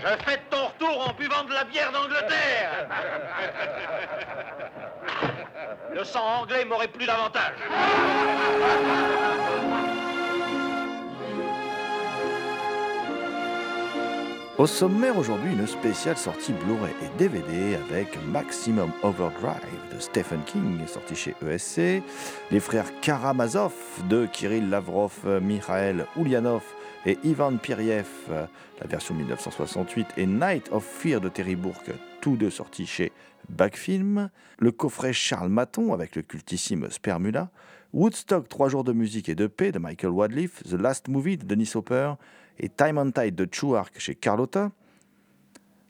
Je 0.00 0.24
fais 0.24 0.40
ton 0.48 0.66
retour 0.66 1.08
en 1.08 1.12
buvant 1.12 1.44
de 1.44 1.52
la 1.52 1.64
bière 1.64 1.92
d'Angleterre. 1.92 2.88
Le 5.94 6.04
sang 6.04 6.40
anglais 6.40 6.64
m'aurait 6.64 6.88
plu 6.88 7.04
davantage. 7.04 7.56
Au 14.56 14.66
sommaire 14.66 15.16
aujourd'hui, 15.18 15.52
une 15.52 15.66
spéciale 15.66 16.16
sortie 16.16 16.52
Blu-ray 16.52 16.92
et 17.02 17.18
DVD 17.18 17.76
avec 17.76 18.08
Maximum 18.26 18.92
Overdrive 19.02 19.58
de 19.94 19.98
Stephen 19.98 20.42
King, 20.44 20.86
sorti 20.86 21.16
chez 21.16 21.34
ESC, 21.46 22.02
les 22.50 22.60
frères 22.60 23.00
Karamazov 23.00 23.72
de 24.04 24.26
Kirill 24.26 24.68
Lavrov, 24.68 25.12
Mikhail 25.40 26.04
Ulyanov 26.16 26.62
et 27.06 27.18
Ivan 27.24 27.56
Piriev, 27.56 28.06
la 28.28 28.86
version 28.86 29.14
1968, 29.14 30.08
et 30.16 30.26
Night 30.26 30.68
of 30.70 30.84
Fear 30.84 31.20
de 31.20 31.28
Terry 31.28 31.56
Bourke, 31.56 31.92
tous 32.20 32.36
deux 32.36 32.50
sortis 32.50 32.86
chez 32.86 33.12
Backfilm, 33.48 34.30
le 34.58 34.72
coffret 34.72 35.12
Charles 35.12 35.48
Maton 35.48 35.92
avec 35.92 36.14
le 36.16 36.22
cultissime 36.22 36.90
Spermula, 36.90 37.50
Woodstock 37.92 38.48
3 38.48 38.68
jours 38.68 38.84
de 38.84 38.92
musique 38.92 39.28
et 39.28 39.34
de 39.34 39.46
paix 39.46 39.72
de 39.72 39.78
Michael 39.78 40.10
Wadliff, 40.10 40.62
The 40.64 40.74
Last 40.74 41.08
Movie 41.08 41.38
de 41.38 41.44
Denis 41.44 41.72
Hopper 41.74 42.14
et 42.58 42.68
Time 42.68 42.98
on 42.98 43.10
Tide 43.10 43.34
de 43.34 43.48
Chouark 43.50 43.98
chez 43.98 44.14
Carlotta, 44.14 44.70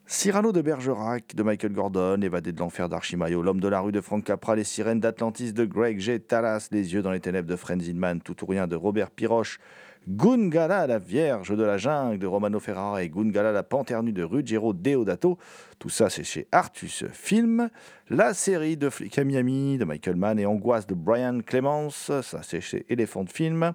Cyrano 0.07 0.51
de 0.51 0.61
Bergerac 0.61 1.35
de 1.35 1.43
Michael 1.43 1.71
Gordon, 1.71 2.19
Évadé 2.21 2.51
de 2.51 2.59
l'enfer 2.59 2.89
d'Archimayo, 2.89 3.41
L'homme 3.41 3.61
de 3.61 3.67
la 3.69 3.79
rue 3.79 3.93
de 3.93 4.01
Frank 4.01 4.25
Capra, 4.25 4.57
Les 4.57 4.65
sirènes 4.65 4.99
d'Atlantis 4.99 5.53
de 5.53 5.63
Greg 5.63 5.99
G. 5.99 6.19
Talas, 6.19 6.67
Les 6.71 6.93
yeux 6.93 7.01
dans 7.01 7.11
les 7.11 7.21
ténèbres 7.21 7.47
de 7.47 7.55
Frenzinman, 7.55 8.19
Tout 8.19 8.35
ou 8.43 8.53
de 8.53 8.75
Robert 8.75 9.09
Piroche, 9.11 9.59
Gungala, 10.07 10.87
la 10.87 10.97
Vierge 10.97 11.55
de 11.55 11.63
la 11.63 11.77
jungle 11.77 12.17
de 12.17 12.25
Romano 12.25 12.59
Ferrara 12.59 13.03
et 13.03 13.09
Gungala, 13.09 13.51
la 13.51 13.61
panthère 13.61 14.01
nue 14.01 14.13
de 14.13 14.23
Ruggiero 14.23 14.73
Deodato. 14.73 15.37
Tout 15.77 15.89
ça, 15.89 16.09
c'est 16.09 16.23
chez 16.23 16.47
Artus 16.51 17.05
Film. 17.13 17.69
La 18.09 18.33
série 18.33 18.77
de 18.77 18.89
Flic 18.89 19.19
de 19.19 19.85
Michael 19.85 20.15
Mann 20.15 20.39
et 20.39 20.47
Angoisse 20.47 20.87
de 20.87 20.95
Brian 20.95 21.41
Clemens. 21.45 21.91
Ça, 21.91 22.41
c'est 22.41 22.61
chez 22.61 22.85
Elephant 22.89 23.25
Film. 23.27 23.73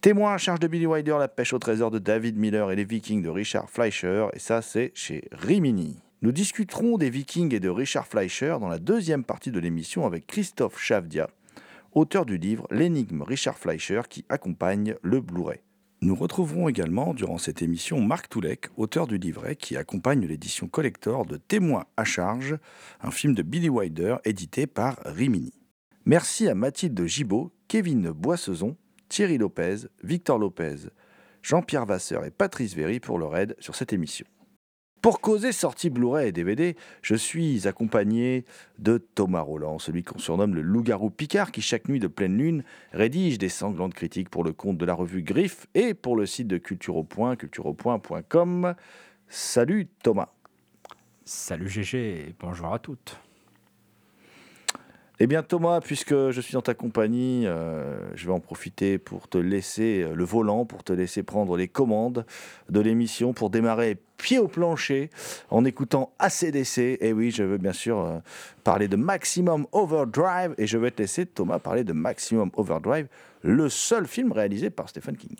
Témoin 0.00 0.34
à 0.34 0.38
charge 0.38 0.58
de 0.58 0.66
Billy 0.66 0.86
Wilder, 0.86 1.16
La 1.20 1.28
pêche 1.28 1.52
au 1.52 1.58
trésor 1.60 1.92
de 1.92 2.00
David 2.00 2.36
Miller 2.36 2.72
et 2.72 2.76
Les 2.76 2.84
Vikings 2.84 3.22
de 3.22 3.30
Richard 3.30 3.70
Fleischer. 3.70 4.26
Et 4.32 4.40
ça, 4.40 4.62
c'est 4.62 4.90
chez 4.94 5.28
Rimini. 5.30 6.00
Nous 6.22 6.32
discuterons 6.32 6.98
des 6.98 7.08
Vikings 7.08 7.54
et 7.54 7.60
de 7.60 7.68
Richard 7.68 8.08
Fleischer 8.08 8.56
dans 8.60 8.68
la 8.68 8.78
deuxième 8.78 9.22
partie 9.22 9.52
de 9.52 9.60
l'émission 9.60 10.06
avec 10.06 10.26
Christophe 10.26 10.80
Chavdia 10.80 11.28
auteur 11.96 12.26
du 12.26 12.36
livre 12.36 12.68
L'énigme 12.70 13.22
Richard 13.22 13.56
Fleischer 13.56 14.02
qui 14.08 14.26
accompagne 14.28 14.96
le 15.02 15.20
Blu-ray. 15.20 15.60
Nous 16.02 16.14
retrouverons 16.14 16.68
également 16.68 17.14
durant 17.14 17.38
cette 17.38 17.62
émission 17.62 18.02
Marc 18.02 18.28
Toulek, 18.28 18.66
auteur 18.76 19.06
du 19.06 19.16
livret 19.16 19.56
qui 19.56 19.78
accompagne 19.78 20.26
l'édition 20.26 20.68
collector 20.68 21.24
de 21.24 21.38
Témoins 21.38 21.86
à 21.96 22.04
charge, 22.04 22.58
un 23.00 23.10
film 23.10 23.34
de 23.34 23.42
Billy 23.42 23.70
Wilder 23.70 24.16
édité 24.26 24.66
par 24.66 24.98
Rimini. 25.06 25.54
Merci 26.04 26.48
à 26.48 26.54
Mathilde 26.54 27.02
Gibaud, 27.06 27.50
Kevin 27.66 28.10
Boissezon, 28.10 28.76
Thierry 29.08 29.38
Lopez, 29.38 29.88
Victor 30.04 30.38
Lopez, 30.38 30.90
Jean-Pierre 31.40 31.86
Vasseur 31.86 32.26
et 32.26 32.30
Patrice 32.30 32.74
Véry 32.74 33.00
pour 33.00 33.18
leur 33.18 33.34
aide 33.38 33.56
sur 33.58 33.74
cette 33.74 33.94
émission. 33.94 34.26
Pour 35.02 35.20
causer 35.20 35.52
sortie 35.52 35.88
Blu-ray 35.88 36.28
et 36.28 36.32
DVD, 36.32 36.74
je 37.02 37.14
suis 37.14 37.68
accompagné 37.68 38.44
de 38.78 38.98
Thomas 38.98 39.40
Roland, 39.40 39.78
celui 39.78 40.02
qu'on 40.02 40.18
surnomme 40.18 40.54
le 40.54 40.62
loup-garou 40.62 41.10
Picard, 41.10 41.52
qui 41.52 41.62
chaque 41.62 41.88
nuit 41.88 42.00
de 42.00 42.08
pleine 42.08 42.36
lune 42.36 42.64
rédige 42.92 43.38
des 43.38 43.48
sanglantes 43.48 43.94
critiques 43.94 44.30
pour 44.30 44.42
le 44.42 44.52
compte 44.52 44.78
de 44.78 44.84
la 44.84 44.94
revue 44.94 45.22
Griffe 45.22 45.66
et 45.74 45.94
pour 45.94 46.16
le 46.16 46.26
site 46.26 46.48
de 46.48 46.58
Culture 46.58 46.96
au 46.96 47.04
Point, 47.04 47.36
cultureaupoint.com. 47.36 48.74
Salut 49.28 49.86
Thomas. 50.02 50.28
Salut 51.24 51.68
GG 51.68 52.34
bonjour 52.40 52.72
à 52.72 52.78
toutes. 52.78 53.18
Eh 55.18 55.26
bien 55.26 55.42
Thomas, 55.42 55.80
puisque 55.80 56.12
je 56.12 56.40
suis 56.42 56.52
dans 56.52 56.62
ta 56.62 56.74
compagnie, 56.74 57.46
euh, 57.46 57.96
je 58.14 58.26
vais 58.26 58.32
en 58.34 58.40
profiter 58.40 58.98
pour 58.98 59.28
te 59.28 59.38
laisser 59.38 60.02
euh, 60.02 60.14
le 60.14 60.24
volant, 60.24 60.66
pour 60.66 60.84
te 60.84 60.92
laisser 60.92 61.22
prendre 61.22 61.56
les 61.56 61.68
commandes 61.68 62.26
de 62.68 62.80
l'émission, 62.80 63.32
pour 63.32 63.48
démarrer 63.48 63.96
pied 64.18 64.38
au 64.38 64.46
plancher 64.46 65.08
en 65.48 65.64
écoutant 65.64 66.12
ACDC. 66.18 66.98
Et 67.00 67.14
oui, 67.14 67.30
je 67.30 67.44
veux 67.44 67.56
bien 67.56 67.72
sûr 67.72 67.98
euh, 67.98 68.18
parler 68.62 68.88
de 68.88 68.96
Maximum 68.96 69.66
Overdrive 69.72 70.54
et 70.58 70.66
je 70.66 70.76
vais 70.76 70.90
te 70.90 71.00
laisser 71.00 71.24
Thomas 71.24 71.60
parler 71.60 71.82
de 71.82 71.94
Maximum 71.94 72.50
Overdrive, 72.54 73.08
le 73.40 73.70
seul 73.70 74.06
film 74.06 74.32
réalisé 74.32 74.68
par 74.68 74.90
Stephen 74.90 75.16
King. 75.16 75.36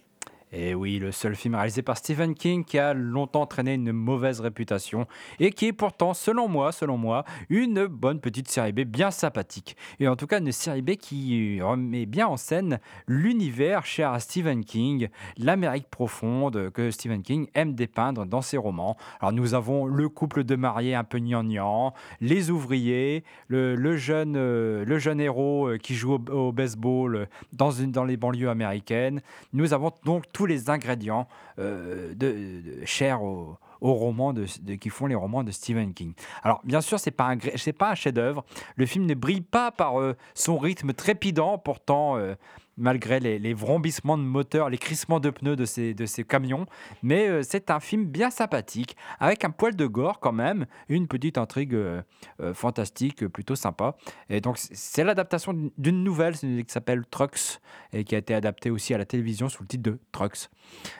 Et 0.52 0.76
oui, 0.76 1.00
le 1.00 1.10
seul 1.10 1.34
film 1.34 1.56
réalisé 1.56 1.82
par 1.82 1.96
Stephen 1.96 2.34
King 2.34 2.64
qui 2.64 2.78
a 2.78 2.94
longtemps 2.94 3.46
traîné 3.46 3.74
une 3.74 3.90
mauvaise 3.90 4.40
réputation 4.40 5.06
et 5.40 5.50
qui 5.50 5.66
est 5.66 5.72
pourtant, 5.72 6.14
selon 6.14 6.46
moi, 6.46 6.70
selon 6.70 6.96
moi, 6.96 7.24
une 7.50 7.86
bonne 7.86 8.20
petite 8.20 8.48
série 8.48 8.72
B 8.72 8.82
bien 8.82 9.10
sympathique. 9.10 9.76
Et 9.98 10.06
en 10.06 10.14
tout 10.14 10.28
cas, 10.28 10.38
une 10.38 10.52
série 10.52 10.82
B 10.82 10.90
qui 10.92 11.60
remet 11.60 12.06
bien 12.06 12.28
en 12.28 12.36
scène 12.36 12.78
l'univers 13.08 13.84
cher 13.84 14.12
à 14.12 14.20
Stephen 14.20 14.64
King, 14.64 15.08
l'Amérique 15.36 15.88
profonde 15.90 16.70
que 16.70 16.92
Stephen 16.92 17.22
King 17.22 17.48
aime 17.54 17.74
dépeindre 17.74 18.24
dans 18.24 18.42
ses 18.42 18.56
romans. 18.56 18.96
Alors 19.20 19.32
nous 19.32 19.54
avons 19.54 19.86
le 19.86 20.08
couple 20.08 20.44
de 20.44 20.54
mariés 20.54 20.94
un 20.94 21.04
peu 21.04 21.18
gnangnan, 21.18 21.92
les 22.20 22.52
ouvriers, 22.52 23.24
le, 23.48 23.96
jeune, 23.96 24.36
euh, 24.36 24.98
jeune 24.98 25.20
héros 25.20 25.70
euh, 25.70 25.78
qui 25.78 25.96
joue 25.96 26.14
au, 26.14 26.52
baseball 26.52 27.28
dans, 27.52 27.72
une, 27.72 27.90
dans 27.90 28.04
les 28.04 28.16
banlieues 28.16 28.48
américaines. 28.48 29.22
Nous 29.52 29.74
avons 29.74 29.90
donc 30.04 30.24
tous 30.36 30.44
les 30.44 30.68
ingrédients 30.68 31.26
euh, 31.58 32.14
de, 32.14 32.84
chers 32.84 33.22
aux, 33.22 33.56
romans 33.80 34.34
de, 34.34 34.44
qui 34.74 34.90
font 34.90 35.06
les 35.06 35.14
romans 35.14 35.42
de 35.42 35.50
Stephen 35.50 35.94
King. 35.94 36.12
Alors, 36.42 36.60
bien 36.62 36.82
sûr, 36.82 37.00
c'est 37.00 37.10
pas 37.10 37.28
un, 37.28 37.38
pas 37.78 37.92
un 37.92 37.94
chef-d'œuvre. 37.94 38.44
Le 38.74 38.84
film 38.84 39.06
ne 39.06 39.14
brille 39.14 39.40
pas 39.40 39.70
par 39.70 39.98
euh, 39.98 40.14
son 40.34 40.58
rythme 40.58 40.92
trépidant, 40.92 41.56
pourtant 41.56 42.18
euh, 42.18 42.34
malgré 42.76 43.20
les, 43.20 43.54
vrombissements 43.54 44.18
de 44.18 44.22
moteur, 44.22 44.68
les 44.68 44.78
crissements 44.78 45.20
de 45.20 45.30
pneus 45.30 45.56
de 45.56 45.64
ces, 45.64 45.94
de 45.94 46.06
ces 46.06 46.24
camions. 46.24 46.66
Mais 47.02 47.28
euh, 47.28 47.42
c'est 47.42 47.70
un 47.70 47.80
film 47.80 48.04
bien 48.04 48.30
sympathique, 48.30 48.96
avec 49.18 49.44
un 49.44 49.50
poil 49.50 49.74
de 49.74 49.86
gore 49.86 50.20
quand 50.20 50.32
même, 50.32 50.66
une 50.88 51.08
petite 51.08 51.38
intrigue 51.38 51.74
euh, 51.74 52.02
euh, 52.40 52.54
fantastique, 52.54 53.26
plutôt 53.28 53.56
sympa. 53.56 53.96
Et 54.28 54.40
donc 54.40 54.58
c'est 54.58 55.04
l'adaptation 55.04 55.70
d'une 55.78 56.04
nouvelle 56.04 56.36
qui 56.36 56.64
s'appelle 56.68 57.04
Trucks, 57.10 57.60
et 57.92 58.04
qui 58.04 58.14
a 58.14 58.18
été 58.18 58.34
adaptée 58.34 58.70
aussi 58.70 58.94
à 58.94 58.98
la 58.98 59.04
télévision 59.04 59.48
sous 59.48 59.62
le 59.62 59.68
titre 59.68 59.82
de 59.82 59.98
Trucks, 60.12 60.50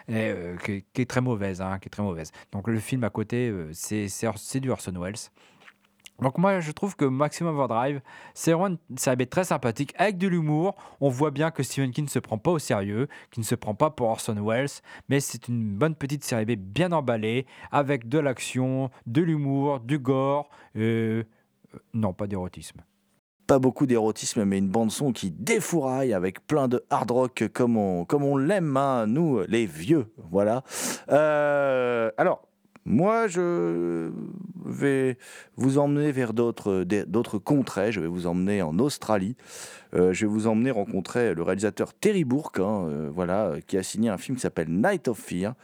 et, 0.09 0.33
qui, 0.65 1.03
est 1.03 1.11
très 1.11 1.21
mauvaise, 1.21 1.61
hein, 1.61 1.79
qui 1.79 1.89
est 1.89 1.91
très 1.91 2.03
mauvaise. 2.03 2.33
Donc 2.53 2.69
le 2.69 2.79
film 2.79 3.05
à 3.05 3.11
côté, 3.11 3.53
c'est 3.73 4.61
du 4.61 4.71
Orson 4.71 4.95
Welles. 4.99 5.31
Donc 6.21 6.39
moi 6.39 6.61
je 6.61 6.73
trouve 6.73 6.97
que 6.97 7.05
Maximum 7.05 7.57
Overdrive, 7.57 8.01
c'est 8.35 8.53
vraiment 8.53 8.77
une 8.91 8.99
série 8.99 9.27
très 9.27 9.45
sympathique 9.45 9.95
avec 9.99 10.19
de 10.19 10.29
l'humour. 10.29 10.75
On 11.01 11.09
voit 11.09 11.31
bien 11.31 11.51
que 11.51 11.63
Stephen 11.63 11.91
King 11.91 12.05
ne 12.07 12.11
se 12.11 12.19
prend 12.19 12.39
pas 12.39 12.51
au 12.53 12.59
sérieux, 12.59 13.09
qu'il 13.31 13.43
ne 13.43 13.47
se 13.47 13.55
prend 13.55 13.75
pas 13.75 13.91
pour 13.91 14.09
Orson 14.09 14.37
Welles, 14.43 14.69
mais 15.09 15.21
c'est 15.21 15.49
une 15.49 15.63
bonne 15.77 15.95
petite 15.95 16.25
série 16.25 16.47
B 16.47 16.53
bien 16.53 16.93
emballée, 16.93 17.47
avec 17.71 18.09
de 18.09 18.19
l'action, 18.19 18.91
de 19.07 19.23
l'humour, 19.23 19.81
du 19.81 19.99
gore. 19.99 20.49
Euh, 20.77 21.25
Non, 21.93 22.13
pas 22.13 22.27
d'érotisme. 22.27 22.81
Pas 23.47 23.59
beaucoup 23.59 23.87
d'érotisme, 23.87 24.45
mais 24.45 24.59
une 24.59 24.69
bande-son 24.71 25.13
qui 25.13 25.31
défouraille 25.31 26.13
avec 26.13 26.47
plein 26.47 26.67
de 26.69 26.85
hard 26.91 27.11
rock 27.11 27.45
comme 27.53 27.77
on, 27.77 28.05
comme 28.05 28.25
on 28.25 28.37
l'aime, 28.37 28.77
hein, 28.77 29.07
nous, 29.07 29.41
les 29.47 29.67
vieux. 29.67 30.13
Voilà. 30.31 30.63
Euh, 31.11 32.11
alors, 32.17 32.46
moi, 32.87 33.27
je 33.27 34.11
vais 34.65 35.19
vous 35.57 35.79
emmener 35.79 36.13
vers 36.13 36.33
d'autres 36.33 37.39
contrées. 37.39 37.91
Je 37.91 38.01
vais 38.01 38.07
vous 38.07 38.29
emmener 38.29 38.63
en 38.63 38.79
Australie. 38.79 39.37
Euh, 39.95 40.13
je 40.13 40.25
vais 40.25 40.33
vous 40.33 40.47
emmener 40.47 40.71
rencontrer 40.71 41.35
le 41.35 41.43
réalisateur 41.43 41.95
Terry 41.95 42.25
Bourke, 42.25 42.61
hein, 42.61 42.87
euh, 42.89 43.11
voilà, 43.13 43.55
qui 43.67 43.77
a 43.77 43.83
signé 43.83 44.09
un 44.09 44.19
film 44.19 44.37
qui 44.37 44.43
s'appelle 44.43 44.69
Night 44.69 45.09
of 45.09 45.19
Fear. 45.19 45.55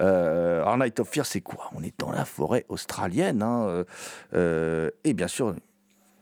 Euh, 0.00 0.62
alors, 0.62 0.78
Night 0.78 0.98
of 0.98 1.08
Fear, 1.08 1.24
c'est 1.24 1.40
quoi? 1.40 1.70
On 1.76 1.82
est 1.84 1.94
dans 1.98 2.10
la 2.10 2.24
forêt 2.24 2.66
australienne. 2.68 3.42
Hein, 3.42 3.84
et 4.32 5.14
bien 5.14 5.28
sûr, 5.28 5.54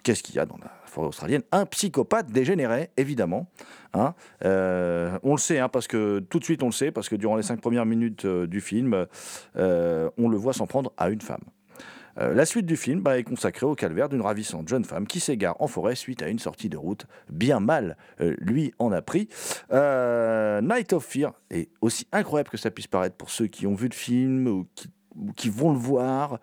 qu'est-ce 0.05 0.23
qu'il 0.23 0.37
y 0.37 0.39
a 0.39 0.47
dans 0.47 0.59
la 0.59 0.71
forêt 0.87 1.09
australienne? 1.09 1.43
Un 1.51 1.67
psychopathe 1.67 2.31
dégénéré, 2.31 2.91
évidemment. 2.97 3.51
Hein. 3.95 4.15
on 4.43 5.33
le 5.33 5.39
sait, 5.39 5.59
hein, 5.59 5.69
parce 5.69 5.89
que 5.89 6.21
tout 6.21 6.39
de 6.39 6.45
suite 6.45 6.63
on 6.63 6.67
le 6.67 6.73
sait, 6.73 6.93
parce 6.93 7.09
que 7.09 7.17
durant 7.17 7.37
les 7.37 7.43
cinq 7.43 7.61
premières 7.61 7.87
minutes 7.87 8.27
du 8.27 8.61
film, 8.61 9.07
on 9.57 10.29
le 10.29 10.37
voit 10.37 10.53
s'en 10.53 10.67
prendre 10.67 10.93
à 10.97 11.11
une 11.11 11.21
femme. 11.21 11.43
Euh, 12.19 12.33
la 12.35 12.47
suite 12.47 12.67
du 12.67 12.77
film 12.77 13.01
bah, 13.01 13.19
est 13.19 13.25
consacrée 13.25 13.67
au 13.67 13.75
calvaire 13.75 14.09
d'une 14.09 14.21
ravissante 14.21 14.69
jeune 14.69 14.85
femme 14.85 15.07
qui 15.07 15.21
s'égare 15.21 15.61
en 15.61 15.67
forêt 15.67 15.97
suite 15.97 16.23
à 16.23 16.29
une 16.29 16.39
sortie 16.39 16.69
de 16.69 16.77
route 16.77 17.07
bien 17.31 17.61
mal. 17.61 17.97
Euh, 18.21 18.35
lui 18.39 18.73
en 18.79 18.93
a 18.93 19.03
pris. 19.03 19.29
Euh, 19.73 20.61
Night 20.61 20.93
of 20.93 21.05
Fear 21.05 21.33
est 21.51 21.71
aussi 21.81 22.07
incroyable 22.13 22.51
que 22.51 22.57
ça 22.57 22.71
puisse 22.71 22.87
paraître 22.87 23.17
pour 23.17 23.31
ceux 23.31 23.47
qui 23.47 23.67
ont 23.67 23.75
vu 23.75 23.89
le 23.89 23.95
film 23.95 24.47
ou 24.47 24.67
qui, 25.37 25.49
vont 25.49 25.73
le 25.73 25.79
voir. 25.79 26.39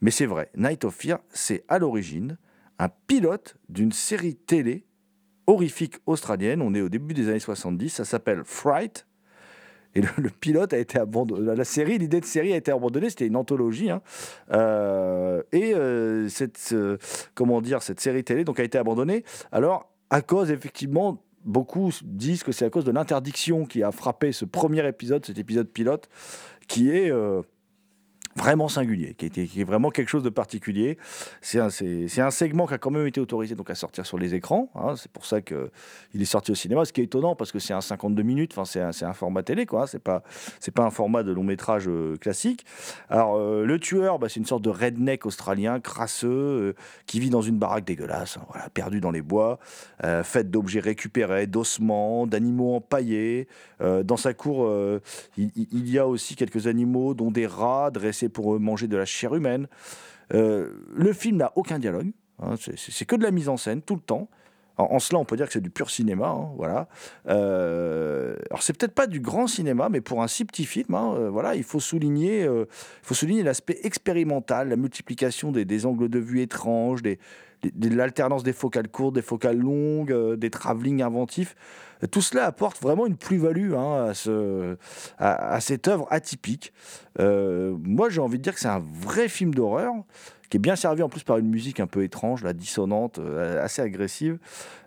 Mais 0.00 0.10
c'est 0.10 0.26
vrai, 0.26 0.50
Night 0.56 0.84
of 0.84 0.94
Fear, 0.94 1.18
c'est 1.30 1.64
à 1.68 1.78
l'origine 1.78 2.38
un 2.78 2.88
pilote 3.06 3.56
d'une 3.68 3.92
série 3.92 4.34
télé 4.34 4.84
horrifique 5.46 5.96
australienne. 6.06 6.62
On 6.62 6.74
est 6.74 6.80
au 6.80 6.88
début 6.88 7.14
des 7.14 7.28
années 7.28 7.40
70. 7.40 7.90
Ça 7.90 8.04
s'appelle 8.04 8.42
Fright. 8.44 9.06
Et 9.94 10.02
le, 10.02 10.30
pilote 10.30 10.72
a 10.72 10.78
été 10.78 10.98
abandonné. 10.98 11.56
La 11.56 11.64
série, 11.64 11.98
l'idée 11.98 12.20
de 12.20 12.24
série 12.24 12.52
a 12.52 12.56
été 12.56 12.70
abandonnée. 12.70 13.10
C'était 13.10 13.26
une 13.26 13.36
anthologie. 13.36 13.90
Hein. 13.90 14.02
Euh, 14.52 15.42
et 15.52 15.74
euh, 15.74 16.28
cette, 16.28 16.74
comment 17.34 17.60
dire, 17.60 17.82
cette 17.82 18.00
série 18.00 18.22
télé 18.22 18.44
donc, 18.44 18.60
a 18.60 18.64
été 18.64 18.78
abandonnée. 18.78 19.24
Alors, 19.50 19.90
à 20.10 20.20
cause, 20.20 20.50
effectivement, 20.50 21.22
beaucoup 21.44 21.90
disent 22.04 22.42
que 22.42 22.52
c'est 22.52 22.66
à 22.66 22.70
cause 22.70 22.84
de 22.84 22.92
l'interdiction 22.92 23.64
qui 23.64 23.82
a 23.82 23.90
frappé 23.90 24.32
ce 24.32 24.44
premier 24.44 24.86
épisode, 24.86 25.24
cet 25.24 25.38
épisode 25.38 25.68
pilote, 25.68 26.08
qui 26.68 26.90
est. 26.90 27.10
Euh, 28.38 28.42
vraiment 28.42 28.68
singulier, 28.68 29.14
qui, 29.14 29.26
était, 29.26 29.46
qui 29.46 29.60
est 29.60 29.64
vraiment 29.64 29.90
quelque 29.90 30.08
chose 30.08 30.22
de 30.22 30.30
particulier. 30.30 30.98
C'est 31.40 31.60
un, 31.60 32.30
segment 32.30 32.66
qui 32.66 32.74
a 32.74 32.78
quand 32.78 32.90
même 32.90 33.06
été 33.06 33.20
autorisé 33.20 33.54
donc 33.54 33.70
à 33.70 33.74
sortir 33.74 34.06
sur 34.06 34.18
les 34.18 34.34
écrans. 34.34 34.70
Hein. 34.74 34.94
c'est 34.96 35.10
pour 35.10 35.26
ça 35.26 35.40
qu'il 35.40 35.56
est 36.14 36.24
sorti 36.24 36.52
au 36.52 36.54
cinéma, 36.54 36.84
ce 36.84 36.92
qui 36.92 37.00
est 37.00 37.04
étonnant 37.04 37.34
parce 37.34 37.52
que 37.52 37.58
c'est 37.58 37.74
un 37.74 37.80
52 37.80 38.22
minutes, 38.22 38.54
c'est, 38.64 38.80
un, 38.80 38.92
c'est 38.92 39.04
un 39.04 39.12
format 39.12 39.42
télé, 39.42 39.66
quoi. 39.66 39.82
Hein. 39.82 39.86
c'est, 39.86 40.02
pas, 40.02 40.22
c'est 40.60 40.72
pas 40.72 40.84
un 40.84 40.90
format 40.90 41.22
de 41.22 41.32
long 41.32 41.44
métrage 41.44 41.88
euh, 41.88 42.16
classique. 42.16 42.64
Alors, 43.08 43.36
euh, 43.36 43.64
le 43.64 43.78
tueur, 43.78 44.18
bah, 44.18 44.28
c'est 44.28 44.40
une 44.40 44.46
sorte 44.46 44.62
de 44.62 44.70
redneck 44.70 45.26
australien, 45.26 45.80
crasseux, 45.80 46.28
euh, 46.28 46.74
qui 47.06 47.20
vit 47.20 47.30
dans 47.30 47.42
une 47.42 47.58
baraque 47.58 47.84
dégueulasse, 47.84 48.36
hein, 48.36 48.46
voilà, 48.50 48.68
perdu 48.70 49.00
dans 49.00 49.10
les 49.10 49.22
bois, 49.22 49.58
faite 50.22 50.50
d'objets 50.50 50.80
récupérés, 50.80 51.46
d'ossements, 51.46 52.26
d'animaux 52.26 52.76
empaillés. 52.76 53.48
dans 53.80 54.16
sa 54.16 54.32
cour, 54.34 54.70
il, 55.36 55.50
il 55.56 55.90
y 55.90 55.98
a 55.98 56.06
aussi 56.06 56.36
quelques 56.36 56.66
animaux, 56.66 57.14
dont 57.14 57.30
des 57.30 57.46
rats 57.46 57.90
dressés 57.90 58.27
pour 58.28 58.58
manger 58.60 58.86
de 58.86 58.96
la 58.96 59.04
chair 59.04 59.34
humaine. 59.34 59.68
Euh, 60.34 60.72
le 60.94 61.12
film 61.12 61.36
n'a 61.36 61.52
aucun 61.56 61.78
dialogue, 61.78 62.10
hein, 62.42 62.54
c'est 62.76 63.04
que 63.04 63.16
de 63.16 63.22
la 63.22 63.30
mise 63.30 63.48
en 63.48 63.56
scène 63.56 63.82
tout 63.82 63.94
le 63.94 64.00
temps. 64.00 64.28
En, 64.76 65.00
cela, 65.00 65.18
on 65.18 65.24
peut 65.24 65.36
dire 65.36 65.46
que 65.48 65.52
c'est 65.52 65.60
du 65.60 65.70
pur 65.70 65.90
cinéma, 65.90 66.28
hein, 66.28 66.50
voilà. 66.56 66.88
Euh, 67.26 68.36
alors 68.48 68.62
c'est 68.62 68.78
peut-être 68.78 68.94
pas 68.94 69.08
du 69.08 69.18
grand 69.18 69.48
cinéma, 69.48 69.88
mais 69.88 70.00
pour 70.00 70.22
un 70.22 70.28
si 70.28 70.44
petit 70.44 70.66
film, 70.66 70.94
hein, 70.94 71.14
euh, 71.16 71.30
voilà, 71.30 71.56
il 71.56 71.64
faut 71.64 71.80
souligner, 71.80 72.48
faut 73.02 73.14
souligner 73.14 73.42
l'aspect 73.42 73.80
expérimental, 73.82 74.68
la 74.68 74.76
multiplication 74.76 75.50
des, 75.50 75.64
des, 75.64 75.84
angles 75.84 76.08
de 76.08 76.20
vue 76.20 76.42
étranges, 76.42 77.02
des, 77.02 77.18
l'alternance 77.90 78.42
des 78.42 78.52
focales 78.52 78.88
courtes, 78.88 79.14
des 79.14 79.22
focales 79.22 79.58
longues, 79.58 80.12
euh, 80.12 80.36
des 80.36 80.50
travelling 80.50 81.02
inventifs. 81.02 81.54
Tout 82.12 82.22
cela 82.22 82.46
apporte 82.46 82.80
vraiment 82.80 83.06
une 83.06 83.16
plus-value 83.16 83.72
hein, 83.74 84.06
à, 84.10 84.14
ce, 84.14 84.76
à, 85.18 85.60
cette 85.60 85.88
œuvre 85.88 86.06
atypique. 86.10 86.72
Euh, 87.18 87.76
moi, 87.82 88.08
j'ai 88.08 88.20
envie 88.20 88.38
de 88.38 88.42
dire 88.42 88.54
que 88.54 88.60
c'est 88.60 88.68
un 88.68 88.84
vrai 89.00 89.28
film 89.28 89.52
d'horreur 89.52 89.92
qui 90.48 90.56
est 90.56 90.60
bien 90.60 90.76
servi 90.76 91.02
en 91.02 91.08
plus 91.08 91.24
par 91.24 91.38
une 91.38 91.48
musique 91.48 91.78
un 91.80 91.86
peu 91.86 92.04
étrange, 92.04 92.42
la 92.42 92.54
dissonante, 92.54 93.18
euh, 93.18 93.62
assez 93.62 93.82
agressive. 93.82 94.38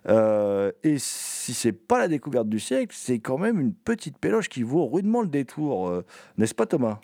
et 0.08 0.96
si 0.98 1.54
c'est 1.54 1.72
pas 1.72 1.98
la 1.98 2.08
découverte 2.08 2.48
du 2.48 2.58
siècle, 2.58 2.96
c'est 2.98 3.18
quand 3.18 3.38
même 3.38 3.60
une 3.60 3.74
petite 3.74 4.18
péloche 4.18 4.48
qui 4.48 4.62
vaut 4.62 4.86
rudement 4.86 5.20
le 5.20 5.28
détour, 5.28 6.02
n'est-ce 6.38 6.54
pas 6.54 6.66
Thomas? 6.66 6.98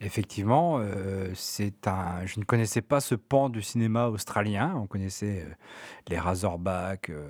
Effectivement, 0.00 0.78
euh, 0.80 1.32
c'est 1.34 1.88
un 1.88 2.24
je 2.24 2.38
ne 2.38 2.44
connaissais 2.44 2.82
pas 2.82 3.00
ce 3.00 3.16
pan 3.16 3.48
du 3.48 3.62
cinéma 3.62 4.06
australien. 4.06 4.74
On 4.76 4.86
connaissait, 4.86 5.42
euh, 5.44 5.52
les 6.08 6.16
Razorback, 6.18 7.10
euh, 7.10 7.26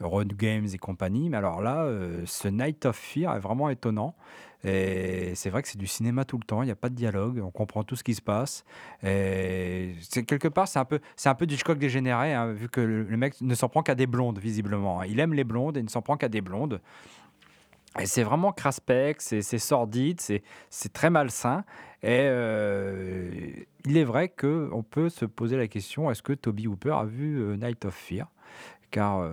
Road 0.00 0.34
Games 0.36 0.66
et 0.70 0.76
compagnie, 0.76 1.30
mais 1.30 1.38
alors 1.38 1.62
là, 1.62 1.88
ce 2.26 2.48
Night 2.48 2.84
of 2.84 2.96
Fear 2.96 3.34
est 3.36 3.40
vraiment 3.40 3.70
étonnant 3.70 4.14
et 4.64 5.34
c'est 5.34 5.50
vrai 5.50 5.62
que 5.62 5.68
c'est 5.68 5.78
du 5.78 5.86
cinéma 5.86 6.24
tout 6.24 6.36
le 6.38 6.44
temps, 6.44 6.62
il 6.62 6.68
y 6.68 6.72
a 6.72 6.76
pas 6.76 6.88
de 6.88 6.94
dialogue, 6.94 7.40
on 7.44 7.50
comprend 7.50 7.84
tout 7.84 7.96
ce 7.96 8.02
qui 8.04 8.14
se 8.14 8.22
passe 8.22 8.64
et 9.04 9.94
quelque 10.26 10.48
part, 10.48 10.68
c'est 10.68 10.78
un 10.80 10.84
peu 10.84 11.00
c'est 11.16 11.28
un 11.28 11.34
peu 11.34 11.46
du 11.46 11.54
Hitchcock 11.54 11.78
dégénéré, 11.78 12.34
hein, 12.34 12.52
vu 12.52 12.68
que 12.68 12.80
le 12.80 13.04
le 13.04 13.16
mec 13.16 13.40
ne 13.40 13.54
s'en 13.54 13.68
prend 13.68 13.82
qu'à 13.82 13.94
des 13.94 14.06
blondes 14.06 14.38
visiblement, 14.38 15.00
hein. 15.00 15.06
Il 15.06 15.20
aime 15.20 15.32
les 15.32 15.44
blondes 15.44 15.76
et 15.76 15.82
ne 15.82 15.88
s'en 15.88 16.02
prend 16.02 16.16
qu'à 16.16 16.28
des 16.28 16.40
blondes. 16.40 16.80
Et 18.00 18.06
c'est 18.06 18.24
vraiment 18.24 18.52
craspec, 18.52 19.20
c'est 19.20 19.58
sordide, 19.58 20.20
c'est 20.20 20.92
très 20.92 21.10
malsain. 21.10 21.64
Et 22.04 22.26
euh, 22.28 23.30
il 23.86 23.96
est 23.96 24.04
vrai 24.04 24.28
qu'on 24.28 24.82
peut 24.82 25.08
se 25.08 25.24
poser 25.24 25.56
la 25.56 25.68
question 25.68 26.10
est-ce 26.10 26.22
que 26.22 26.34
Toby 26.34 26.66
Hooper 26.66 26.90
a 26.90 27.04
vu 27.04 27.40
euh, 27.40 27.56
Night 27.56 27.86
of 27.86 27.94
Fear? 27.94 28.30
Car 28.90 29.20
euh, 29.20 29.30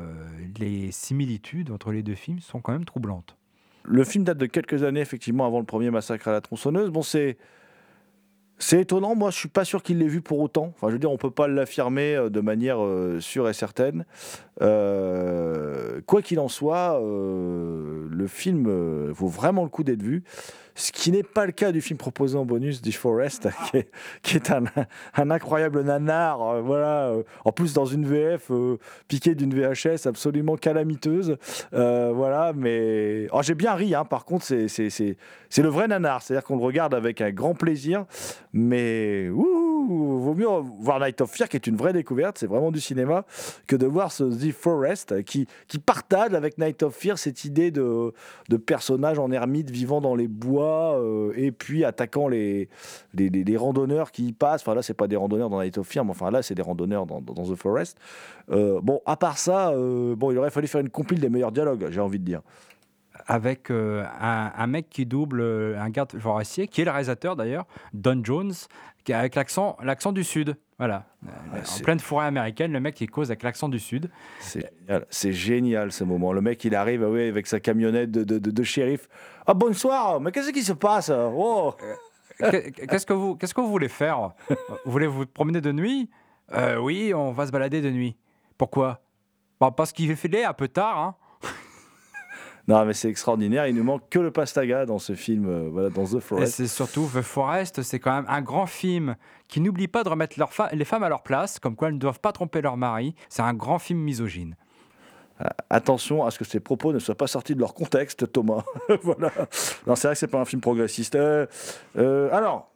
les 0.58 0.90
similitudes 0.92 1.69
entre 1.69 1.92
les 1.92 2.02
deux 2.02 2.16
films 2.16 2.40
sont 2.40 2.62
quand 2.62 2.72
même 2.72 2.86
troublantes. 2.86 3.36
Le 3.84 4.06
film 4.06 4.24
date 4.24 4.38
de 4.38 4.46
quelques 4.46 4.84
années, 4.84 5.02
effectivement, 5.02 5.46
avant 5.46 5.60
le 5.60 5.66
premier 5.66 5.92
massacre 5.92 6.30
à 6.30 6.31
la 6.31 6.40
tronçonneuse. 6.40 6.92
Bon, 6.92 7.02
c'est 7.02 7.38
c'est 8.58 8.81
étonnant, 8.81 9.16
moi 9.16 9.31
je 9.31 9.38
suis 9.38 9.50
pas 9.50 9.66
sûr 9.66 9.81
qu'il 9.81 9.98
l'ait 9.98 10.08
vu 10.08 10.22
pour 10.22 10.40
autant. 10.40 10.72
Enfin, 10.75 10.88
je 10.90 10.94
veux 10.94 11.00
dire, 11.00 11.12
on 11.12 11.18
peut 11.18 11.31
pas 11.31 11.48
l'affirmer 11.48 12.28
de 12.30 12.42
manière 12.42 12.77
sûre 13.20 13.50
et 13.50 13.53
certaine. 13.53 14.06
Euh, 14.62 16.01
quoi 16.06 16.22
qu'il 16.22 16.39
en 16.39 16.48
soit, 16.48 17.00
le 17.01 18.27
film 18.27 19.12
vaut 19.12 19.27
vraiment 19.27 19.63
le 19.63 19.70
coup 19.70 19.84
d'être 19.84 20.03
vu. 20.03 20.24
Ce 20.75 20.91
qui 20.91 21.12
n'est 21.12 21.24
pas 21.24 21.46
le 21.46 21.51
cas 21.51 21.72
du 21.72 21.82
film 21.82 21.98
proposé 21.98 22.38
en 22.38 22.46
bonus, 22.46 22.82
The 22.82 22.91
Forest, 22.94 23.50
qui 24.24 24.38
est, 24.38 24.51
un, 24.51 25.30
incroyable 25.30 25.84
nanar, 25.84 26.41
euh, 26.41 26.62
voilà, 26.62 27.10
euh, 27.10 27.24
en 27.46 27.51
plus 27.51 27.74
dans 27.74 27.86
une 27.86 28.06
VF 28.06 28.51
euh, 28.51 28.77
piquée 29.08 29.36
d'une 29.36 29.53
VHS 29.53 30.08
absolument 30.08 30.56
calamiteuse, 30.56 31.38
voilà, 31.72 32.53
mais 32.56 33.27
oh, 33.32 33.41
j'ai 33.41 33.56
bien 33.56 33.74
ri, 33.74 33.94
hein, 33.94 34.06
par 34.06 34.25
contre, 34.25 34.46
c'est 34.46 35.18
le 35.58 35.70
vrai 35.70 35.88
nanar, 35.88 36.22
c'est-à-dire 36.22 36.44
qu'on 36.44 36.58
le 36.58 36.63
regarde 36.63 36.94
avec 36.94 37.22
un 37.22 37.32
grand 37.32 37.53
plaisir, 37.53 38.06
mais 38.53 39.27
vaut 39.30 40.34
mieux 40.34 40.48
voir 40.80 41.00
Night 41.00 41.20
of 41.22 41.32
Fear, 41.32 41.50
qui 41.50 41.58
est 41.58 41.68
une 41.68 41.75
vraie 41.75 41.94
découverte, 41.94 42.38
c'est 42.38 42.48
vraiment 42.48 42.72
du 42.72 42.80
cinéma, 42.80 43.25
que 43.68 43.75
de 43.75 43.86
voir 43.86 44.12
ce 44.12 44.24
Forest, 44.51 45.24
qui, 45.24 45.48
qui 45.67 45.79
partage 45.79 46.34
avec 46.34 46.58
Night 46.58 46.84
of 46.84 46.96
Fear 46.96 47.17
cette 47.17 47.46
idée 47.46 47.72
de, 47.72 48.13
de 48.50 48.58
personnage 48.58 49.20
en 49.20 49.31
ermite 49.31 49.70
vivant 49.70 50.01
dans 50.01 50.15
les 50.15 50.27
bois, 50.27 51.00
euh, 51.00 51.34
et 51.36 51.51
puis 51.51 51.84
attaquant 51.86 52.27
les, 52.27 52.70
randonneurs 53.55 54.12
qui 54.12 54.27
y 54.27 54.34
passent. 54.34 54.62
Enfin 54.62 54.75
là, 54.75 54.81
c'est 54.81 54.93
pas 54.93 55.08
des 55.08 55.15
randonneurs 55.15 55.50
dans 55.50 55.62
Night 55.62 55.77
of 55.77 55.88
Fear, 55.88 56.05
mais 56.05 56.12
enfin 56.12 56.31
là, 56.31 56.41
c'est 56.41 56.55
des 56.55 56.62
randonneurs 56.62 57.05
dans, 57.05 57.22
The 57.22 57.55
Forest. 57.55 57.98
Euh, 58.51 58.79
bon, 58.81 59.01
à 59.05 59.17
part 59.17 59.38
ça, 59.38 59.72
euh, 59.72 60.15
bon, 60.15 60.31
il 60.31 60.38
aurait 60.38 60.51
fallu 60.51 60.67
faire 60.67 60.81
une 60.81 60.89
compile 60.89 61.20
des 61.20 61.29
meilleurs 61.29 61.51
dialogues, 61.51 61.88
j'ai 61.89 62.01
envie 62.01 62.20
de 62.20 62.25
dire 62.25 62.41
avec 63.27 63.70
un, 63.70 64.67
mec 64.67 64.89
qui 64.89 65.05
double 65.05 65.41
un 65.77 65.89
garde 65.89 66.17
forestier, 66.17 66.67
qui 66.67 66.81
est 66.81 66.86
le 66.86 66.91
réalisateur 66.91 67.36
d'ailleurs, 67.36 67.67
Don 67.93 68.20
Jones, 68.24 68.53
qui 69.03 69.13
avec 69.13 69.36
l'accent 69.36 70.12
du 70.12 70.24
Sud. 70.24 70.55
Voilà. 70.82 71.06
Ah, 71.28 71.60
en 71.60 71.84
pleine 71.84 72.00
forêt 72.00 72.26
américaine, 72.26 72.74
le 72.74 72.80
mec 72.80 72.96
qui 72.96 73.06
cause 73.06 73.30
avec 73.30 73.44
l'accent 73.44 73.70
du 73.70 73.78
Sud. 73.78 74.10
C'est 74.40 75.32
génial. 75.32 75.92
ce 75.92 76.04
moment. 76.04 76.34
Le 76.34 76.42
mec, 76.42 76.66
il 76.66 76.74
arrive 76.74 77.04
avec 77.04 77.46
sa 77.46 77.60
camionnette 77.60 78.10
de, 78.10 78.24
de, 78.24 78.40
de, 78.40 78.64
shérif. 78.64 79.08
Ah 79.46 79.54
bonsoir, 79.54 80.20
mais 80.20 80.32
qu'est-ce 80.32 80.50
qui 80.50 80.64
se 80.64 80.74
passe? 80.74 81.12
Oh. 81.14 81.76
Qu'est-ce 82.40 83.06
que 83.06 83.14
vous 83.14 83.36
qu'est-ce 83.36 83.54
que 83.54 83.62
vous 83.62 83.70
voulez 83.70 83.90
faire? 83.90 84.32
Vous 84.84 84.92
voulez 84.92 85.06
vous 85.06 85.28
promener 85.28 85.62
de 85.62 85.72
nuit? 85.72 86.10
Euh, 86.54 86.78
Oui, 86.78 87.14
on 87.14 87.32
va 87.32 87.46
se 87.46 87.52
balader 87.52 87.82
de 87.82 87.92
nuit. 87.92 88.18
Pourquoi? 88.58 89.02
Bah, 89.60 89.70
Parce 89.70 89.92
qu'il 89.92 90.16
fait 90.16 90.44
un 90.44 90.54
peu 90.54 90.68
tard. 90.68 90.98
Hein 90.98 91.16
Non, 92.68 92.86
mais 92.86 92.94
c'est 92.94 93.10
extraordinaire. 93.10 93.68
Il 93.68 93.75
ne 93.75 93.82
manque 93.82 94.08
que 94.10 94.20
le 94.20 94.32
pastaga 94.32 94.86
dans 94.86 95.00
ce 95.00 95.13
film, 95.15 95.46
euh, 95.48 95.70
voilà, 95.72 95.89
dans 95.89 96.06
The 96.06 96.15
Et 96.15 96.20
Forest. 96.22 96.53
c'est 96.53 96.68
surtout 96.68 97.10
The 97.13 97.22
Forest, 97.22 97.82
c'est 97.82 98.00
quand 98.00 98.13
même 98.13 98.25
un 98.27 98.41
grand 98.41 98.68
film 98.68 99.15
qui 99.48 99.60
n'oublie 99.62 99.88
pas 99.88 100.03
de 100.03 100.10
remettre 100.10 100.38
leurs 100.39 100.53
fa- 100.53 100.70
les 100.72 100.86
femmes 100.86 101.03
à 101.03 101.10
leur 101.10 101.24
place, 101.24 101.60
comme 101.60 101.75
quoi 101.75 101.88
elles 101.88 101.96
ne 101.96 102.00
doivent 102.00 102.20
pas 102.20 102.32
tromper 102.32 102.62
leur 102.62 102.77
mari. 102.77 103.15
C'est 103.30 103.41
un 103.41 103.53
grand 103.53 103.80
film 103.80 104.00
misogyne. 104.00 104.56
Attention 105.72 106.24
à 106.24 106.30
ce 106.30 106.38
que 106.38 106.46
ces 106.46 106.60
propos 106.60 106.94
ne 106.94 107.00
soient 107.00 107.15
pas 107.15 107.25
sortis 107.25 107.56
de 107.56 107.60
leur 107.60 107.74
contexte, 107.74 108.32
Thomas. 108.32 108.63
voilà. 109.01 109.32
Non, 109.88 109.96
c'est 109.96 110.08
vrai 110.08 110.13
que 110.13 110.20
c'est 110.20 110.27
pas 110.27 110.39
un 110.39 110.46
film 110.46 110.62
progressiste. 110.62 111.15
Euh, 111.15 111.48
euh, 111.98 112.30
alors, 112.32 112.70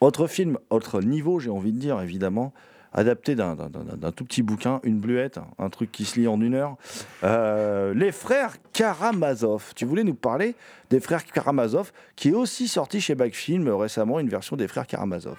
autre 0.00 0.26
film, 0.26 0.58
autre 0.70 1.00
niveau, 1.00 1.38
j'ai 1.38 1.50
envie 1.50 1.72
de 1.72 1.78
dire, 1.78 2.00
évidemment, 2.00 2.52
adapté 2.98 3.34
d'un- 3.34 3.56
tout 4.14 4.24
petit 4.24 4.42
bouquin, 4.42 4.80
une 4.82 4.98
bluette, 4.98 5.38
un 5.58 5.68
truc 5.70 5.90
qui 5.92 6.04
se 6.04 6.18
lit 6.20 6.28
en 6.28 6.40
une 6.40 6.54
heure. 6.54 6.76
Euh, 7.24 7.94
les 7.94 8.12
frères 8.12 8.56
Karamazov. 8.72 9.72
Tu 9.74 9.84
voulais 9.84 10.04
nous 10.04 10.14
parler 10.14 10.54
des 10.90 11.00
frères 11.00 11.24
Karamazov, 11.24 11.92
qui 12.16 12.28
est 12.30 12.34
aussi 12.34 12.68
sorti 12.68 13.00
chez 13.00 13.14
Backfilm 13.14 13.66
euh, 13.68 13.76
récemment, 13.76 14.20
une 14.20 14.28
version 14.28 14.56
des 14.56 14.68
frères 14.68 14.86
Karamazov. 14.86 15.36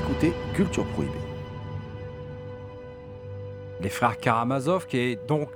Écoutez 0.00 0.32
Culture 0.54 0.86
Prohibée. 0.86 1.12
Les 3.82 3.90
frères 3.90 4.18
Karamazov, 4.18 4.86
qui 4.86 4.96
est 4.96 5.26
donc, 5.28 5.48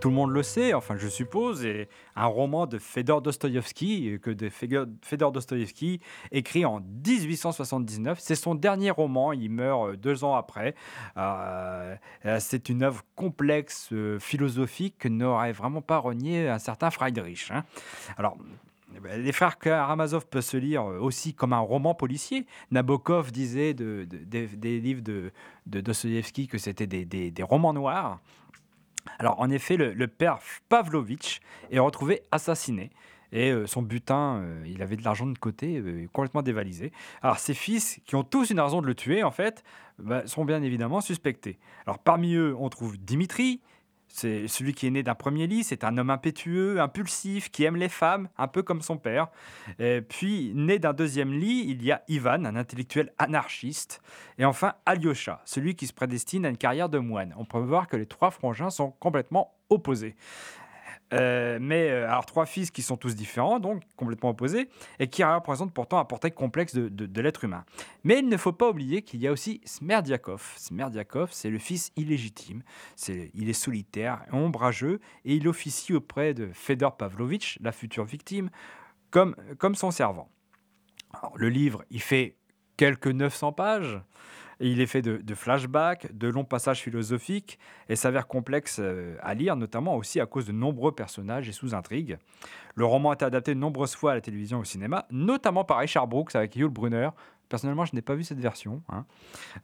tout 0.00 0.08
le 0.08 0.14
monde 0.14 0.32
le 0.32 0.42
sait, 0.42 0.74
enfin 0.74 0.96
je 0.98 1.06
suppose, 1.06 1.64
est 1.64 1.88
un 2.16 2.26
roman 2.26 2.66
de 2.66 2.78
Fedor 2.78 3.22
Dostoïevski, 3.22 4.18
que 4.20 4.30
de 4.30 4.48
Fedor 4.48 5.30
Dostoïevski, 5.30 6.00
écrit 6.32 6.64
en 6.64 6.80
1879. 6.80 8.18
C'est 8.18 8.34
son 8.34 8.56
dernier 8.56 8.90
roman, 8.90 9.32
il 9.32 9.50
meurt 9.50 9.90
euh, 9.90 9.96
deux 9.96 10.24
ans 10.24 10.34
après. 10.34 10.74
Euh, 11.16 11.94
euh, 12.24 12.38
c'est 12.40 12.68
une 12.68 12.82
œuvre 12.82 13.02
complexe, 13.14 13.90
philosophique, 14.18 14.96
que 14.98 15.08
n'aurait 15.08 15.52
vraiment 15.52 15.82
pas 15.82 15.98
renié 15.98 16.48
un 16.48 16.58
certain 16.58 16.90
Friedrich. 16.90 17.50
hein. 17.52 17.62
Alors, 18.16 18.36
les 19.16 19.32
frères 19.32 19.58
Karamazov 19.58 20.26
peuvent 20.26 20.42
se 20.42 20.56
lire 20.56 20.84
euh, 20.84 20.98
aussi 20.98 21.34
comme 21.34 21.52
un 21.52 21.58
roman 21.58 21.94
policier. 21.94 22.46
Nabokov 22.70 23.32
disait 23.32 23.74
de- 23.74 24.06
de- 24.08 24.46
des, 24.46 24.80
livres 24.80 25.02
de, 25.02 25.32
de 25.66 26.46
que 26.46 26.58
c'était 26.58 26.86
des, 26.86 27.42
romans 27.42 27.72
noirs. 27.72 28.20
Alors, 29.18 29.40
en 29.40 29.50
effet, 29.50 29.76
le, 29.76 30.06
père 30.06 30.38
Pavlovitch 30.68 31.40
est 31.70 31.78
retrouvé 31.78 32.22
assassiné. 32.30 32.90
Et 33.34 33.50
euh, 33.50 33.66
son 33.66 33.80
butin, 33.82 34.42
euh, 34.42 34.64
il 34.66 34.82
avait 34.82 34.96
de 34.96 35.04
l'argent 35.04 35.26
de 35.26 35.38
côté, 35.38 35.82
complètement 36.12 36.42
dévalisé. 36.42 36.92
Alors, 37.22 37.38
ses 37.38 37.54
fils, 37.54 38.00
qui 38.04 38.14
ont 38.14 38.24
tous 38.24 38.50
une 38.50 38.60
raison 38.60 38.82
de 38.82 38.86
le 38.86 38.94
tuer, 38.94 39.22
en 39.22 39.30
fait, 39.30 39.64
bah, 39.98 40.26
sont 40.26 40.44
bien 40.44 40.62
évidemment 40.62 41.00
suspectés. 41.00 41.58
Alors, 41.86 41.98
parmi 41.98 42.34
eux, 42.34 42.54
on 42.58 42.68
trouve 42.68 42.98
Dimitri, 42.98 43.60
c'est 44.12 44.46
celui 44.46 44.74
qui 44.74 44.86
est 44.86 44.90
né 44.90 45.02
d'un 45.02 45.14
premier 45.14 45.46
lit, 45.46 45.64
c'est 45.64 45.84
un 45.84 45.96
homme 45.96 46.10
impétueux, 46.10 46.80
impulsif, 46.80 47.50
qui 47.50 47.64
aime 47.64 47.76
les 47.76 47.88
femmes, 47.88 48.28
un 48.36 48.46
peu 48.46 48.62
comme 48.62 48.82
son 48.82 48.98
père. 48.98 49.28
Puis, 50.08 50.52
né 50.54 50.78
d'un 50.78 50.92
deuxième 50.92 51.32
lit, 51.32 51.64
il 51.66 51.82
y 51.82 51.90
a 51.90 52.02
Ivan, 52.08 52.44
un 52.44 52.56
intellectuel 52.56 53.12
anarchiste. 53.18 54.02
Et 54.38 54.44
enfin, 54.44 54.74
Alyosha, 54.84 55.40
celui 55.44 55.74
qui 55.74 55.86
se 55.86 55.94
prédestine 55.94 56.44
à 56.44 56.50
une 56.50 56.58
carrière 56.58 56.90
de 56.90 56.98
moine. 56.98 57.34
On 57.38 57.46
peut 57.46 57.58
voir 57.58 57.88
que 57.88 57.96
les 57.96 58.06
trois 58.06 58.30
frangins 58.30 58.70
sont 58.70 58.90
complètement 58.90 59.54
opposés. 59.70 60.14
Euh, 61.12 61.58
mais 61.60 61.90
euh, 61.90 62.08
alors 62.08 62.26
trois 62.26 62.46
fils 62.46 62.70
qui 62.70 62.82
sont 62.82 62.96
tous 62.96 63.14
différents, 63.14 63.60
donc 63.60 63.82
complètement 63.96 64.30
opposés, 64.30 64.68
et 64.98 65.08
qui 65.08 65.22
représentent 65.22 65.74
pourtant 65.74 65.98
un 65.98 66.04
portrait 66.04 66.30
complexe 66.30 66.74
de, 66.74 67.20
l'être 67.20 67.44
humain. 67.44 67.64
Mais 68.04 68.18
il 68.18 68.28
ne 68.28 68.36
faut 68.36 68.52
pas 68.52 68.70
oublier 68.70 69.02
qu'il 69.02 69.20
y 69.20 69.28
a 69.28 69.32
aussi 69.32 69.60
Smerdiakov. 69.64 70.54
Smerdiakov, 70.56 71.30
c'est 71.32 71.50
le 71.50 71.58
fils 71.58 71.92
illégitime. 71.96 72.62
Il 73.34 73.48
est 73.48 73.52
solitaire, 73.52 74.24
ombrageux, 74.32 75.00
et 75.24 75.36
il 75.36 75.46
officie 75.48 75.94
auprès 75.94 76.34
de 76.34 76.50
Fedor 76.52 76.96
Pavlovitch, 76.96 77.58
la 77.60 77.72
future 77.72 78.04
victime, 78.04 78.50
comme, 79.10 79.36
son 79.74 79.90
servant. 79.90 80.30
Le 81.36 81.48
livre, 81.48 81.84
il 81.90 82.00
fait 82.00 82.36
quelques 82.76 83.08
900 83.08 83.52
pages. 83.52 84.00
Il 84.62 84.80
est 84.80 84.86
fait 84.86 85.02
de, 85.02 85.16
de 85.16 85.34
flashbacks, 85.34 86.16
de 86.16 86.28
longs 86.28 86.44
passages 86.44 86.80
philosophiques, 86.80 87.58
et 87.88 87.96
s'avère 87.96 88.28
complexe 88.28 88.78
euh, 88.80 89.16
à 89.20 89.34
lire, 89.34 89.56
notamment 89.56 89.96
aussi 89.96 90.20
à 90.20 90.26
cause 90.26 90.46
de 90.46 90.52
nombreux 90.52 90.92
personnages 90.92 91.48
et 91.48 91.52
sous-intrigues. 91.52 92.16
Le 92.76 92.84
roman 92.84 93.10
a 93.10 93.14
été 93.14 93.24
adapté 93.24 93.54
de 93.54 93.60
nombreuses 93.60 93.96
fois 93.96 94.12
à 94.12 94.14
la 94.14 94.20
télévision 94.20 94.58
et 94.58 94.60
au 94.60 94.64
cinéma, 94.64 95.06
notamment 95.10 95.64
par 95.64 95.78
Richard 95.78 96.06
Brooks 96.06 96.34
avec 96.36 96.54
Yul 96.56 96.68
Brunner. 96.68 97.10
Personnellement, 97.48 97.84
je 97.84 97.94
n'ai 97.94 98.02
pas 98.02 98.14
vu 98.14 98.24
cette 98.24 98.40
version, 98.40 98.82
hein. 98.88 99.04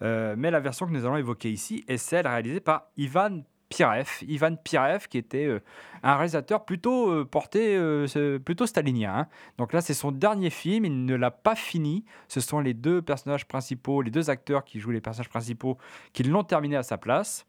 Euh, 0.02 0.34
mais 0.36 0.50
la 0.50 0.60
version 0.60 0.86
que 0.86 0.92
nous 0.92 1.06
allons 1.06 1.16
évoquer 1.16 1.50
ici 1.50 1.84
est 1.88 1.96
celle 1.96 2.26
réalisée 2.26 2.60
par 2.60 2.90
Ivan 2.96 3.44
Pirev. 3.68 4.08
Ivan 4.26 4.56
Pirev, 4.56 5.08
qui 5.08 5.18
était 5.18 5.46
euh, 5.46 5.60
un 6.02 6.14
réalisateur 6.14 6.64
plutôt 6.64 7.10
euh, 7.10 7.24
porté, 7.24 7.76
euh, 7.76 8.38
plutôt 8.38 8.66
stalinien. 8.66 9.14
hein. 9.14 9.26
Donc 9.58 9.72
là, 9.72 9.80
c'est 9.80 9.94
son 9.94 10.10
dernier 10.10 10.50
film, 10.50 10.84
il 10.84 11.04
ne 11.04 11.14
l'a 11.14 11.30
pas 11.30 11.54
fini. 11.54 12.04
Ce 12.28 12.40
sont 12.40 12.60
les 12.60 12.74
deux 12.74 13.02
personnages 13.02 13.46
principaux, 13.46 14.02
les 14.02 14.10
deux 14.10 14.30
acteurs 14.30 14.64
qui 14.64 14.80
jouent 14.80 14.90
les 14.90 15.00
personnages 15.00 15.28
principaux, 15.28 15.76
qui 16.12 16.22
l'ont 16.22 16.44
terminé 16.44 16.76
à 16.76 16.82
sa 16.82 16.96
place. 16.98 17.46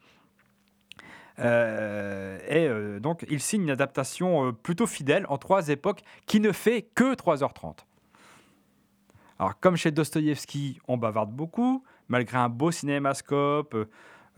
Et 1.42 2.70
donc, 3.00 3.26
il 3.30 3.40
signe 3.40 3.62
une 3.64 3.70
adaptation 3.70 4.52
plutôt 4.52 4.86
fidèle 4.86 5.26
en 5.30 5.38
trois 5.38 5.70
époques 5.70 6.02
qui 6.26 6.42
ne 6.42 6.52
fait 6.52 6.82
que 6.96 7.16
3h30. 7.16 7.86
Alors, 9.40 9.58
comme 9.62 9.78
chez 9.78 9.92
Dostoïevski, 9.92 10.82
on 10.90 10.98
bavarde 10.98 11.32
beaucoup, 11.32 11.82
malgré 12.10 12.38
un 12.38 12.50
beau 12.50 12.72
cinémascope 12.72 13.74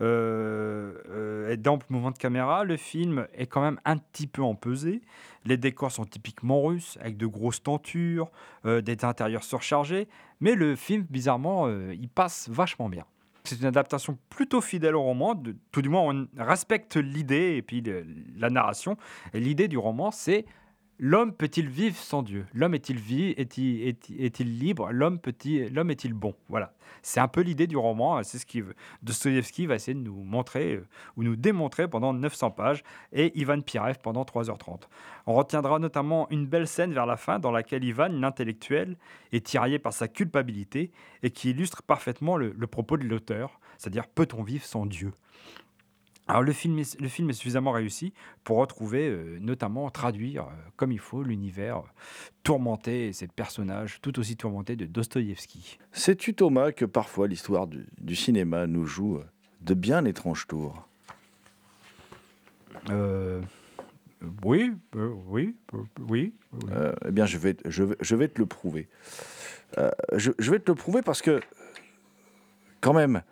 euh, 0.02 0.92
euh, 1.08 1.56
d'amples 1.56 1.86
mouvements 1.90 2.10
de 2.10 2.18
caméra, 2.18 2.64
le 2.64 2.76
film 2.76 3.26
est 3.34 3.46
quand 3.46 3.62
même 3.62 3.78
un 3.84 3.96
petit 3.98 4.26
peu 4.26 4.42
empesé. 4.42 5.00
Les 5.44 5.56
décors 5.56 5.92
sont 5.92 6.04
typiquement 6.04 6.62
russes, 6.62 6.98
avec 7.00 7.16
de 7.16 7.26
grosses 7.26 7.62
tentures, 7.62 8.30
euh, 8.64 8.80
des 8.80 9.04
intérieurs 9.04 9.44
surchargés, 9.44 10.08
mais 10.40 10.54
le 10.54 10.76
film, 10.76 11.06
bizarrement, 11.08 11.66
euh, 11.66 11.94
il 11.94 12.08
passe 12.08 12.48
vachement 12.48 12.88
bien. 12.88 13.04
C'est 13.44 13.58
une 13.58 13.66
adaptation 13.66 14.18
plutôt 14.30 14.60
fidèle 14.60 14.94
au 14.94 15.02
roman, 15.02 15.40
tout 15.72 15.82
du 15.82 15.88
moins 15.88 16.02
on 16.02 16.28
respecte 16.36 16.96
l'idée 16.96 17.56
et 17.56 17.62
puis 17.62 17.82
la 18.36 18.50
narration. 18.50 18.96
Et 19.34 19.40
l'idée 19.40 19.66
du 19.66 19.78
roman, 19.78 20.12
c'est 20.12 20.44
L'homme 20.98 21.32
peut-il 21.32 21.68
vivre 21.68 21.96
sans 21.96 22.22
Dieu? 22.22 22.46
L'homme 22.54 22.74
est-il 22.74 22.98
vie 22.98 23.30
Est-il 23.36 23.88
est, 23.88 24.10
est-il 24.10 24.58
libre? 24.58 24.92
L'homme 24.92 25.18
est-il 25.90 26.12
bon? 26.12 26.34
Voilà. 26.48 26.74
C'est 27.02 27.18
un 27.18 27.28
peu 27.28 27.40
l'idée 27.40 27.66
du 27.66 27.76
roman. 27.76 28.22
C'est 28.22 28.38
ce 28.38 28.46
que 28.46 28.74
Dostoïevski 29.02 29.66
va 29.66 29.74
essayer 29.74 29.94
de 29.94 30.02
nous 30.02 30.22
montrer 30.22 30.74
euh, 30.74 30.86
ou 31.16 31.24
nous 31.24 31.34
démontrer 31.34 31.88
pendant 31.88 32.12
900 32.12 32.52
pages 32.52 32.84
et 33.12 33.36
Ivan 33.38 33.60
Pirev 33.60 33.98
pendant 34.02 34.22
3h30. 34.22 34.82
On 35.26 35.34
retiendra 35.34 35.78
notamment 35.78 36.28
une 36.30 36.46
belle 36.46 36.68
scène 36.68 36.92
vers 36.92 37.06
la 37.06 37.16
fin 37.16 37.38
dans 37.38 37.50
laquelle 37.50 37.82
Ivan, 37.82 38.08
l'intellectuel, 38.08 38.96
est 39.32 39.44
tiraillé 39.44 39.78
par 39.78 39.92
sa 39.92 40.08
culpabilité 40.08 40.92
et 41.22 41.30
qui 41.30 41.50
illustre 41.50 41.82
parfaitement 41.82 42.36
le 42.36 42.66
propos 42.66 42.96
de 42.96 43.04
l'auteur, 43.04 43.58
c'est-à-dire 43.78 44.06
peut-on 44.06 44.42
vivre 44.42 44.64
sans 44.64 44.86
Dieu? 44.86 45.12
Alors 46.28 46.42
le 46.42 46.52
film, 46.52 46.78
est, 46.78 47.00
le 47.00 47.08
film 47.08 47.30
est 47.30 47.32
suffisamment 47.32 47.72
réussi 47.72 48.12
pour 48.44 48.58
retrouver, 48.58 49.08
euh, 49.08 49.38
notamment 49.40 49.90
traduire 49.90 50.44
euh, 50.44 50.70
comme 50.76 50.92
il 50.92 51.00
faut 51.00 51.22
l'univers 51.22 51.78
euh, 51.78 51.88
tourmenté 52.42 53.08
et 53.08 53.12
ces 53.12 53.26
personnages 53.26 54.00
tout 54.00 54.18
aussi 54.18 54.36
tourmentés 54.36 54.76
de 54.76 54.86
Dostoïevski. 54.86 55.78
Sais-tu, 55.90 56.34
Thomas, 56.34 56.72
que 56.72 56.84
parfois 56.84 57.26
l'histoire 57.26 57.66
du, 57.66 57.86
du 58.00 58.14
cinéma 58.14 58.66
nous 58.66 58.86
joue 58.86 59.20
de 59.60 59.74
bien 59.74 60.04
étranges 60.04 60.46
tours? 60.46 60.88
Oui, 64.44 64.72
oui, 64.94 65.12
oui. 65.26 65.56
oui. 66.00 66.34
Eh 67.06 67.10
bien, 67.10 67.26
je 67.26 67.38
vais, 67.38 67.56
je, 67.64 67.82
vais, 67.82 67.96
je 68.00 68.16
vais 68.16 68.28
te 68.28 68.40
le 68.40 68.46
prouver. 68.46 68.88
Je, 70.16 70.30
je 70.38 70.50
vais 70.50 70.58
te 70.58 70.70
le 70.70 70.74
prouver 70.76 71.02
parce 71.02 71.22
que, 71.22 71.40
quand 72.80 72.92
même, 72.92 73.22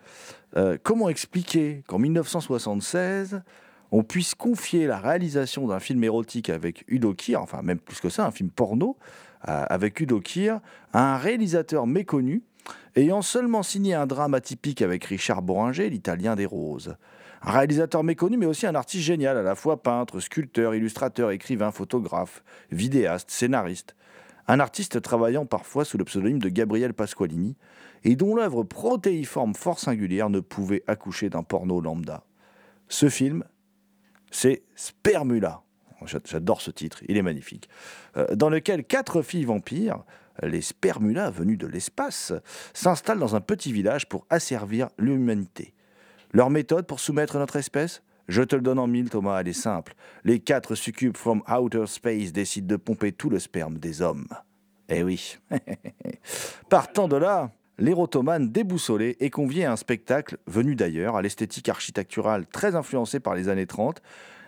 euh, 0.57 0.77
comment 0.81 1.09
expliquer 1.09 1.83
qu'en 1.87 1.99
1976, 1.99 3.41
on 3.91 4.03
puisse 4.03 4.35
confier 4.35 4.87
la 4.87 4.99
réalisation 4.99 5.67
d'un 5.67 5.79
film 5.79 6.03
érotique 6.03 6.49
avec 6.49 6.83
Udo 6.87 7.13
Kier, 7.13 7.37
enfin 7.37 7.61
même 7.61 7.79
plus 7.79 7.99
que 7.99 8.09
ça, 8.09 8.25
un 8.25 8.31
film 8.31 8.49
porno 8.49 8.97
euh, 9.47 9.65
avec 9.69 9.99
Udo 9.99 10.19
Kier, 10.19 10.57
à 10.93 11.15
un 11.15 11.17
réalisateur 11.17 11.87
méconnu, 11.87 12.43
ayant 12.95 13.21
seulement 13.21 13.63
signé 13.63 13.93
un 13.93 14.07
drame 14.07 14.33
atypique 14.33 14.81
avec 14.81 15.05
Richard 15.05 15.41
Boringer, 15.41 15.89
l'italien 15.89 16.35
des 16.35 16.45
roses. 16.45 16.95
Un 17.43 17.51
réalisateur 17.51 18.03
méconnu, 18.03 18.37
mais 18.37 18.45
aussi 18.45 18.67
un 18.67 18.75
artiste 18.75 19.03
génial, 19.03 19.35
à 19.35 19.41
la 19.41 19.55
fois 19.55 19.81
peintre, 19.81 20.19
sculpteur, 20.19 20.75
illustrateur, 20.75 21.31
écrivain, 21.31 21.71
photographe, 21.71 22.43
vidéaste, 22.71 23.31
scénariste. 23.31 23.95
Un 24.47 24.59
artiste 24.59 25.01
travaillant 25.01 25.45
parfois 25.45 25.85
sous 25.85 25.97
le 25.97 26.03
pseudonyme 26.03 26.39
de 26.39 26.49
Gabriel 26.49 26.93
Pasqualini, 26.93 27.55
et 28.03 28.15
dont 28.15 28.35
l'œuvre 28.35 28.63
protéiforme 28.63 29.53
fort 29.55 29.79
singulière 29.79 30.29
ne 30.29 30.39
pouvait 30.39 30.83
accoucher 30.87 31.29
d'un 31.29 31.43
porno 31.43 31.81
lambda. 31.81 32.23
Ce 32.87 33.09
film, 33.09 33.43
c'est 34.31 34.63
Spermula. 34.75 35.61
J'a- 36.05 36.19
J'adore 36.25 36.61
ce 36.61 36.71
titre, 36.71 37.03
il 37.07 37.17
est 37.17 37.21
magnifique. 37.21 37.69
Euh, 38.17 38.35
dans 38.35 38.49
lequel 38.49 38.83
quatre 38.83 39.21
filles 39.21 39.45
vampires, 39.45 40.03
les 40.41 40.61
Spermula 40.61 41.29
venus 41.29 41.57
de 41.57 41.67
l'espace, 41.67 42.33
s'installent 42.73 43.19
dans 43.19 43.35
un 43.35 43.41
petit 43.41 43.71
village 43.71 44.07
pour 44.09 44.25
asservir 44.29 44.89
l'humanité. 44.97 45.73
Leur 46.31 46.49
méthode 46.49 46.87
pour 46.87 46.99
soumettre 46.99 47.37
notre 47.37 47.57
espèce? 47.57 48.01
Je 48.27 48.41
te 48.41 48.55
le 48.55 48.61
donne 48.61 48.79
en 48.79 48.87
mille, 48.87 49.09
Thomas, 49.09 49.41
elle 49.41 49.49
est 49.49 49.53
simple. 49.53 49.93
Les 50.23 50.39
quatre 50.39 50.73
succubes 50.75 51.17
from 51.17 51.43
outer 51.51 51.85
space 51.85 52.31
décident 52.31 52.67
de 52.67 52.77
pomper 52.77 53.11
tout 53.11 53.29
le 53.29 53.39
sperme 53.39 53.77
des 53.77 54.01
hommes. 54.01 54.27
Eh 54.89 55.03
oui. 55.03 55.37
Partant 56.69 57.07
de 57.07 57.17
là, 57.17 57.51
l'érotomane 57.81 58.51
déboussolé 58.51 59.17
est 59.19 59.31
convié 59.31 59.65
à 59.65 59.71
un 59.71 59.75
spectacle 59.75 60.37
venu 60.45 60.75
d'ailleurs, 60.75 61.15
à 61.15 61.21
l'esthétique 61.21 61.67
architecturale 61.67 62.45
très 62.45 62.75
influencée 62.75 63.19
par 63.19 63.35
les 63.35 63.49
années 63.49 63.65
30. 63.65 64.01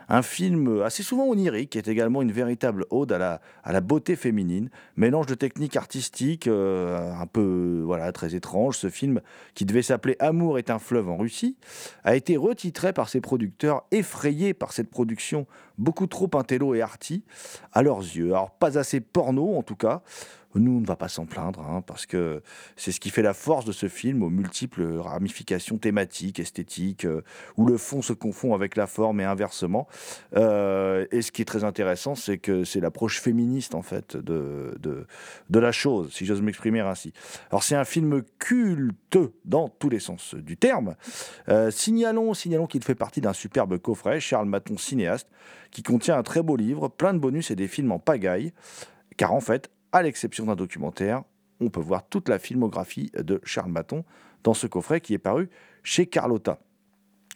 Un 0.10 0.22
film 0.22 0.82
assez 0.82 1.02
souvent 1.02 1.26
onirique, 1.28 1.72
qui 1.72 1.78
est 1.78 1.88
également 1.88 2.22
une 2.22 2.32
véritable 2.32 2.86
ode 2.90 3.12
à 3.14 3.18
la, 3.18 3.42
à 3.64 3.72
la 3.72 3.80
beauté 3.80 4.16
féminine, 4.18 4.70
mélange 4.98 5.28
de 5.28 5.34
techniques 5.34 5.78
artistiques 5.78 6.48
euh, 6.48 7.14
un 7.14 7.26
peu 7.26 7.82
voilà 7.86 8.12
très 8.12 8.36
étrange. 8.36 8.78
Ce 8.78 8.90
film, 8.90 9.22
qui 9.56 9.66
devait 9.66 9.82
s'appeler 9.82 10.18
Amour 10.20 10.60
est 10.60 10.70
un 10.70 10.78
fleuve 10.78 11.10
en 11.10 11.18
Russie, 11.18 11.56
a 12.04 12.16
été 12.16 12.36
retitré 12.36 12.92
par 12.92 13.08
ses 13.08 13.22
producteurs, 13.22 13.86
effrayés 13.92 14.54
par 14.54 14.74
cette 14.74 14.90
production 14.90 15.48
beaucoup 15.78 16.06
trop 16.06 16.30
intello 16.36 16.76
et 16.76 16.82
arty 16.82 17.24
à 17.72 17.82
leurs 17.82 18.02
yeux. 18.02 18.32
Alors 18.32 18.52
pas 18.52 18.78
assez 18.78 19.00
porno 19.00 19.56
en 19.56 19.64
tout 19.64 19.78
cas. 19.78 20.04
Nous, 20.56 20.72
on 20.72 20.80
ne 20.80 20.86
va 20.86 20.96
pas 20.96 21.08
s'en 21.08 21.26
plaindre, 21.26 21.62
hein, 21.62 21.82
parce 21.82 22.06
que 22.06 22.42
c'est 22.76 22.92
ce 22.92 23.00
qui 23.00 23.10
fait 23.10 23.22
la 23.22 23.34
force 23.34 23.66
de 23.66 23.72
ce 23.72 23.88
film, 23.88 24.24
aux 24.24 24.30
multiples 24.30 24.98
ramifications 24.98 25.78
thématiques, 25.78 26.40
esthétiques, 26.40 27.06
euh, 27.06 27.22
où 27.58 27.66
le 27.66 27.78
fond 27.78 28.02
se 28.02 28.14
confond 28.14 28.54
avec 28.54 28.76
la 28.76 28.88
forme 28.88 29.20
et 29.20 29.24
inversement. 29.24 29.88
Euh, 30.36 31.06
et 31.12 31.22
ce 31.22 31.32
qui 31.32 31.42
est 31.42 31.46
très 31.46 31.64
intéressant, 31.64 32.16
c'est 32.16 32.38
que 32.38 32.64
c'est 32.64 32.80
l'approche 32.80 33.20
féministe, 33.20 33.76
en 33.76 33.82
fait, 33.82 34.16
de, 34.18 34.76
de, 34.80 35.60
la 35.60 35.72
chose, 35.72 36.12
si 36.12 36.26
j'ose 36.26 36.42
m'exprimer 36.42 36.82
ainsi. 36.82 37.14
Alors, 37.50 37.64
c'est 37.64 37.76
un 37.76 37.86
film 37.86 38.24
culte 38.40 39.18
dans 39.46 39.70
tous 39.70 39.90
les 39.90 40.00
sens 40.00 40.36
du 40.36 40.58
terme. 40.58 40.96
Euh, 41.50 41.72
signalons, 41.72 42.34
signalons 42.34 42.68
qu'il 42.68 42.84
fait 42.84 42.96
partie 42.96 43.22
d'un 43.22 43.34
superbe 43.34 43.78
coffret, 43.78 44.20
Charles 44.20 44.48
Maton, 44.48 44.78
cinéaste, 44.78 45.30
qui 45.72 45.84
contient 45.84 46.18
un 46.18 46.24
très 46.24 46.44
beau 46.44 46.56
livre, 46.56 46.88
plein 46.90 47.14
de 47.14 47.20
bonus 47.20 47.52
et 47.52 47.56
des 47.56 47.68
films 47.68 47.92
en 47.92 48.00
pagaille, 48.00 48.54
car 49.18 49.34
en 49.34 49.42
fait, 49.42 49.70
à 49.94 50.02
l'exception 50.02 50.46
d'un 50.46 50.56
documentaire, 50.56 51.24
on 51.62 51.70
peut 51.70 51.80
voir 51.80 52.08
toute 52.10 52.28
la 52.28 52.40
filmographie 52.40 53.12
de 53.16 53.40
Charles 53.46 53.72
Maton 53.72 54.04
dans 54.44 54.54
ce 54.54 54.68
coffret 54.68 55.00
qui 55.00 55.14
est 55.14 55.20
paru 55.20 55.50
chez 55.84 56.08
Carlotta. 56.08 56.60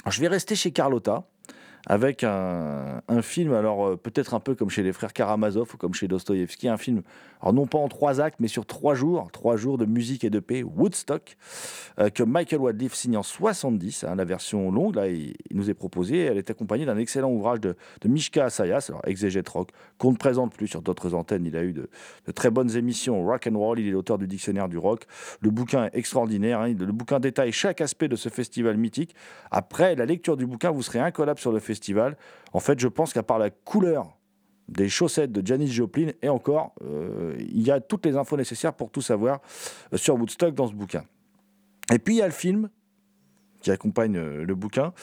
Je 0.10 0.20
vais 0.20 0.28
rester 0.28 0.56
chez 0.56 0.72
Carlotta 0.72 1.30
avec 1.86 2.24
un, 2.24 3.02
film, 3.22 3.54
alors 3.54 3.88
euh, 3.88 3.96
peut-être 3.96 4.34
un 4.34 4.40
peu 4.40 4.56
comme 4.56 4.70
chez 4.70 4.84
les 4.84 4.92
frères 4.92 5.14
Karamazov 5.14 5.70
ou 5.74 5.78
comme 5.78 5.94
chez 5.94 6.08
Dostoïevski, 6.08 6.68
un 6.68 6.78
film, 6.78 7.02
alors 7.42 7.54
non 7.54 7.66
pas 7.66 7.78
en 7.78 7.88
trois 7.88 8.20
actes, 8.20 8.40
mais 8.40 8.50
sur 8.50 8.66
trois 8.66 8.94
jours, 8.94 9.30
trois 9.32 9.56
jours 9.56 9.78
de 9.78 9.86
musique 9.86 10.24
et 10.26 10.30
de 10.30 10.40
paix, 10.40 10.64
Woodstock, 10.64 11.38
euh, 12.00 12.10
que 12.10 12.24
Michael 12.24 12.60
Wadleaf 12.60 12.94
signe 12.94 13.16
en 13.16 13.24
70, 13.24 14.04
hein, 14.04 14.16
la 14.16 14.26
version 14.26 14.70
longue, 14.70 14.96
là, 14.96 15.08
il, 15.08 15.36
nous 15.54 15.70
est 15.70 15.74
proposé, 15.74 16.20
elle 16.20 16.38
est 16.38 16.50
accompagnée 16.50 16.86
d'un 16.86 16.98
excellent 16.98 17.32
ouvrage 17.32 17.62
de, 17.62 17.76
de 18.02 18.08
Mishka 18.10 18.46
Asayas, 18.46 18.88
alors 18.90 19.02
exégète 19.06 19.48
rock, 19.48 19.70
qu'on 19.98 20.12
ne 20.12 20.18
présente 20.18 20.54
plus 20.54 20.68
sur 20.68 20.82
d'autres 20.82 21.14
antennes, 21.14 21.46
il 21.46 21.56
a 21.56 21.64
eu 21.64 21.72
de, 21.72 21.90
de 22.26 22.32
très 22.34 22.50
bonnes 22.50 22.76
émissions 22.76 23.24
rock 23.24 23.48
and 23.50 23.58
roll, 23.58 23.80
il 23.80 23.88
est 23.88 23.92
l'auteur 23.92 24.18
du 24.18 24.28
dictionnaire 24.28 24.68
du 24.68 24.78
rock, 24.78 25.06
le 25.40 25.52
bouquin 25.52 25.86
est 25.86 25.98
extraordinaire, 25.98 26.60
hein, 26.60 26.74
le 26.78 26.92
bouquin 26.92 27.22
détaille 27.22 27.54
chaque 27.54 27.80
aspect 27.80 28.10
de 28.10 28.18
ce 28.18 28.28
festival 28.28 28.76
mythique, 28.76 29.16
après 29.52 29.96
la 29.96 30.06
lecture 30.06 30.36
du 30.36 30.46
bouquin, 30.46 30.70
vous 30.70 30.84
serez 30.84 31.00
incollable 31.00 31.40
sur 31.40 31.54
le 31.54 31.60
festival, 31.60 31.77
en 32.54 32.60
fait, 32.60 32.80
je 32.80 32.88
pense 32.88 33.14
qu'à 33.14 33.24
part 33.24 33.40
la 33.40 33.50
couleur 33.50 34.18
des 34.68 34.90
chaussettes 34.90 35.32
de 35.32 35.46
Janis 35.46 35.68
Joplin, 35.68 36.12
et 36.22 36.30
encore, 36.30 36.74
euh, 36.84 37.36
il 37.40 37.62
y 37.62 37.72
a 37.72 37.80
toutes 37.80 38.06
les 38.06 38.18
infos 38.18 38.36
nécessaires 38.36 38.74
pour 38.74 38.92
tout 38.92 39.02
savoir 39.02 39.40
euh, 39.94 39.98
sur 39.98 40.16
Woodstock 40.16 40.54
dans 40.54 40.68
ce 40.68 40.74
bouquin. 40.74 41.04
Et 41.92 42.00
puis 42.00 42.16
il 42.16 42.18
y 42.18 42.22
a 42.22 42.26
le 42.26 42.34
film 42.34 42.70
qui 43.62 43.72
accompagne 43.72 44.18
euh, 44.18 44.46
le 44.46 44.56
bouquin. 44.56 44.94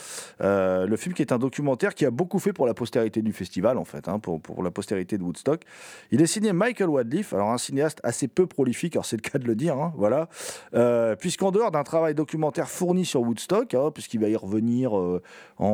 Euh, 0.40 0.87
le 0.87 0.97
film 0.97 1.14
qui 1.14 1.23
est 1.23 1.33
un 1.33 1.38
documentaire 1.38 1.95
qui 1.95 2.07
a 2.07 2.11
beaucoup 2.11 2.38
fait 2.38 2.53
pour 2.53 2.67
la 2.67 2.75
postérité 2.75 3.21
du 3.23 3.33
festival, 3.33 3.79
en 3.79 3.85
fait, 3.85 4.09
hein, 4.09 4.19
pour, 4.19 4.40
pour 4.40 4.62
la 4.62 4.71
postérité 4.71 5.19
de 5.19 5.23
Woodstock. 5.25 5.62
Il 6.11 6.23
est 6.23 6.27
signé 6.27 6.53
Michael 6.53 6.88
Wadleaf, 6.88 7.33
alors 7.35 7.51
un 7.51 7.59
cinéaste 7.59 7.99
assez 8.05 8.29
peu 8.29 8.47
prolifique, 8.47 8.95
alors 8.95 9.07
c'est 9.07 9.17
le 9.17 9.29
cas 9.29 9.38
de 9.38 9.47
le 9.47 9.57
dire, 9.57 9.77
hein, 9.77 9.93
voilà. 9.97 10.29
Euh, 10.75 11.17
puisqu'en 11.17 11.51
dehors 11.51 11.71
d'un 11.73 11.83
travail 11.83 12.14
documentaire 12.14 12.69
fourni 12.69 13.05
sur 13.05 13.23
Woodstock, 13.23 13.75
hein, 13.75 13.90
puisqu'il 13.93 14.21
va 14.21 14.29
y 14.29 14.37
revenir 14.37 14.97
euh, 14.97 15.21
en, 15.59 15.67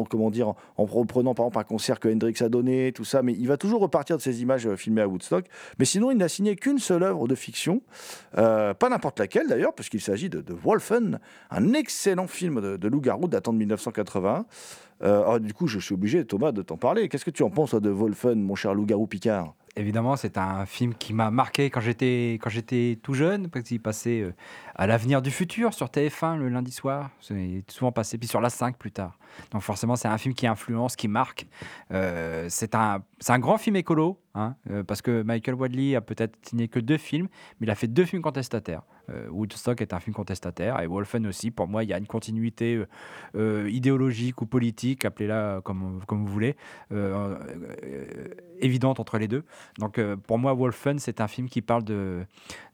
en- 0.00 0.04
comment 0.04 0.30
dire, 0.30 0.54
en 0.76 0.84
reprenant 0.84 1.34
par 1.34 1.46
exemple 1.46 1.58
un 1.58 1.64
concert 1.64 1.98
que 1.98 2.08
Hendrix 2.08 2.34
a 2.40 2.48
donné, 2.48 2.92
tout 2.92 3.04
ça, 3.04 3.22
mais 3.22 3.32
il 3.32 3.48
va 3.48 3.56
toujours 3.56 3.80
repartir 3.80 4.18
de 4.18 4.22
ces 4.22 4.42
images 4.42 4.68
filmées 4.76 5.00
à 5.00 5.08
Woodstock. 5.08 5.46
Mais 5.78 5.86
sinon, 5.86 6.10
il 6.10 6.18
n'a 6.18 6.28
signé 6.28 6.56
qu'une 6.56 6.78
seule 6.78 7.04
œuvre 7.04 7.26
de 7.26 7.34
fiction, 7.34 7.80
pas 8.34 8.88
n'importe 8.90 9.18
laquelle 9.18 9.48
d'ailleurs, 9.48 9.74
puisqu'il 9.74 10.00
s'agit 10.02 10.28
de, 10.28 10.40
de 10.40 10.52
Wolfen, 10.52 11.18
un 11.50 11.72
excellent 11.72 12.01
film 12.26 12.60
de, 12.60 12.88
loup-garou 12.88 13.28
datant 13.28 13.52
de 13.52 13.58
1980. 13.58 14.46
Euh, 15.02 15.22
alors, 15.22 15.40
du 15.40 15.52
coup, 15.52 15.66
je 15.66 15.78
suis 15.78 15.94
obligé, 15.94 16.24
Thomas, 16.24 16.52
de 16.52 16.62
t'en 16.62 16.76
parler. 16.76 17.08
Qu'est-ce 17.08 17.24
que 17.24 17.30
tu 17.30 17.42
en 17.42 17.50
penses 17.50 17.74
de 17.74 17.90
Wolfen, 17.90 18.40
mon 18.42 18.54
cher 18.54 18.74
loup-garou 18.74 19.06
Picard? 19.06 19.54
Évidemment, 19.74 20.16
c'est 20.16 20.36
un 20.36 20.66
film 20.66 20.92
qui 20.92 21.14
m'a 21.14 21.30
marqué 21.30 21.70
quand 21.70 21.80
j'étais 21.80 22.38
quand 22.42 22.50
j'étais 22.50 22.98
tout 23.02 23.14
jeune, 23.14 23.48
parce 23.48 23.64
qu'il 23.64 23.80
passait 23.80 24.20
euh, 24.20 24.34
à 24.74 24.86
l'avenir 24.86 25.22
du 25.22 25.30
futur 25.30 25.72
sur 25.72 25.86
TF1 25.86 26.36
le 26.36 26.50
lundi 26.50 26.70
soir. 26.70 27.08
C'est 27.20 27.64
souvent 27.68 27.90
passé, 27.90 28.18
puis 28.18 28.28
sur 28.28 28.42
la 28.42 28.50
5 28.50 28.76
plus 28.76 28.92
tard. 28.92 29.18
Donc 29.50 29.62
forcément, 29.62 29.96
c'est 29.96 30.08
un 30.08 30.18
film 30.18 30.34
qui 30.34 30.46
influence, 30.46 30.94
qui 30.94 31.08
marque. 31.08 31.46
Euh, 31.90 32.48
c'est 32.50 32.74
un, 32.74 33.02
c'est 33.18 33.32
un 33.32 33.38
grand 33.38 33.56
film 33.56 33.76
écolo, 33.76 34.20
hein, 34.34 34.56
euh, 34.70 34.82
parce 34.82 35.00
que 35.00 35.22
Michael 35.22 35.54
Wadley 35.54 35.96
a 35.96 36.02
peut-être 36.02 36.36
signé 36.46 36.68
que 36.68 36.78
deux 36.78 36.98
films, 36.98 37.28
mais 37.58 37.66
il 37.66 37.70
a 37.70 37.74
fait 37.74 37.88
deux 37.88 38.04
films 38.04 38.20
contestataires. 38.20 38.82
Woodstock 39.30 39.82
est 39.82 39.92
un 39.92 40.00
film 40.00 40.14
contestataire, 40.14 40.80
et 40.80 40.86
Wolfen 40.86 41.26
aussi. 41.26 41.50
Pour 41.50 41.68
moi, 41.68 41.82
il 41.84 41.90
y 41.90 41.92
a 41.92 41.98
une 41.98 42.06
continuité 42.06 42.82
idéologique 43.34 44.40
ou 44.40 44.46
politique, 44.46 45.04
appelez-la 45.04 45.60
comme, 45.62 46.00
comme 46.06 46.24
vous 46.24 46.32
voulez, 46.32 46.56
évidente 48.60 49.00
entre 49.00 49.18
les 49.18 49.28
deux. 49.28 49.44
Donc 49.78 49.98
euh, 49.98 50.16
pour 50.16 50.38
moi, 50.38 50.54
Wolfen, 50.54 50.98
c'est 50.98 51.20
un 51.20 51.28
film 51.28 51.48
qui 51.48 51.62
parle 51.62 51.84
de, 51.84 52.24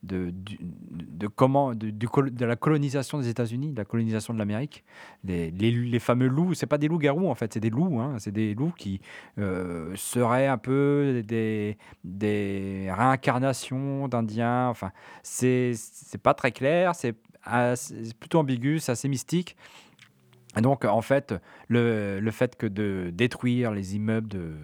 de, 0.03 0.33
de 0.33 1.27
comment, 1.27 1.74
du 1.74 1.92
de 1.92 2.44
la 2.44 2.57
colonisation 2.57 3.18
des 3.18 3.29
États-Unis, 3.29 3.72
de 3.72 3.79
la 3.79 3.85
colonisation 3.85 4.35
de 4.35 4.38
l'Amérique. 4.38 4.85
Les, 5.24 5.51
les, 5.51 5.70
les 5.70 5.98
fameux 5.98 6.29
loups, 6.29 6.55
c'est 6.55 6.66
pas 6.66 6.79
des 6.79 6.88
loups-garous 6.88 7.29
en 7.29 7.35
fait, 7.35 7.53
c'est 7.53 7.61
des 7.61 7.70
loups. 7.70 8.01
hein, 8.01 8.16
c'est 8.18 8.33
des 8.33 8.55
loups 8.55 8.72
qui 8.77 9.01
euh, 9.38 9.92
seraient 9.96 10.46
un 10.46 10.59
peu 10.59 11.22
des, 11.27 11.79
des 12.05 12.88
réincarnations 12.90 14.09
d'Indiens. 14.09 14.68
Enfin, 14.68 14.92
c'est 15.22 15.74
pas 16.22 16.35
très 16.35 16.53
clair, 16.53 16.94
c'est 16.94 17.14
plutôt 18.18 18.40
ambigu, 18.40 18.79
c'est 18.79 18.92
assez 18.92 19.09
mystique. 19.09 19.57
Donc, 20.57 20.85
en 20.85 21.03
fait, 21.03 21.35
le, 21.68 22.20
le 22.20 22.31
fait 22.31 22.57
que 22.57 22.66
de 22.66 23.11
détruire 23.12 23.70
les 23.70 23.94
immeubles, 23.94 24.29
de, 24.29 24.57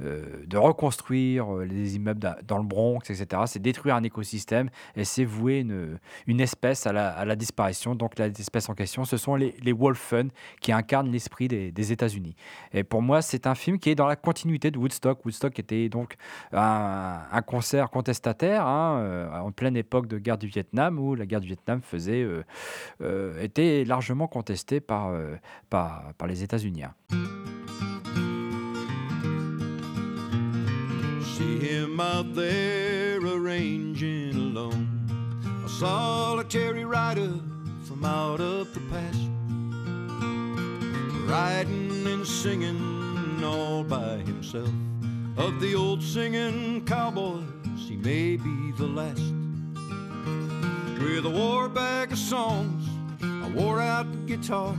euh, 0.00 0.24
de 0.46 0.56
reconstruire 0.56 1.54
euh, 1.54 1.64
les 1.64 1.94
immeubles 1.94 2.18
da- 2.18 2.38
dans 2.48 2.58
le 2.58 2.64
Bronx, 2.64 3.10
etc., 3.10 3.42
c'est 3.46 3.62
détruire 3.62 3.94
un 3.94 4.02
écosystème 4.02 4.68
et 4.96 5.04
c'est 5.04 5.24
vouer 5.24 5.60
une, 5.60 6.40
espèce 6.40 6.88
à 6.88 6.92
la, 6.92 7.36
disparition. 7.36 7.94
Donc, 7.94 8.18
l'espèce 8.18 8.68
en 8.68 8.74
question, 8.74 9.04
ce 9.04 9.16
sont 9.16 9.36
les, 9.36 9.54
les 9.62 9.72
Wolfen 9.72 10.30
qui 10.60 10.72
incarnent 10.72 11.12
l'esprit 11.12 11.46
des, 11.46 11.92
États-Unis. 11.92 12.34
Et 12.72 12.82
pour 12.82 13.02
moi, 13.02 13.22
c'est 13.22 13.46
un 13.46 13.54
film 13.54 13.78
qui 13.78 13.90
est 13.90 13.94
dans 13.94 14.08
la 14.08 14.16
continuité 14.16 14.72
de 14.72 14.78
Woodstock. 14.78 15.24
Woodstock 15.24 15.56
était 15.60 15.88
donc 15.88 16.16
un, 16.52 17.42
concert 17.46 17.90
contestataire 17.90 18.66
hein, 18.66 18.98
euh, 18.98 19.38
en 19.38 19.52
pleine 19.52 19.76
époque 19.76 20.08
de 20.08 20.18
guerre 20.18 20.38
du 20.38 20.48
Vietnam 20.48 20.98
où 20.98 21.14
la 21.14 21.26
guerre 21.26 21.40
du 21.40 21.48
Vietnam 21.48 21.82
faisait, 21.82 22.26
était 23.40 23.84
largement 23.84 24.26
contestée 24.26 24.80
par, 24.80 25.12
par, 25.70 26.26
les 26.26 26.42
États-Unis. 26.42 26.84
See 31.36 31.58
him 31.58 31.98
out 31.98 32.32
there 32.36 33.18
arranging 33.18 34.36
alone. 34.36 34.86
A 35.66 35.68
solitary 35.68 36.84
rider 36.84 37.32
from 37.82 38.04
out 38.04 38.40
of 38.40 38.72
the 38.72 38.78
past. 38.92 39.18
Riding 41.28 42.06
and 42.06 42.24
singing 42.24 43.42
all 43.42 43.82
by 43.82 44.18
himself. 44.18 44.70
Of 45.36 45.60
the 45.60 45.74
old 45.74 46.04
singing 46.04 46.84
cowboys, 46.84 47.42
he 47.78 47.96
may 47.96 48.36
be 48.36 48.70
the 48.78 48.86
last. 48.86 49.32
With 51.02 51.26
a 51.26 51.30
war 51.30 51.68
bag 51.68 52.12
of 52.12 52.18
songs, 52.18 52.86
a 53.20 53.50
wore 53.56 53.80
out 53.80 54.06
guitar, 54.26 54.76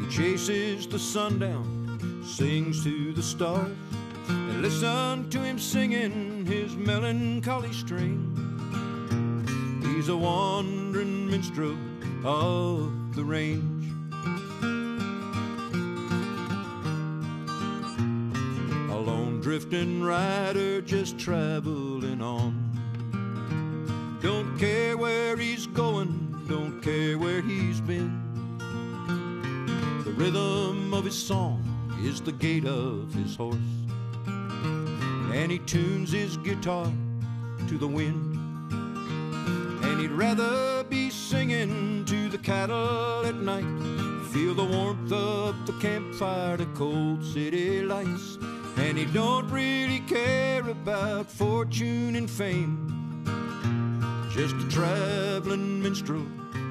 he 0.00 0.14
chases 0.14 0.86
the 0.86 0.98
sundown, 0.98 2.20
sings 2.26 2.84
to 2.84 3.14
the 3.14 3.22
stars, 3.22 3.72
listen 4.60 5.30
to 5.30 5.40
him 5.40 5.58
singing 5.58 6.44
his 6.44 6.76
melancholy 6.76 7.72
strain. 7.72 8.28
He's 9.82 10.08
a 10.08 10.16
wandering 10.16 11.30
minstrel 11.30 11.76
of 12.24 13.14
the 13.14 13.24
range. 13.24 13.86
A 18.90 18.96
lone 18.96 19.40
drifting 19.40 20.02
rider 20.02 20.80
just 20.82 21.18
traveling 21.18 22.20
on. 22.20 22.70
Don't 24.22 24.58
care 24.58 24.96
where 24.96 25.36
he's 25.36 25.66
going, 25.66 26.44
don't 26.48 26.80
care 26.80 27.18
where 27.18 27.42
he's 27.42 27.80
been. 27.80 28.20
The 30.04 30.12
rhythm 30.12 30.94
of 30.94 31.04
his 31.04 31.20
song 31.20 31.62
is 32.04 32.20
the 32.20 32.32
gait 32.32 32.64
of 32.64 33.12
his 33.14 33.36
horse, 33.36 33.56
and 35.32 35.50
he 35.50 35.58
tunes 35.58 36.12
his 36.12 36.36
guitar 36.36 36.90
to 37.68 37.78
the 37.78 37.86
wind. 37.86 38.36
And 39.84 40.00
he'd 40.00 40.10
rather 40.10 40.84
be 40.84 41.10
singing 41.10 42.04
to 42.04 42.28
the 42.28 42.38
cattle 42.38 43.24
at 43.26 43.36
night, 43.36 43.64
feel 44.32 44.54
the 44.54 44.64
warmth 44.64 45.12
of 45.12 45.66
the 45.66 45.72
campfire, 45.80 46.56
the 46.56 46.66
cold 46.74 47.24
city 47.24 47.82
lights. 47.82 48.38
And 48.76 48.96
he 48.96 49.04
don't 49.06 49.48
really 49.50 50.00
care 50.00 50.68
about 50.68 51.30
fortune 51.30 52.16
and 52.16 52.30
fame 52.30 52.92
just 54.34 54.56
a 54.56 54.68
traveling 54.70 55.82
minstrel 55.82 56.24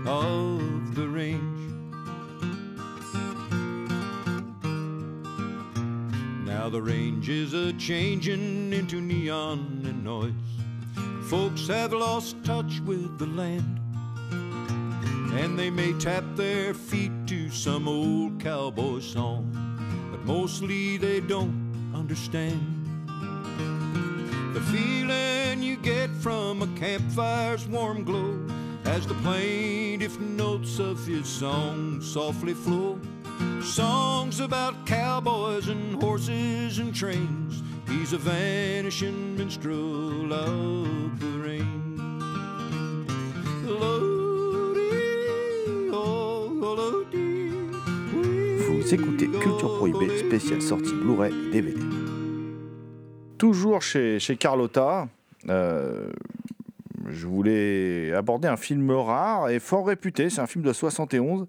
of 0.07 0.95
the 0.95 1.07
range. 1.07 1.60
Now 6.61 6.69
the 6.69 6.79
range 6.79 7.27
is 7.27 7.55
a 7.55 7.73
changing 7.73 8.71
into 8.71 9.01
neon 9.01 9.81
and 9.83 10.03
noise. 10.03 10.31
Folks 11.27 11.67
have 11.67 11.91
lost 11.91 12.35
touch 12.43 12.79
with 12.81 13.17
the 13.17 13.25
land, 13.25 13.79
and 15.33 15.57
they 15.57 15.71
may 15.71 15.93
tap 15.93 16.23
their 16.35 16.75
feet 16.75 17.11
to 17.25 17.49
some 17.49 17.87
old 17.87 18.39
cowboy 18.39 18.99
song, 18.99 19.49
but 20.11 20.23
mostly 20.23 20.97
they 20.97 21.19
don't 21.19 21.91
understand. 21.95 22.61
The 24.53 24.61
feeling 24.71 25.63
you 25.63 25.77
get 25.77 26.11
from 26.11 26.61
a 26.61 26.67
campfire's 26.79 27.67
warm 27.67 28.03
glow 28.03 28.39
as 28.85 29.07
the 29.07 29.15
plaintive 29.15 30.21
notes 30.21 30.77
of 30.77 31.03
his 31.07 31.27
song 31.27 32.01
softly 32.01 32.53
flow. 32.53 32.99
Songs 33.63 34.39
about 34.41 34.73
cowboys 34.85 35.67
and 35.69 36.01
horses 36.01 36.79
and 36.79 36.93
trains. 36.93 37.63
He's 37.87 38.13
a 38.13 38.17
vanishing 38.17 39.37
minstrel 39.37 40.33
of 40.33 41.19
the 41.19 41.39
rain. 41.43 41.97
Oh, 43.67 44.17
Vous 48.69 48.93
écoutez 48.93 49.27
Culture 49.27 49.77
Prohibée, 49.77 50.17
spéciale 50.19 50.61
sortie 50.61 50.93
Blu-ray 50.93 51.31
DVD. 51.51 51.79
Toujours 53.37 53.81
chez, 53.81 54.19
chez 54.19 54.35
Carlotta, 54.35 55.07
euh, 55.49 56.09
je 57.09 57.27
voulais 57.27 58.13
aborder 58.13 58.47
un 58.47 58.57
film 58.57 58.91
rare 58.91 59.49
et 59.49 59.59
fort 59.59 59.87
réputé. 59.87 60.29
C'est 60.29 60.41
un 60.41 60.47
film 60.47 60.63
de 60.63 60.73
71. 60.73 61.47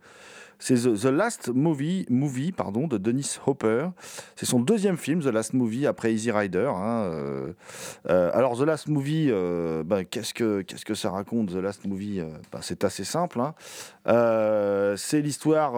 C'est 0.64 0.76
The, 0.76 1.06
Last 1.06 1.48
Movie, 1.52 2.06
movie 2.08 2.52
pardon, 2.52 2.86
de 2.86 2.96
Dennis 2.96 3.38
Hopper. 3.46 3.88
C'est 4.36 4.46
son 4.46 4.60
deuxième 4.60 4.96
film, 4.96 5.18
The 5.20 5.26
Last 5.26 5.54
Movie, 5.54 5.88
après 5.88 6.14
Easy 6.14 6.30
Rider. 6.30 6.70
hein, 6.72 7.02
euh. 7.10 7.52
Euh, 8.08 8.30
alors, 8.32 8.56
The 8.56 8.62
Last 8.62 8.86
Movie, 8.86 9.26
euh, 9.32 9.82
ben, 9.82 10.04
qu'est-ce, 10.04 10.32
que, 10.32 10.62
qu'est-ce 10.62 10.84
que 10.84 10.94
ça 10.94 11.10
raconte, 11.10 11.48
The 11.50 11.56
Last 11.56 11.84
Movie 11.84 12.20
ben, 12.52 12.60
C'est 12.60 12.84
assez 12.84 13.02
simple. 13.02 13.40
hein. 13.40 13.54
C'est, 14.96 15.20
l'histoire, 15.20 15.72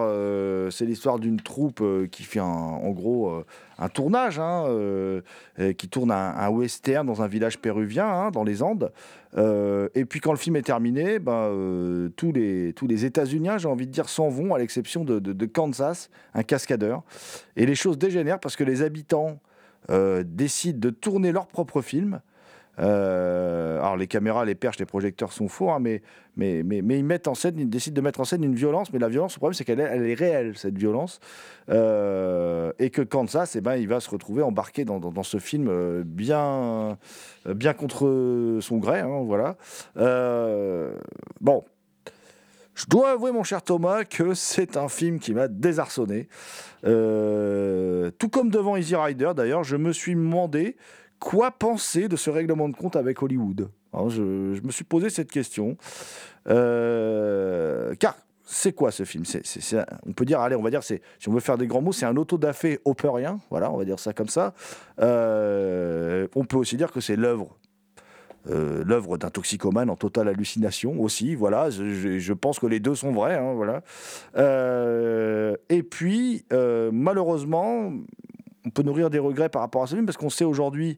c'est 0.71 0.85
l'histoire 0.85 1.17
d'une 1.17 1.41
troupe 1.41 1.81
qui 2.11 2.21
fait 2.21 2.39
un- 2.39 2.43
en 2.43 2.91
gros 2.91 3.43
un 3.77 3.89
tournage, 3.89 4.39
hein, 4.39 4.65
euh, 4.67 5.21
qui 5.77 5.89
tourne 5.89 6.11
un, 6.11 6.49
western 6.49 7.05
dans 7.05 7.21
un 7.21 7.27
village 7.27 7.59
péruvien, 7.59 8.07
hein, 8.07 8.31
dans 8.31 8.43
les 8.43 8.63
Andes. 8.63 8.91
Euh, 9.37 9.89
et 9.95 10.05
puis 10.05 10.19
quand 10.19 10.31
le 10.31 10.37
film 10.37 10.55
est 10.55 10.61
terminé, 10.61 11.19
ben, 11.19 11.33
euh, 11.33 12.09
tous 12.15 12.31
les, 12.31 13.05
États-Unis, 13.05 13.49
j'ai 13.57 13.67
envie 13.67 13.87
de 13.87 13.91
dire, 13.91 14.07
s'en 14.07 14.29
vont, 14.29 14.53
à 14.53 14.59
l'exception 14.59 15.03
de, 15.03 15.19
de- 15.19 15.45
Kansas, 15.45 16.09
un 16.33 16.43
cascadeur. 16.43 17.03
Et 17.55 17.65
les 17.65 17.75
choses 17.75 17.97
dégénèrent 17.97 18.39
parce 18.39 18.55
que 18.55 18.63
les 18.63 18.81
habitants 18.81 19.39
décident 20.23 20.79
de 20.79 20.89
tourner 20.89 21.31
leur 21.31 21.45
propre 21.45 21.81
film. 21.81 22.21
Euh, 22.79 23.79
alors 23.79 23.97
les 23.97 24.07
caméras, 24.07 24.45
les 24.45 24.55
perches, 24.55 24.79
les 24.79 24.85
projecteurs 24.85 25.31
sont 25.31 25.47
faux, 25.47 25.71
hein, 25.71 25.79
mais, 25.79 26.01
mais, 26.35 26.63
mais, 26.63 26.99
ils 26.99 27.05
mettent 27.05 27.27
en 27.27 27.35
scène, 27.35 27.57
ils 27.57 27.69
décident 27.69 27.95
de 27.95 28.01
mettre 28.01 28.19
en 28.19 28.25
scène 28.25 28.43
une 28.43 28.55
violence, 28.55 28.91
mais 28.91 28.99
la 28.99 29.07
violence, 29.07 29.35
le 29.35 29.39
problème 29.39 29.53
c'est 29.53 29.63
qu'elle 29.63 29.79
est, 29.79 29.83
elle 29.83 30.05
est 30.05 30.13
réelle, 30.13 30.57
cette 30.57 30.77
violence, 30.77 31.19
Euh, 31.69 32.71
et 32.77 32.91
que 32.91 33.01
Kansas, 33.01 33.55
eh 33.55 33.61
ben, 33.61 33.75
il 33.75 33.87
va 33.87 33.99
se 33.99 34.09
retrouver 34.09 34.43
embarqué 34.43 34.85
dans, 34.85 35.23
ce 35.23 35.39
film 35.39 35.67
euh, 35.67 36.03
bien, 36.05 36.97
bien 37.47 37.73
contre 37.73 38.59
son 38.61 38.77
gré, 38.77 38.99
hein, 38.99 39.23
voilà. 39.25 39.55
Bon, 41.41 41.63
je 42.75 42.85
dois 42.87 43.11
avouer, 43.11 43.31
mon 43.31 43.43
cher 43.43 43.63
Thomas, 43.63 44.03
que 44.03 44.33
c'est 44.33 44.77
un 44.77 44.89
film 44.89 45.19
qui 45.19 45.33
m'a 45.33 45.47
désarçonné. 45.47 46.27
Tout 46.83 48.29
comme 48.29 48.49
devant 48.49 48.75
Easy 48.75 48.95
Rider, 48.95 49.31
d'ailleurs, 49.35 49.63
je 49.63 49.77
me 49.77 49.91
suis 49.91 50.13
demandé 50.13 50.75
quoi 51.25 51.49
penser 51.49 52.07
de 52.07 52.15
ce 52.17 52.29
règlement 52.29 52.69
de 52.69 52.75
compte 52.75 52.95
avec 52.95 53.23
Hollywood. 53.23 53.69
Je, 54.09 54.21
me 54.21 54.71
suis 54.71 54.83
posé 54.83 55.09
cette 55.09 55.31
question. 55.31 55.75
Euh, 56.47 57.95
car 57.95 58.15
c'est 58.43 58.73
quoi 58.73 58.91
ce 58.91 59.05
film? 59.05 59.23
Un- 59.73 59.85
On 60.05 60.13
peut 60.13 60.25
dire, 60.25 60.39
allez, 60.39 60.55
on 60.55 60.61
va 60.61 60.69
dire, 60.69 60.83
si 60.83 60.99
on 61.27 61.31
veut 61.31 61.39
faire 61.39 61.57
des 61.57 61.65
grands 61.65 61.81
mots, 61.81 61.93
c'est 61.93 62.05
un 62.05 62.15
autodafé 62.15 62.79
hopperien. 62.85 63.39
Voilà, 63.49 63.71
on 63.71 63.77
va 63.77 63.85
dire 63.85 63.97
ça 63.97 64.13
comme 64.13 64.29
ça. 64.29 64.53
Euh, 65.01 66.27
on 66.35 66.45
peut 66.45 66.57
aussi 66.57 66.77
dire 66.77 66.91
que 66.91 67.01
c'est 67.01 67.15
l'œuvre 67.15 67.57
euh, 68.47 68.83
l'œuvre 68.85 69.17
d'un 69.17 69.31
toxicomane 69.31 69.89
en 69.89 69.95
totale 69.95 70.27
hallucination 70.27 71.01
aussi. 71.01 71.33
Voilà, 71.33 71.71
je, 71.71 72.33
pense 72.33 72.59
que 72.59 72.67
les 72.67 72.79
deux 72.79 72.93
sont 72.93 73.11
vrais. 73.11 73.35
hein, 73.39 73.55
voilà. 73.55 73.81
Et 75.69 75.81
puis, 75.81 76.45
malheureusement, 76.51 77.91
on 78.65 78.69
peut 78.69 78.83
nourrir 78.83 79.09
des 79.09 79.19
regrets 79.19 79.49
par 79.49 79.61
rapport 79.61 79.83
à 79.83 79.87
ce 79.87 79.95
film 79.95 80.05
parce 80.05 80.17
qu'on 80.17 80.29
sait 80.29 80.45
aujourd'hui 80.45 80.97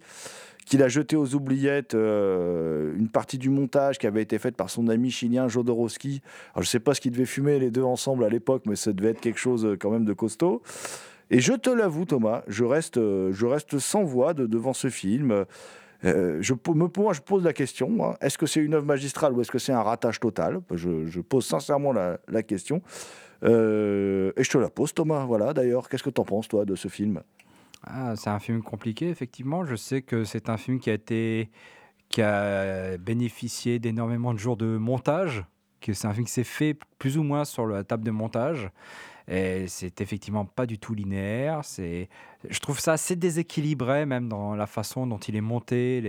qu'il 0.68 0.84
a 0.84 0.90
jeté 0.90 1.16
aux 1.16 1.34
oubliettes 1.34 1.96
euh, 1.96 2.94
une 2.98 3.08
partie 3.08 3.38
du 3.38 3.50
montage 3.50 3.98
qui 3.98 4.06
avait 4.06 4.22
été 4.22 4.38
faite 4.38 4.56
par 4.56 4.70
son 4.70 4.90
ami 4.90 5.10
chilien 5.12 5.48
Jodorowsky. 5.48 6.22
Alors, 6.54 6.64
je 6.64 6.68
ne 6.68 6.72
sais 6.72 6.80
pas 6.80 6.94
ce 6.94 7.00
qu'ils 7.00 7.14
devaient 7.14 7.26
fumer 7.26 7.58
les 7.58 7.72
deux 7.72 7.84
ensemble 7.84 8.26
à 8.26 8.30
l'époque, 8.30 8.64
mais 8.66 8.76
ça 8.76 8.92
devait 8.92 9.12
être 9.12 9.22
quelque 9.22 9.40
chose 9.40 9.66
euh, 9.66 9.78
quand 9.80 9.90
même 9.90 10.04
de 10.04 10.14
costaud. 10.14 10.62
Et 11.32 11.40
je 11.40 11.54
te 11.54 11.70
l'avoue, 11.70 12.06
Thomas, 12.06 12.44
je 12.48 12.66
reste, 12.66 12.98
euh, 12.98 13.32
je 13.32 13.46
reste 13.46 13.80
sans 13.80 14.04
voix 14.04 14.34
de- 14.34 14.46
devant 14.46 14.74
ce 14.74 14.90
film. 14.90 15.46
Je, 16.04 16.54
moi, 16.68 17.14
je 17.14 17.22
pose 17.22 17.44
la 17.44 17.54
question 17.54 18.16
est-ce 18.22 18.38
que 18.38 18.46
c'est 18.46 18.60
une 18.60 18.76
œuvre 18.76 18.86
magistrale 18.86 19.34
ou 19.34 19.42
est-ce 19.42 19.52
que 19.52 19.58
c'est 19.58 19.74
un 19.74 19.82
ratage 19.82 20.20
total? 20.20 20.60
Je, 20.72 21.20
pose 21.22 21.46
sincèrement 21.46 21.92
la, 21.92 22.44
question. 22.44 22.82
Et 23.42 23.48
je 23.48 24.50
te 24.50 24.58
la 24.60 24.70
pose, 24.70 24.94
Thomas. 24.94 25.26
Voilà, 25.26 25.54
d'ailleurs, 25.54 25.90
qu'est-ce 25.90 26.04
que 26.04 26.12
tu 26.12 26.22
en 26.22 26.24
penses, 26.24 26.48
toi, 26.48 26.66
de 26.66 26.76
ce 26.76 26.88
film? 26.88 27.22
Ah, 27.84 28.16
c'est 28.16 28.30
un 28.30 28.40
film 28.40 28.62
compliqué, 28.62 29.10
effectivement. 29.10 29.66
Je 29.66 29.76
sais 29.76 30.02
que 30.02 30.24
c'est 30.24 30.50
un 30.50 30.58
film 30.58 30.80
qui 30.80 30.90
a 30.90 30.94
été 30.94 31.50
qui 32.10 32.22
a 32.22 32.98
bénéficié 32.98 33.80
d'énormément 33.80 34.34
de 34.34 34.40
jours 34.40 34.56
de 34.56 34.78
montage, 34.78 35.44
que 35.82 35.94
c'est 35.94 36.08
un 36.08 36.14
film 36.14 36.26
qui 36.26 36.32
s'est 36.32 36.44
fait 36.46 36.78
plus 37.00 37.18
ou 37.18 37.24
moins 37.24 37.44
sur 37.46 37.68
la 37.68 37.84
table 37.84 38.04
de 38.06 38.12
montage. 38.12 38.70
Et 39.30 39.68
c'est 39.68 40.00
effectivement 40.00 40.46
pas 40.46 40.66
du 40.66 40.80
tout 40.80 40.94
linéaire. 40.94 41.66
C'est 41.66 42.08
je 42.50 42.60
trouve 42.60 42.80
ça 42.80 42.94
assez 42.94 43.18
déséquilibré, 43.18 44.06
même 44.06 44.30
dans 44.30 44.56
la 44.56 44.68
façon 44.68 45.06
dont 45.06 45.18
il 45.18 45.36
est 45.36 45.42
monté, 45.42 46.00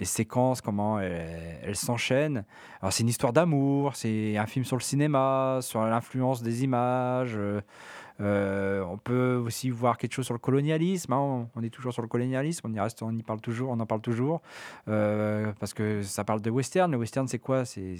les, 0.00 0.04
séquences, 0.04 0.60
comment 0.60 0.98
elles, 0.98 1.60
elles 1.62 1.76
s'enchaînent. 1.76 2.44
Alors, 2.80 2.92
c'est 2.92 3.04
une 3.04 3.08
histoire 3.08 3.32
d'amour, 3.32 3.94
c'est 3.94 4.36
un 4.36 4.46
film 4.46 4.64
sur 4.64 4.76
le 4.76 4.82
cinéma, 4.82 5.60
sur 5.62 5.84
l'influence 5.84 6.42
des 6.42 6.64
images. 6.64 7.34
euh, 7.36 7.60
euh, 8.20 8.82
on 8.84 8.98
peut 8.98 9.34
aussi 9.34 9.70
voir 9.70 9.98
quelque 9.98 10.12
chose 10.12 10.24
sur 10.24 10.34
le 10.34 10.38
colonialisme. 10.38 11.12
hein, 11.12 11.48
On, 11.54 11.62
est 11.62 11.70
toujours 11.70 11.92
sur 11.92 12.02
le 12.02 12.08
colonialisme. 12.08 12.66
On 12.68 12.72
y 12.72 12.80
reste, 12.80 13.02
on 13.02 13.14
y 13.16 13.22
parle 13.22 13.40
toujours, 13.40 13.70
on 13.70 13.80
en 13.80 13.86
parle 13.86 14.00
toujours 14.00 14.40
euh, 14.88 15.52
parce 15.60 15.74
que 15.74 16.02
ça 16.02 16.24
parle 16.24 16.40
de 16.40 16.50
western. 16.50 16.90
Le 16.90 16.98
western, 16.98 17.28
c'est 17.28 17.38
quoi? 17.38 17.64
C'est 17.64 17.96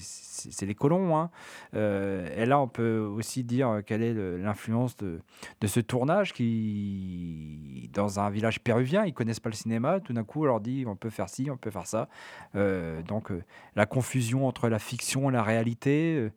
les 0.63 0.75
colons. 0.75 1.17
hein. 1.17 1.31
Euh, 1.75 2.29
et 2.37 2.47
là, 2.47 2.59
on 2.61 2.69
peut 2.69 2.99
aussi 2.99 3.45
dire 3.45 3.83
quelle 3.85 4.03
est 4.03 4.15
l'influence 4.15 4.97
de, 4.97 5.21
de 5.61 5.67
ce 5.67 5.81
tournage 5.81 6.33
qui, 6.33 7.91
dans 7.93 8.21
un 8.21 8.31
village 8.31 8.61
péruvien, 8.61 9.05
ils 9.05 9.15
connaissent 9.15 9.41
pas 9.41 9.51
le 9.51 9.55
cinéma. 9.55 10.01
Tout 10.01 10.13
d'un 10.13 10.25
coup, 10.25 10.43
on 10.43 10.47
leur 10.47 10.61
dit 10.61 10.85
on 10.87 10.97
peut 10.97 11.11
faire 11.11 11.29
ci, 11.29 11.51
on 11.51 11.57
peut 11.57 11.71
faire 11.71 11.87
ça. 11.87 12.09
Donc, 12.55 13.31
la 13.75 13.87
confusion 13.87 14.47
entre 14.47 14.69
la 14.69 14.79
fiction 14.79 15.29
et 15.31 15.33
la 15.33 15.43
réalité. 15.43 16.31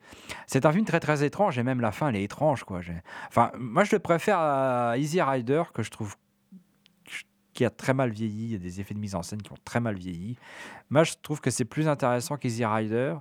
c'est 0.48 0.66
un 0.66 0.72
film 0.72 0.86
très 0.86 1.00
très 1.00 1.24
étrange 1.24 1.58
et 1.58 1.64
même 1.64 1.82
la 1.82 1.92
fin, 1.92 2.10
elle 2.10 2.16
est 2.16 2.24
étrange. 2.24 2.64
Quoi. 2.64 2.82
Enfin, 3.28 3.52
moi, 3.70 3.84
je 3.84 3.96
le 3.96 4.00
préfère 4.00 4.40
à 4.40 4.98
Easy 4.98 5.22
Rider 5.22 5.64
que 5.74 5.84
je 5.84 5.92
trouve 5.92 6.16
qui 7.54 7.66
a 7.66 7.70
très 7.70 7.94
mal 7.94 8.10
vieilli. 8.10 8.46
Il 8.46 8.52
y 8.52 8.56
a 8.56 8.60
des 8.60 8.80
effets 8.80 8.94
de 8.94 9.00
mise 9.00 9.16
en 9.16 9.24
scène 9.24 9.42
qui 9.42 9.52
ont 9.52 9.58
très 9.66 9.80
mal 9.80 9.96
vieilli. 9.96 10.38
Moi, 10.90 11.04
je 11.04 11.14
trouve 11.22 11.42
que 11.42 11.52
c'est 11.52 11.66
plus 11.66 11.88
intéressant 11.88 12.38
qu'Easy 12.38 12.66
Rider. 12.66 13.16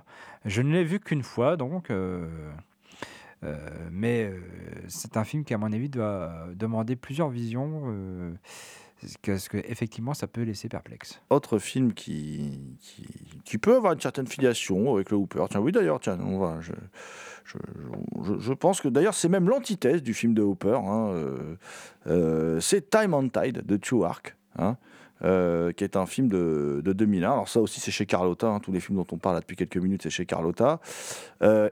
Je 0.45 0.61
ne 0.61 0.71
l'ai 0.71 0.83
vu 0.83 0.99
qu'une 0.99 1.23
fois, 1.23 1.57
donc. 1.57 1.91
euh, 1.91 2.27
euh, 3.43 3.57
mais 3.91 4.31
euh, 4.31 4.39
c'est 4.87 5.17
un 5.17 5.23
film 5.23 5.43
qui, 5.43 5.53
à 5.53 5.57
mon 5.57 5.71
avis, 5.71 5.89
doit 5.89 6.47
demander 6.55 6.95
plusieurs 6.95 7.29
visions. 7.29 8.33
parce 9.25 9.49
que 9.49 9.57
effectivement, 9.57 10.13
ça 10.13 10.27
peut 10.27 10.43
laisser 10.43 10.69
perplexe. 10.69 11.21
Autre 11.29 11.59
film 11.59 11.93
qui, 11.93 12.77
qui, 13.43 13.57
peut 13.57 13.75
avoir 13.75 13.93
une 13.93 14.01
certaine 14.01 14.27
filiation 14.27 14.93
avec 14.95 15.09
le 15.11 15.17
Hooper. 15.17 15.45
Tiens, 15.49 15.59
oui, 15.59 15.71
d'ailleurs, 15.71 15.99
tiens, 15.99 16.17
on 16.19 16.39
va. 16.39 16.59
Je, 18.39 18.53
pense 18.53 18.81
que 18.81 18.87
d'ailleurs, 18.87 19.13
c'est 19.13 19.29
même 19.29 19.49
l'antithèse 19.49 20.03
du 20.03 20.13
film 20.13 20.33
de 20.33 20.41
Hooper. 20.41 20.79
hein, 20.83 21.09
euh, 21.11 21.55
euh, 22.07 22.59
c'est 22.59 22.89
Time 22.89 23.13
on 23.13 23.29
Tide 23.29 23.65
de 23.65 23.77
True 23.77 24.05
Ark. 24.05 24.35
hein, 24.57 24.77
euh, 25.23 25.73
qui 25.73 25.83
est 25.83 25.97
un 25.97 26.05
film 26.05 26.29
de, 26.29 26.81
de 26.83 26.93
2001. 26.93 27.31
Alors 27.31 27.49
ça 27.49 27.59
aussi, 27.59 27.79
c'est 27.79 27.91
chez 27.91 28.05
Carlotta. 28.05 28.47
hein, 28.47 28.59
tous 28.59 28.71
les 28.71 28.79
films 28.79 28.97
dont 28.97 29.07
on 29.11 29.17
parle 29.17 29.39
depuis 29.39 29.55
quelques 29.55 29.77
minutes, 29.77 30.03
c'est 30.03 30.09
chez 30.09 30.25
Carlotta. 30.25 30.79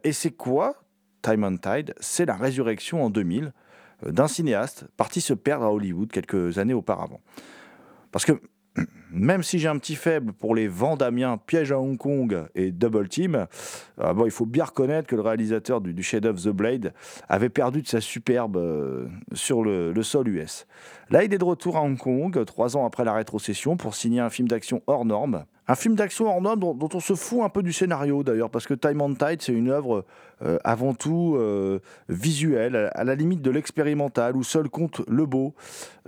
Et 0.03 0.11
c'est 0.11 0.31
quoi 0.31 0.75
Time 1.21 1.43
on 1.43 1.57
Tide? 1.57 1.93
C'est 1.99 2.25
la 2.25 2.35
résurrection 2.35 3.03
en 3.03 3.09
2000 3.09 3.53
euh, 4.05 4.11
d'un 4.11 4.27
cinéaste 4.27 4.85
parti 4.95 5.21
se 5.21 5.33
perdre 5.33 5.65
à 5.65 5.71
Hollywood 5.71 6.11
quelques 6.11 6.57
années 6.57 6.73
auparavant. 6.73 7.21
Parce 8.11 8.25
que 8.25 8.33
même 9.11 9.43
si 9.43 9.59
j'ai 9.59 9.67
un 9.67 9.77
petit 9.77 9.95
faible 9.95 10.33
pour 10.33 10.55
les 10.55 10.67
Vandamiens, 10.67 11.37
Piège 11.37 11.71
à 11.71 11.79
Hong 11.79 11.97
Kong 11.97 12.45
et 12.55 12.71
Double 12.71 13.07
Team, 13.07 13.47
euh, 13.99 14.13
bon, 14.13 14.25
il 14.25 14.31
faut 14.31 14.45
bien 14.45 14.65
reconnaître 14.65 15.07
que 15.07 15.15
le 15.15 15.21
réalisateur 15.21 15.81
du, 15.81 15.93
du 15.93 16.03
chef-d'œuvre 16.03 16.39
The 16.39 16.49
Blade 16.49 16.93
avait 17.29 17.49
perdu 17.49 17.81
de 17.81 17.87
sa 17.87 18.01
superbe 18.01 18.57
euh, 18.57 19.07
sur 19.33 19.63
le, 19.63 19.93
sol 20.03 20.27
US. 20.27 20.67
Là, 21.09 21.23
il 21.23 21.33
est 21.33 21.37
de 21.37 21.43
retour 21.43 21.77
à 21.77 21.81
Hong 21.81 21.97
Kong, 21.97 22.43
trois 22.45 22.77
ans 22.77 22.85
après 22.85 23.03
la 23.03 23.13
rétrocession, 23.13 23.77
pour 23.77 23.95
signer 23.95 24.19
un 24.19 24.29
film 24.29 24.47
d'action 24.47 24.81
hors 24.87 25.05
norme. 25.05 25.45
Un 25.69 25.75
film 25.75 25.95
d'action 25.95 26.27
hors 26.27 26.41
norme 26.41 26.59
dont, 26.59 26.89
on 26.93 26.99
se 26.99 27.13
fout 27.13 27.41
un 27.41 27.49
peu 27.49 27.61
du 27.61 27.73
scénario 27.73 28.23
d'ailleurs, 28.23 28.49
parce 28.49 28.67
que 28.67 28.73
Time 28.73 29.01
on 29.01 29.13
Tide, 29.13 29.41
c'est 29.41 29.53
une 29.53 29.69
œuvre 29.69 30.05
euh, 30.41 30.57
avant 30.63 30.93
tout 30.93 31.35
euh, 31.37 31.79
visuelle, 32.07 32.89
à, 32.93 33.03
la 33.03 33.15
limite 33.15 33.41
de 33.41 33.51
l'expérimental, 33.51 34.37
où 34.37 34.43
seul 34.43 34.69
compte 34.69 35.01
le 35.07 35.25
beau. 35.25 35.53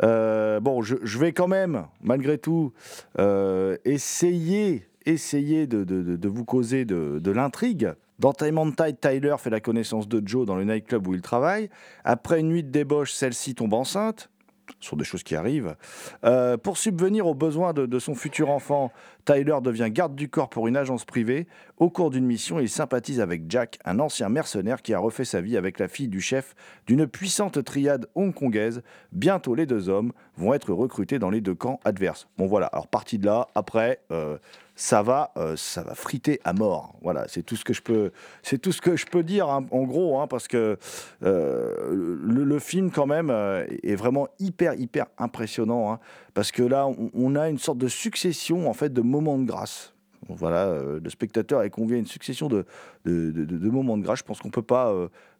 Bon, 0.01 0.81
je 0.81 1.19
vais 1.19 1.33
quand 1.33 1.47
même, 1.47 1.85
malgré 2.01 2.37
tout, 2.37 2.71
euh, 3.19 3.77
essayer, 3.85 4.87
essayer 5.05 5.67
de, 5.67 5.83
de- 5.83 6.15
de- 6.15 6.27
vous 6.27 6.45
causer 6.45 6.85
de, 6.85 7.19
de 7.19 7.31
l'intrigue. 7.31 7.93
Dans 8.19 8.33
Time 8.33 8.73
Tide, 8.75 8.99
Tyler 8.99 9.35
fait 9.39 9.49
la 9.49 9.61
connaissance 9.61 10.07
de 10.07 10.21
Joe 10.25 10.45
dans 10.45 10.55
le 10.55 10.65
nightclub 10.65 11.07
où 11.07 11.13
il 11.13 11.21
travaille. 11.21 11.69
Après 12.03 12.41
une 12.41 12.49
nuit 12.49 12.63
de 12.63 12.69
débauche, 12.69 13.13
celle-ci 13.13 13.55
tombe 13.55 13.73
enceinte. 13.73 14.29
Ce 14.79 14.89
sont 14.89 14.95
des 14.95 15.05
choses 15.05 15.23
qui 15.23 15.35
arrivent. 15.35 15.75
Euh, 16.23 16.57
pour 16.57 16.77
subvenir 16.77 17.27
aux 17.27 17.33
besoins 17.33 17.73
de, 17.73 17.99
son 17.99 18.15
futur 18.15 18.49
enfant, 18.49 18.91
Tyler 19.25 19.57
devient 19.61 19.89
garde 19.89 20.15
du 20.15 20.29
corps 20.29 20.49
pour 20.49 20.67
une 20.67 20.77
agence 20.77 21.05
privée. 21.05 21.47
Au 21.77 21.89
cours 21.89 22.09
d'une 22.09 22.25
mission, 22.25 22.59
il 22.59 22.69
sympathise 22.69 23.19
avec 23.19 23.43
Jack, 23.49 23.79
un 23.85 23.99
ancien 23.99 24.29
mercenaire 24.29 24.81
qui 24.81 24.93
a 24.93 24.99
refait 24.99 25.25
sa 25.25 25.41
vie 25.41 25.57
avec 25.57 25.79
la 25.79 25.87
fille 25.87 26.07
du 26.07 26.21
chef 26.21 26.55
d'une 26.87 27.07
puissante 27.07 27.63
triade 27.63 28.07
hongkongaise. 28.15 28.81
Bientôt, 29.11 29.55
les 29.55 29.65
deux 29.65 29.89
hommes 29.89 30.13
vont 30.37 30.53
être 30.53 30.73
recrutés 30.73 31.19
dans 31.19 31.29
les 31.29 31.41
deux 31.41 31.55
camps 31.55 31.79
adverses. 31.83 32.27
Bon 32.37 32.47
voilà, 32.47 32.67
alors 32.67 32.87
parti 32.87 33.17
de 33.17 33.25
là, 33.25 33.47
après, 33.55 34.01
euh, 34.11 34.37
ça 34.79 35.01
va, 35.03 35.33
euh, 35.35 35.57
ça 35.57 35.83
va 35.83 35.93
friter 35.93 36.39
à 36.45 36.53
mort. 36.53 36.95
Voilà, 37.01 37.25
c'est 37.27 37.43
tout 37.43 37.57
ce 37.57 37.65
que 37.65 37.73
je 37.73 37.81
peux, 37.81 38.11
c'est 38.43 38.59
tout 38.59 38.71
ce 38.71 38.79
que 38.79 38.95
je 38.95 39.05
peux 39.05 39.23
dire 39.23 39.49
hein, 39.49 39.65
en 39.71 39.83
gros, 39.83 40.21
hein, 40.21 40.27
parce 40.27 40.47
que 40.47 40.77
euh, 41.21 42.17
le, 42.23 42.59
film 42.59 42.89
quand 42.89 43.05
même 43.05 43.29
euh, 43.29 43.65
est 43.83 43.95
vraiment 43.95 44.29
hyper 44.39 44.75
hyper 44.75 45.07
impressionnant, 45.17 45.91
hein, 45.91 45.99
parce 46.33 46.53
que 46.53 46.63
là, 46.63 46.87
on, 47.13 47.35
a 47.35 47.49
une 47.49 47.57
sorte 47.57 47.77
de 47.77 47.89
succession 47.89 48.69
en 48.69 48.73
fait 48.73 48.93
de 48.93 49.01
moments 49.01 49.37
de 49.37 49.43
grâce. 49.45 49.93
Voilà, 50.29 50.73
le 51.01 51.09
spectateur 51.09 51.63
est 51.63 51.69
convié 51.69 51.97
à 51.97 51.99
une 51.99 52.05
succession 52.05 52.47
de, 52.47 52.65
de, 53.05 53.69
moments 53.69 53.97
de 53.97 54.03
grâce. 54.03 54.19
Je 54.19 54.23
pense 54.23 54.39
qu'on 54.39 54.51
peut 54.51 54.61
pas, 54.61 54.93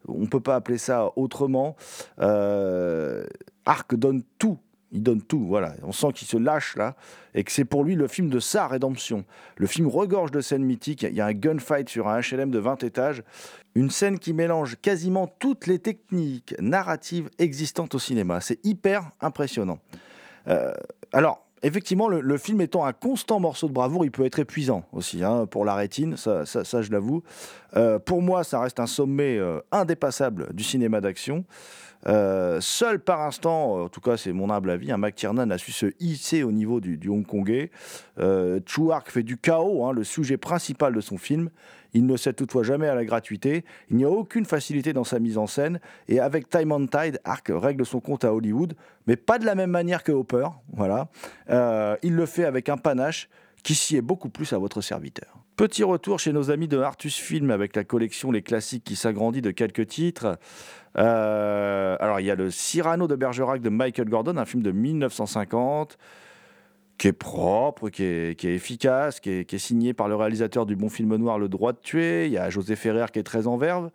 on 0.08 0.26
peut 0.26 0.40
pas 0.40 0.56
appeler 0.56 0.78
ça 0.78 1.12
autrement. 1.16 1.76
Arc 2.18 3.94
donne 3.94 4.22
tout. 4.38 4.58
Il 4.92 5.02
donne 5.02 5.22
tout, 5.22 5.46
voilà. 5.46 5.74
On 5.84 5.92
sent 5.92 6.08
qu'il 6.14 6.26
se 6.26 6.36
lâche 6.36 6.76
là, 6.76 6.96
et 7.34 7.44
que 7.44 7.52
c'est 7.52 7.64
pour 7.64 7.84
lui 7.84 7.94
le 7.94 8.08
film 8.08 8.28
de 8.28 8.40
sa 8.40 8.66
rédemption. 8.66 9.24
Le 9.56 9.66
film 9.66 9.86
regorge 9.86 10.32
de 10.32 10.40
scènes 10.40 10.64
mythiques. 10.64 11.02
Il 11.02 11.14
y 11.14 11.20
a 11.20 11.26
un 11.26 11.32
gunfight 11.32 11.88
sur 11.88 12.08
un 12.08 12.20
HLM 12.20 12.50
de 12.50 12.58
20 12.58 12.82
étages. 12.82 13.22
Une 13.76 13.90
scène 13.90 14.18
qui 14.18 14.32
mélange 14.32 14.76
quasiment 14.82 15.28
toutes 15.38 15.68
les 15.68 15.78
techniques 15.78 16.54
narratives 16.58 17.30
existantes 17.38 17.94
au 17.94 17.98
cinéma. 18.00 18.40
C'est 18.40 18.64
hyper 18.66 19.12
impressionnant. 19.20 19.78
Euh, 20.48 20.72
alors, 21.12 21.46
effectivement, 21.62 22.08
le, 22.08 22.38
film 22.38 22.60
étant 22.60 22.84
un 22.84 22.92
constant 22.92 23.38
morceau 23.38 23.68
de 23.68 23.72
bravoure, 23.72 24.04
il 24.04 24.10
peut 24.10 24.24
être 24.24 24.38
épuisant 24.38 24.84
aussi 24.92 25.22
hein, 25.22 25.46
pour 25.46 25.64
la 25.64 25.74
rétine, 25.74 26.16
ça, 26.16 26.46
ça- 26.46 26.64
ça, 26.64 26.82
je 26.82 26.90
l'avoue. 26.90 27.22
Euh, 27.76 27.98
pour 27.98 28.22
moi, 28.22 28.44
ça 28.44 28.60
reste 28.60 28.80
un 28.80 28.86
sommet 28.86 29.38
euh, 29.38 29.60
indépassable 29.70 30.52
du 30.54 30.64
cinéma 30.64 31.00
d'action. 31.00 31.44
Euh, 32.06 32.60
seul 32.60 32.98
par 32.98 33.20
instant, 33.20 33.76
euh, 33.76 33.84
en 33.84 33.88
tout 33.88 34.00
cas 34.00 34.16
c'est 34.16 34.32
mon 34.32 34.50
humble 34.50 34.70
avis, 34.70 34.90
un 34.90 34.96
McTiernan 34.96 35.50
a 35.50 35.58
su 35.58 35.70
se 35.72 35.86
hisser 36.00 36.42
au 36.42 36.52
niveau 36.52 36.80
du, 36.80 36.96
du 36.96 37.08
hongkongais. 37.08 37.70
Euh, 38.18 38.60
Chu 38.66 38.90
Ark 38.90 39.10
fait 39.10 39.22
du 39.22 39.36
chaos, 39.36 39.84
hein, 39.84 39.92
le 39.92 40.04
sujet 40.04 40.36
principal 40.36 40.94
de 40.94 41.00
son 41.00 41.18
film. 41.18 41.50
Il 41.92 42.06
ne 42.06 42.16
cède 42.16 42.36
toutefois 42.36 42.62
jamais 42.62 42.88
à 42.88 42.94
la 42.94 43.04
gratuité. 43.04 43.64
Il 43.90 43.96
n'y 43.96 44.04
a 44.04 44.10
aucune 44.10 44.44
facilité 44.44 44.92
dans 44.92 45.04
sa 45.04 45.18
mise 45.18 45.38
en 45.38 45.46
scène. 45.46 45.80
Et 46.08 46.20
avec 46.20 46.48
Time 46.48 46.72
on 46.72 46.86
Tide, 46.86 47.20
Ark 47.24 47.50
règle 47.50 47.84
son 47.84 48.00
compte 48.00 48.24
à 48.24 48.32
Hollywood, 48.32 48.74
mais 49.06 49.16
pas 49.16 49.38
de 49.38 49.44
la 49.44 49.54
même 49.54 49.70
manière 49.70 50.04
que 50.04 50.12
Hopper. 50.12 50.46
Voilà. 50.72 51.08
Euh, 51.50 51.96
il 52.02 52.14
le 52.14 52.26
fait 52.26 52.44
avec 52.44 52.68
un 52.68 52.76
panache 52.76 53.28
qui 53.62 53.74
sied 53.74 54.00
beaucoup 54.00 54.28
plus 54.28 54.52
à 54.52 54.58
votre 54.58 54.80
serviteur. 54.80 55.40
Petit 55.56 55.84
retour 55.84 56.18
chez 56.18 56.32
nos 56.32 56.50
amis 56.50 56.68
de 56.68 56.78
Artus 56.78 57.16
Film 57.16 57.50
avec 57.50 57.76
la 57.76 57.84
collection 57.84 58.32
Les 58.32 58.42
Classiques 58.42 58.84
qui 58.84 58.96
s'agrandit 58.96 59.42
de 59.42 59.50
quelques 59.50 59.86
titres. 59.86 60.38
Euh, 60.96 61.96
alors, 62.00 62.20
il 62.20 62.26
y 62.26 62.30
a 62.30 62.34
le 62.34 62.50
Cyrano 62.50 63.06
de 63.06 63.14
Bergerac 63.14 63.60
de 63.60 63.68
Michael 63.68 64.08
Gordon, 64.08 64.36
un 64.36 64.46
film 64.46 64.62
de 64.62 64.70
1950 64.70 65.98
qui 66.96 67.08
est 67.08 67.12
propre, 67.12 67.88
qui 67.88 68.02
est, 68.04 68.38
qui 68.38 68.46
est 68.46 68.54
efficace, 68.54 69.20
qui 69.20 69.30
est, 69.30 69.44
qui 69.46 69.56
est 69.56 69.58
signé 69.58 69.94
par 69.94 70.06
le 70.06 70.16
réalisateur 70.16 70.66
du 70.66 70.76
bon 70.76 70.90
film 70.90 71.16
noir 71.16 71.38
Le 71.38 71.48
Droit 71.48 71.72
de 71.72 71.78
tuer. 71.78 72.26
Il 72.26 72.32
y 72.32 72.36
a 72.36 72.50
José 72.50 72.76
Ferrer 72.76 73.06
qui 73.10 73.18
est 73.18 73.22
très 73.22 73.46
en 73.46 73.56
verve. 73.56 73.90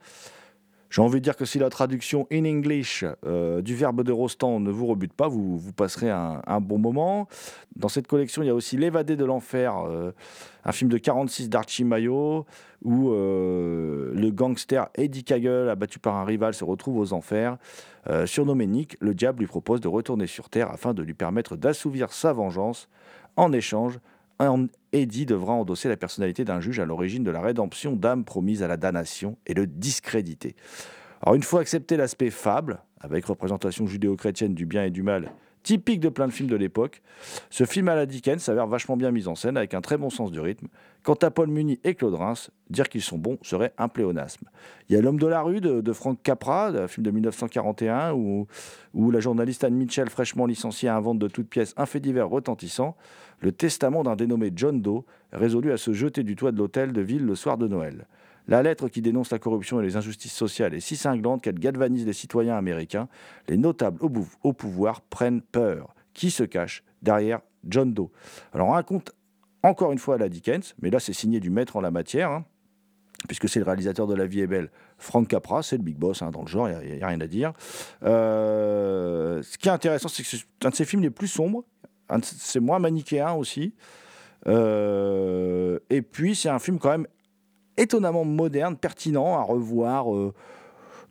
J'ai 0.90 1.02
envie 1.02 1.20
de 1.20 1.24
dire 1.24 1.36
que 1.36 1.46
si 1.46 1.60
la 1.60 1.70
traduction 1.70 2.28
in 2.32 2.46
English 2.46 3.04
euh, 3.26 3.62
du 3.62 3.76
verbe 3.76 4.04
de 4.04 4.12
Rostand 4.12 4.60
ne 4.60 4.72
vous 4.72 4.86
rebute 4.86 5.14
pas, 5.14 5.28
vous, 5.28 5.60
passerez 5.76 6.10
un, 6.10 6.62
bon 6.62 6.78
moment. 6.78 7.28
Dans 7.76 7.90
cette 7.90 8.08
collection, 8.08 8.44
il 8.44 8.48
y 8.48 8.50
a 8.50 8.56
aussi 8.56 8.78
L'évadé 8.78 9.16
de 9.16 9.26
l'enfer, 9.26 9.78
euh, 9.78 10.12
un 10.64 10.72
film 10.72 10.90
de 10.90 10.98
46 10.98 11.50
d'Archie 11.50 11.84
Mayo, 11.84 12.46
où 12.84 13.12
euh, 13.12 14.12
le 14.14 14.32
gangster 14.32 14.88
Eddie 14.96 15.24
Cagle, 15.24 15.70
abattu 15.70 16.00
par 16.00 16.16
un 16.16 16.24
rival, 16.24 16.54
se 16.54 16.64
retrouve 16.64 16.98
aux 16.98 17.14
enfers. 17.14 17.58
Surnommé 18.26 18.68
Nick, 18.68 18.98
le 19.00 19.16
diable 19.16 19.40
lui 19.40 19.48
propose 19.48 19.82
de 19.82 19.88
retourner 19.88 20.28
sur 20.28 20.48
Terre 20.50 20.70
afin 20.70 20.94
de 20.94 21.02
lui 21.02 21.16
permettre 21.16 21.56
d'assouvir 21.56 22.14
sa 22.14 22.34
vengeance. 22.34 22.88
En 23.36 23.52
échange, 23.52 24.00
Eddie 24.96 25.26
devra 25.26 25.54
endosser 25.54 25.90
la 25.90 25.98
personnalité 25.98 26.46
d'un 26.46 26.62
juge 26.62 26.80
à 26.80 26.86
l'origine 26.86 27.24
de 27.24 27.32
la 27.32 27.42
rédemption 27.42 27.96
d'âmes 27.96 28.24
promises 28.24 28.64
à 28.64 28.68
la 28.68 28.78
damnation 28.78 29.38
et 29.46 29.54
le 29.54 29.68
discréditer. 29.68 30.56
Alors 31.22 31.36
une 31.36 31.44
fois 31.44 31.62
accepté 31.62 31.98
l'aspect 31.98 32.30
fable, 32.30 32.80
avec 33.02 33.26
représentation 33.26 33.86
judéo-chrétienne 33.88 34.54
du 34.54 34.66
bien 34.66 34.86
et 34.86 34.92
du 34.92 35.04
mal, 35.04 35.32
typique 35.66 36.00
de 36.00 36.10
plein 36.10 36.28
de 36.28 36.32
films 36.32 36.50
de 36.50 36.56
l'époque. 36.56 37.02
Ce 37.50 37.66
film 37.66 37.90
à 37.90 37.96
la 37.96 38.06
Dickens 38.06 38.40
s'avère 38.40 38.68
vachement 38.68 38.96
bien 38.96 39.10
mis 39.10 39.28
en 39.28 39.34
scène 39.34 39.58
avec 39.58 39.74
un 39.74 39.82
très 39.82 39.98
bon 39.98 40.12
sens 40.12 40.32
du 40.32 40.40
rythme. 40.40 40.68
Quant 41.02 41.16
à 41.16 41.32
Paul 41.32 41.50
Muni 41.50 41.80
et 41.84 41.96
Claude 41.96 42.14
Reims, 42.14 42.52
dire 42.70 42.88
qu'ils 42.88 43.02
sont 43.02 43.18
bons 43.18 43.40
serait 43.42 43.74
un 43.80 43.88
pléonasme. 43.88 44.48
Il 44.88 44.96
y 44.96 44.98
a 44.98 45.02
L'homme 45.02 45.20
de 45.20 45.26
la 45.26 45.42
rue 45.42 45.62
de, 45.62 45.94
Frank 45.94 46.20
Capra, 46.22 46.68
un 46.68 46.88
film 46.88 47.04
de 47.04 47.12
1941 47.12 48.14
où, 48.14 48.48
où 48.94 49.10
la 49.10 49.20
journaliste 49.20 49.64
Anne 49.64 49.74
Mitchell, 49.74 50.10
fraîchement 50.10 50.46
licenciée, 50.46 50.90
invente 50.90 51.18
de 51.18 51.28
toutes 51.28 51.50
pièces 51.50 51.74
un 51.78 51.88
fait 51.88 52.00
divers 52.00 52.30
retentissant, 52.30 52.96
le 53.40 53.52
testament 53.52 54.04
d'un 54.04 54.16
dénommé 54.16 54.52
John 54.56 54.82
Doe, 54.82 55.04
résolu 55.34 55.72
à 55.72 55.78
se 55.78 55.94
jeter 55.94 56.22
du 56.22 56.36
toit 56.36 56.52
de 56.52 56.58
l'hôtel 56.58 56.94
de 56.94 57.02
ville 57.02 57.26
le 57.26 57.36
soir 57.36 57.58
de 57.58 57.68
Noël. 57.68 58.06
La 58.48 58.62
lettre 58.62 58.90
qui 58.90 59.02
dénonce 59.02 59.32
la 59.32 59.40
corruption 59.40 59.82
et 59.82 59.84
les 59.84 59.96
injustices 59.96 60.34
sociales 60.34 60.74
est 60.74 60.80
si 60.80 60.96
cinglante 60.96 61.42
qu'elle 61.42 61.60
galvanise 61.60 62.06
les 62.06 62.14
citoyens 62.14 62.58
américains. 62.58 63.08
Les 63.48 63.58
notables 63.58 64.00
au, 64.44 64.54
pouvoir 64.54 65.02
prennent 65.02 65.42
peur. 65.42 65.96
Qui 66.14 66.32
se 66.32 66.44
cache 66.44 66.84
derrière 67.02 67.42
John 67.68 67.94
Doe? 67.94 68.10
Alors 68.54 68.68
on 68.68 68.72
raconte 68.72 69.14
encore 69.64 69.92
une 69.92 70.00
fois 70.00 70.16
à 70.16 70.18
la 70.18 70.30
Dickens, 70.30 70.76
mais 70.82 70.90
là 70.90 71.00
c'est 71.00 71.14
signé 71.14 71.40
du 71.40 71.50
maître 71.50 71.76
en 71.76 71.82
la 71.82 71.92
matière, 71.92 72.32
hein, 72.32 72.46
puisque 73.28 73.50
c'est 73.50 73.60
le 73.60 73.66
réalisateur 73.66 74.08
de 74.08 74.14
La 74.14 74.26
vie 74.26 74.42
est 74.42 74.48
belle, 74.48 74.70
Frank 74.98 75.28
Capra, 75.28 75.64
c'est 75.64 75.78
le 75.78 75.84
big 75.84 75.98
boss 75.98 76.22
hein, 76.22 76.32
dans 76.32 76.42
le 76.42 76.48
genre, 76.48 76.70
il 76.70 76.96
n'y 76.96 77.04
a, 77.04 77.08
rien 77.08 77.20
à 77.20 77.28
dire. 77.28 77.52
Euh, 78.04 79.42
ce 79.42 79.58
qui 79.58 79.68
est 79.68 79.72
intéressant, 79.72 80.08
c'est 80.08 80.24
que 80.24 80.30
c'est 80.30 80.46
un 80.64 80.70
de 80.70 80.76
ses 80.76 80.86
films 80.86 81.02
les 81.02 81.10
plus 81.10 81.28
sombres, 81.28 81.66
c'est 82.22 82.60
moins 82.60 82.80
manichéen 82.80 83.34
aussi. 83.34 83.74
Euh, 84.48 85.80
et 85.90 86.02
puis 86.02 86.36
c'est 86.36 86.50
un 86.50 86.60
film 86.60 86.78
quand 86.78 86.92
même 86.92 87.08
étonnamment 87.78 88.26
moderne, 88.26 88.78
pertinent 88.78 89.38
à 89.38 89.42
revoir 89.42 90.14
euh, 90.14 90.34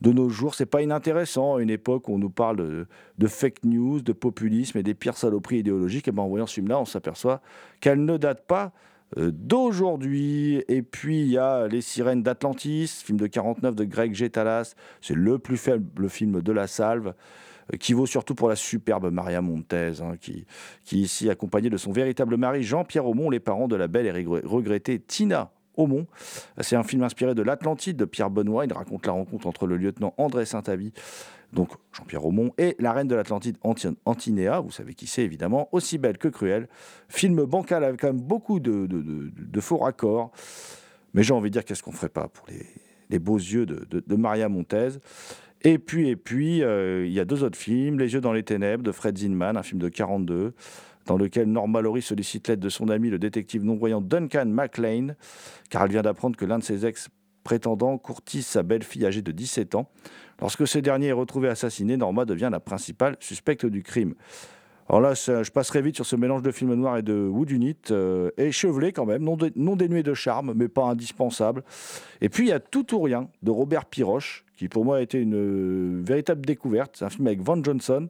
de 0.00 0.12
nos 0.12 0.29
jours. 0.29 0.55
C'est 0.55 0.66
pas 0.66 0.83
inintéressant 0.83 1.57
à 1.57 1.62
une 1.62 1.70
époque 1.70 2.09
où 2.09 2.14
on 2.14 2.18
nous 2.18 2.31
parle 2.31 2.87
de, 3.18 3.27
fake 3.27 3.64
news, 3.64 4.00
de 4.00 4.12
populisme 4.12 4.79
et 4.79 4.83
des 4.83 4.94
pires 4.94 5.16
saloperies 5.16 5.59
idéologiques. 5.59 6.09
Et 6.09 6.12
ben 6.12 6.22
en 6.22 6.29
voyant 6.29 6.46
ce 6.46 6.55
film-là, 6.55 6.79
on 6.79 6.85
s'aperçoit 6.85 7.40
qu'elle 7.81 8.05
ne 8.05 8.16
date 8.16 8.46
pas 8.46 8.72
euh, 9.18 9.31
d'aujourd'hui. 9.33 10.62
Et 10.68 10.83
puis 10.83 11.20
il 11.22 11.29
y 11.29 11.38
a 11.38 11.66
Les 11.68 11.81
Sirènes 11.81 12.22
d'Atlantis, 12.22 13.03
film 13.05 13.18
de 13.18 13.27
49 13.27 13.74
de 13.74 13.85
Greg 13.85 14.14
G. 14.14 14.31
C'est 15.00 15.14
le 15.14 15.38
plus 15.38 15.57
faible 15.57 16.09
film 16.09 16.40
de 16.40 16.53
la 16.53 16.66
salve 16.66 17.14
euh, 17.72 17.77
qui 17.77 17.92
vaut 17.92 18.07
surtout 18.07 18.35
pour 18.35 18.48
la 18.48 18.57
superbe 18.57 19.11
Maria 19.11 19.40
Montez, 19.40 20.00
hein, 20.00 20.16
qui, 20.20 20.46
qui 20.85 21.00
ici 21.00 21.31
accompagnée 21.31 21.70
de 21.70 21.77
son 21.77 21.92
véritable 21.92 22.37
mari 22.37 22.62
Jean-Pierre 22.62 23.07
Aumont, 23.07 23.31
les 23.31 23.40
parents 23.40 23.68
de 23.68 23.77
la 23.77 23.88
belle 23.88 24.07
et 24.07 24.24
regrettée 24.44 24.98
Tina 24.98 25.50
C'est 26.60 26.76
un 26.76 26.82
film 26.82 27.02
inspiré 27.02 27.34
de 27.34 27.42
l'Atlantide 27.42 27.96
de 27.96 28.04
Pierre 28.04 28.30
Benoît. 28.30 28.64
Il 28.64 28.72
raconte 28.72 29.06
la 29.06 29.12
rencontre 29.12 29.46
entre 29.46 29.66
le 29.66 29.76
lieutenant 29.76 30.14
André 30.18 30.46
Saint-Avy, 30.46 30.92
donc 31.52 31.70
Jean-Pierre 31.92 32.24
Aumont, 32.24 32.52
et 32.58 32.76
la 32.78 32.92
reine 32.92 33.08
de 33.08 33.14
l'Atlantide 33.14 33.56
Antinéa. 34.04 34.60
Vous 34.60 34.70
savez 34.70 34.94
qui 34.94 35.06
c'est 35.06 35.22
évidemment, 35.22 35.68
aussi 35.72 35.98
belle 35.98 36.18
que 36.18 36.28
cruelle. 36.28 36.68
Film 37.08 37.44
bancal 37.44 37.84
avec 37.84 38.00
quand 38.00 38.08
même 38.08 38.20
beaucoup 38.20 38.60
de, 38.60 39.60
faux 39.60 39.78
raccords. 39.78 40.32
Mais 41.12 41.22
j'ai 41.22 41.32
envie 41.32 41.50
de 41.50 41.54
dire 41.54 41.64
qu'est-ce 41.64 41.82
qu'on 41.82 41.92
ferait 41.92 42.08
pas 42.08 42.28
pour 42.28 42.46
les, 43.10 43.18
beaux 43.18 43.38
yeux 43.38 43.66
de, 43.66 44.16
Maria 44.16 44.48
Montez? 44.48 44.98
Et 45.66 45.78
puis, 45.78 46.10
et 46.10 46.16
puis, 46.16 46.62
euh, 46.62 47.06
il 47.06 47.12
y 47.12 47.20
a 47.20 47.24
deux 47.24 47.42
autres 47.42 47.56
films, 47.56 47.98
Les 47.98 48.12
yeux 48.12 48.20
dans 48.20 48.34
les 48.34 48.42
ténèbres 48.42 48.82
de 48.82 48.92
Fred 48.92 49.16
Zinman, 49.16 49.56
un 49.56 49.62
film 49.62 49.80
de 49.80 49.88
42 49.88 50.52
dans 51.06 51.16
lequel 51.16 51.50
Norma 51.50 51.80
Laurie 51.80 52.02
sollicite 52.02 52.48
l'aide 52.48 52.60
de 52.60 52.68
son 52.68 52.88
ami, 52.88 53.10
le 53.10 53.18
détective 53.18 53.64
non-voyant 53.64 54.00
Duncan 54.00 54.46
McLean, 54.46 55.14
car 55.70 55.84
elle 55.84 55.90
vient 55.90 56.02
d'apprendre 56.02 56.36
que 56.36 56.44
l'un 56.44 56.58
de 56.58 56.64
ses 56.64 56.86
ex-prétendants 56.86 57.98
courtise 57.98 58.46
sa 58.46 58.62
belle-fille 58.62 59.06
âgée 59.06 59.22
de 59.22 59.32
17 59.32 59.74
ans. 59.74 59.88
Lorsque 60.40 60.66
ce 60.66 60.78
dernier 60.78 61.08
est 61.08 61.12
retrouvé 61.12 61.48
assassiné, 61.48 61.96
Norma 61.96 62.24
devient 62.24 62.48
la 62.50 62.60
principale 62.60 63.16
suspecte 63.20 63.66
du 63.66 63.82
crime. 63.82 64.14
Alors 64.88 65.00
là, 65.00 65.14
je 65.14 65.50
passerai 65.50 65.80
vite 65.80 65.96
sur 65.96 66.04
ce 66.04 66.14
mélange 66.14 66.42
de 66.42 66.50
film 66.50 66.74
noir 66.74 66.98
et 66.98 67.02
de 67.02 67.14
Wood 67.14 67.50
Unit, 67.50 67.76
euh, 67.90 68.30
échevelé 68.36 68.92
quand 68.92 69.06
même, 69.06 69.22
non, 69.22 69.38
non, 69.56 69.76
dénué 69.76 70.02
de 70.02 70.12
charme, 70.12 70.52
mais 70.54 70.68
pas 70.68 70.84
indispensable. 70.84 71.62
Et 72.20 72.28
puis 72.28 72.44
il 72.44 72.48
y 72.50 72.52
a 72.52 72.60
Tout 72.60 72.94
ou 72.94 73.00
Rien 73.00 73.28
de 73.42 73.50
Robert 73.50 73.86
Piroche, 73.86 74.43
qui 74.56 74.68
pour 74.68 74.84
moi 74.84 74.98
a 74.98 75.00
été 75.00 75.18
une 75.18 75.34
euh, 75.34 76.02
véritable 76.02 76.44
découverte. 76.44 76.96
C'est 76.98 77.04
un 77.04 77.10
film 77.10 77.26
avec 77.26 77.40
Van 77.40 77.62
Johnson, 77.62 78.08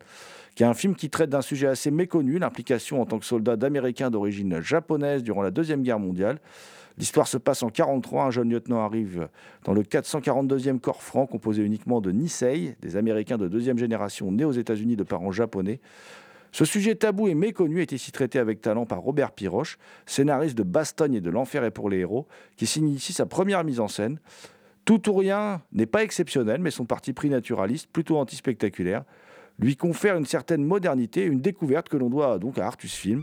qui 0.54 0.62
est 0.62 0.66
un 0.66 0.74
film 0.74 0.94
qui 0.94 1.10
traite 1.10 1.30
d'un 1.30 1.42
sujet 1.42 1.66
assez 1.66 1.90
méconnu, 1.90 2.38
l'implication 2.38 3.00
en 3.00 3.06
tant 3.06 3.18
que 3.18 3.26
soldat 3.26 3.56
d'Américains 3.56 4.10
d'origine 4.10 4.60
japonaise 4.60 5.22
durant 5.22 5.42
la 5.42 5.50
Deuxième 5.50 5.82
Guerre 5.82 5.98
mondiale. 5.98 6.38
L'histoire 6.96 7.26
se 7.26 7.38
passe 7.38 7.62
en 7.62 7.66
1943. 7.66 8.24
Un 8.24 8.30
jeune 8.30 8.50
lieutenant 8.50 8.84
arrive 8.84 9.28
dans 9.64 9.72
le 9.72 9.82
442e 9.82 10.78
corps 10.78 11.02
franc, 11.02 11.26
composé 11.26 11.62
uniquement 11.62 12.00
de 12.00 12.12
Nisei, 12.12 12.76
des 12.80 12.96
Américains 12.96 13.36
de 13.36 13.48
deuxième 13.48 13.78
génération 13.78 14.30
nés 14.30 14.44
aux 14.44 14.52
États-Unis 14.52 14.96
de 14.96 15.02
parents 15.02 15.32
japonais. 15.32 15.80
Ce 16.52 16.64
sujet 16.64 16.94
tabou 16.94 17.26
et 17.26 17.34
méconnu 17.34 17.82
est 17.82 17.90
ici 17.90 18.12
traité 18.12 18.38
avec 18.38 18.60
talent 18.60 18.86
par 18.86 19.00
Robert 19.00 19.32
Piroche, 19.32 19.76
scénariste 20.06 20.56
de 20.56 20.62
Bastogne 20.62 21.14
et 21.14 21.20
de 21.20 21.28
L'Enfer 21.28 21.64
est 21.64 21.72
pour 21.72 21.90
les 21.90 21.98
héros, 21.98 22.28
qui 22.56 22.66
signe 22.66 22.90
ici 22.90 23.12
sa 23.12 23.26
première 23.26 23.64
mise 23.64 23.80
en 23.80 23.88
scène. 23.88 24.20
Tout 24.84 25.08
ou 25.08 25.14
rien 25.14 25.62
n'est 25.72 25.86
pas 25.86 26.02
exceptionnel, 26.02 26.60
mais 26.60 26.70
son 26.70 26.84
parti 26.84 27.12
pris 27.12 27.30
naturaliste, 27.30 27.88
plutôt 27.90 28.18
anti-spectaculaire, 28.18 29.04
lui 29.58 29.76
confère 29.76 30.16
une 30.16 30.26
certaine 30.26 30.64
modernité, 30.64 31.24
une 31.24 31.40
découverte 31.40 31.88
que 31.88 31.96
l'on 31.96 32.10
doit 32.10 32.38
donc 32.38 32.58
à 32.58 32.66
Artus 32.66 32.94
Film. 32.94 33.22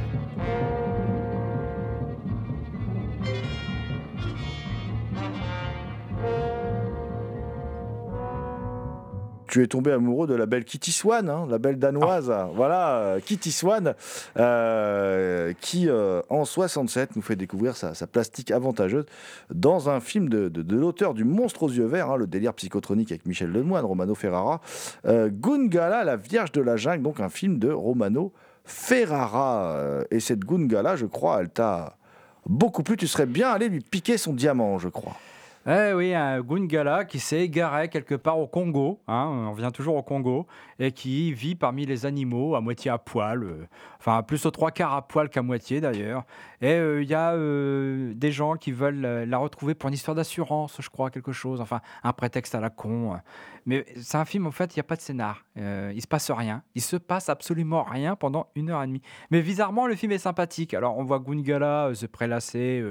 Tu 9.51 9.61
es 9.61 9.67
tombé 9.67 9.91
amoureux 9.91 10.27
de 10.27 10.33
la 10.33 10.45
belle 10.45 10.63
Kitty 10.63 10.93
Swan, 10.93 11.29
hein, 11.29 11.45
la 11.49 11.57
belle 11.57 11.77
danoise. 11.77 12.31
Ah. 12.31 12.49
Voilà, 12.55 12.95
euh, 12.99 13.19
Kitty 13.19 13.51
Swan, 13.51 13.95
euh, 14.39 15.51
qui 15.59 15.89
euh, 15.89 16.21
en 16.29 16.45
67 16.45 17.17
nous 17.17 17.21
fait 17.21 17.35
découvrir 17.35 17.75
sa, 17.75 17.93
plastique 18.07 18.49
avantageuse 18.49 19.05
dans 19.53 19.89
un 19.89 19.99
film 19.99 20.29
de, 20.29 20.49
l'auteur 20.73 21.13
du 21.13 21.25
Monstre 21.25 21.63
aux 21.63 21.69
yeux 21.69 21.85
verts, 21.85 22.09
hein, 22.09 22.15
le 22.15 22.27
délire 22.27 22.53
psychotronique 22.53 23.11
avec 23.11 23.25
Michel 23.25 23.51
Lemoine, 23.51 23.83
Romano 23.83 24.15
Ferrara. 24.15 24.61
Gungala, 25.05 26.05
la 26.05 26.15
Vierge 26.15 26.53
de 26.53 26.61
la 26.61 26.77
jungle, 26.77 27.03
donc 27.03 27.19
un 27.19 27.29
film 27.29 27.59
de 27.59 27.69
Romano 27.69 28.31
Ferrara. 28.63 29.75
Et 30.11 30.21
cette 30.21 30.45
Gungala, 30.45 30.95
je 30.95 31.05
crois, 31.05 31.41
elle 31.41 31.49
t'a 31.49 31.97
beaucoup 32.47 32.83
plu. 32.83 32.95
Tu 32.95 33.07
serais 33.07 33.25
bien 33.25 33.49
allé 33.49 33.67
lui 33.67 33.81
piquer 33.81 34.17
son 34.17 34.31
diamant, 34.31 34.79
je 34.79 34.87
crois. 34.87 35.17
Eh 35.67 35.93
oui, 35.93 36.15
un 36.15 36.41
Gungala 36.41 37.05
qui 37.05 37.19
s'est 37.19 37.41
égaré 37.41 37.87
quelque 37.87 38.15
part 38.15 38.39
au 38.39 38.47
Congo, 38.47 38.99
hein, 39.07 39.27
on 39.27 39.53
vient 39.53 39.69
toujours 39.69 39.95
au 39.95 40.01
Congo, 40.01 40.47
et 40.79 40.91
qui 40.91 41.31
vit 41.33 41.53
parmi 41.53 41.85
les 41.85 42.07
animaux 42.07 42.55
à 42.55 42.61
moitié 42.61 42.89
à 42.89 42.97
poil, 42.97 43.43
euh, 43.43 43.67
enfin 43.99 44.23
plus 44.23 44.43
aux 44.47 44.51
trois 44.51 44.71
quarts 44.71 44.95
à 44.95 45.07
poil 45.07 45.29
qu'à 45.29 45.43
moitié 45.43 45.79
d'ailleurs. 45.79 46.23
Et 46.61 46.71
euh, 46.71 47.03
il 47.03 47.09
y 47.09 47.13
a 47.13 47.33
euh, 47.33 48.11
des 48.15 48.31
gens 48.31 48.55
qui 48.55 48.71
veulent 48.71 49.01
la 49.01 49.37
retrouver 49.37 49.75
pour 49.75 49.89
une 49.89 49.93
histoire 49.93 50.15
d'assurance, 50.15 50.77
je 50.79 50.89
crois, 50.89 51.11
quelque 51.11 51.31
chose, 51.31 51.61
enfin 51.61 51.81
un 52.01 52.11
prétexte 52.11 52.55
à 52.55 52.59
la 52.59 52.71
con. 52.71 53.19
Mais 53.67 53.85
c'est 54.01 54.17
un 54.17 54.25
film, 54.25 54.47
en 54.47 54.51
fait, 54.51 54.75
il 54.75 54.79
n'y 54.79 54.81
a 54.81 54.83
pas 54.83 54.95
de 54.95 55.01
scénar, 55.01 55.45
il 55.55 56.01
se 56.01 56.07
passe 56.07 56.31
rien, 56.31 56.63
il 56.73 56.81
se 56.81 56.95
passe 56.95 57.29
absolument 57.29 57.83
rien 57.83 58.15
pendant 58.15 58.47
une 58.55 58.71
heure 58.71 58.81
et 58.81 58.87
demie. 58.87 59.03
Mais 59.29 59.43
bizarrement, 59.43 59.85
le 59.85 59.93
film 59.93 60.11
est 60.11 60.17
sympathique. 60.17 60.73
Alors 60.73 60.97
on 60.97 61.03
voit 61.03 61.19
Gungala 61.19 61.91
se 61.93 62.07
prélasser 62.07 62.83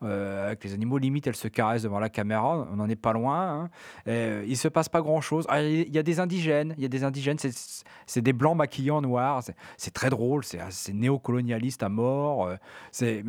avec 0.00 0.64
les 0.64 0.74
animaux, 0.74 0.98
limite 0.98 1.28
elle 1.28 1.36
se 1.36 1.46
caresse 1.46 1.84
devant 1.84 2.00
la 2.00 2.08
caméra, 2.16 2.66
on 2.72 2.76
n'en 2.76 2.88
est 2.88 2.96
pas 3.06 3.12
loin. 3.12 3.40
hein. 3.64 3.70
Euh, 4.08 4.44
il 4.46 4.56
se 4.56 4.68
passe 4.68 4.88
pas 4.88 5.02
grand 5.02 5.20
chose. 5.20 5.46
il 5.52 5.94
y 5.94 5.98
a 5.98 6.02
des 6.02 6.18
indigènes, 6.18 6.74
il 6.78 6.82
y 6.82 6.86
a 6.86 6.88
des 6.88 7.04
indigènes, 7.04 7.38
c'est- 7.38 8.20
des 8.22 8.32
blancs 8.32 8.56
maquillés 8.56 8.90
en 8.90 9.02
noir, 9.02 9.42
c'est- 9.76 9.90
très 9.94 10.10
drôle, 10.10 10.42
c'est 10.44 10.92
néocolonialiste 10.94 11.82
à 11.82 11.88
mort. 11.88 12.46
euh, 12.46 12.56
c'est- 12.90 13.22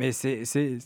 c'est- 0.44 0.78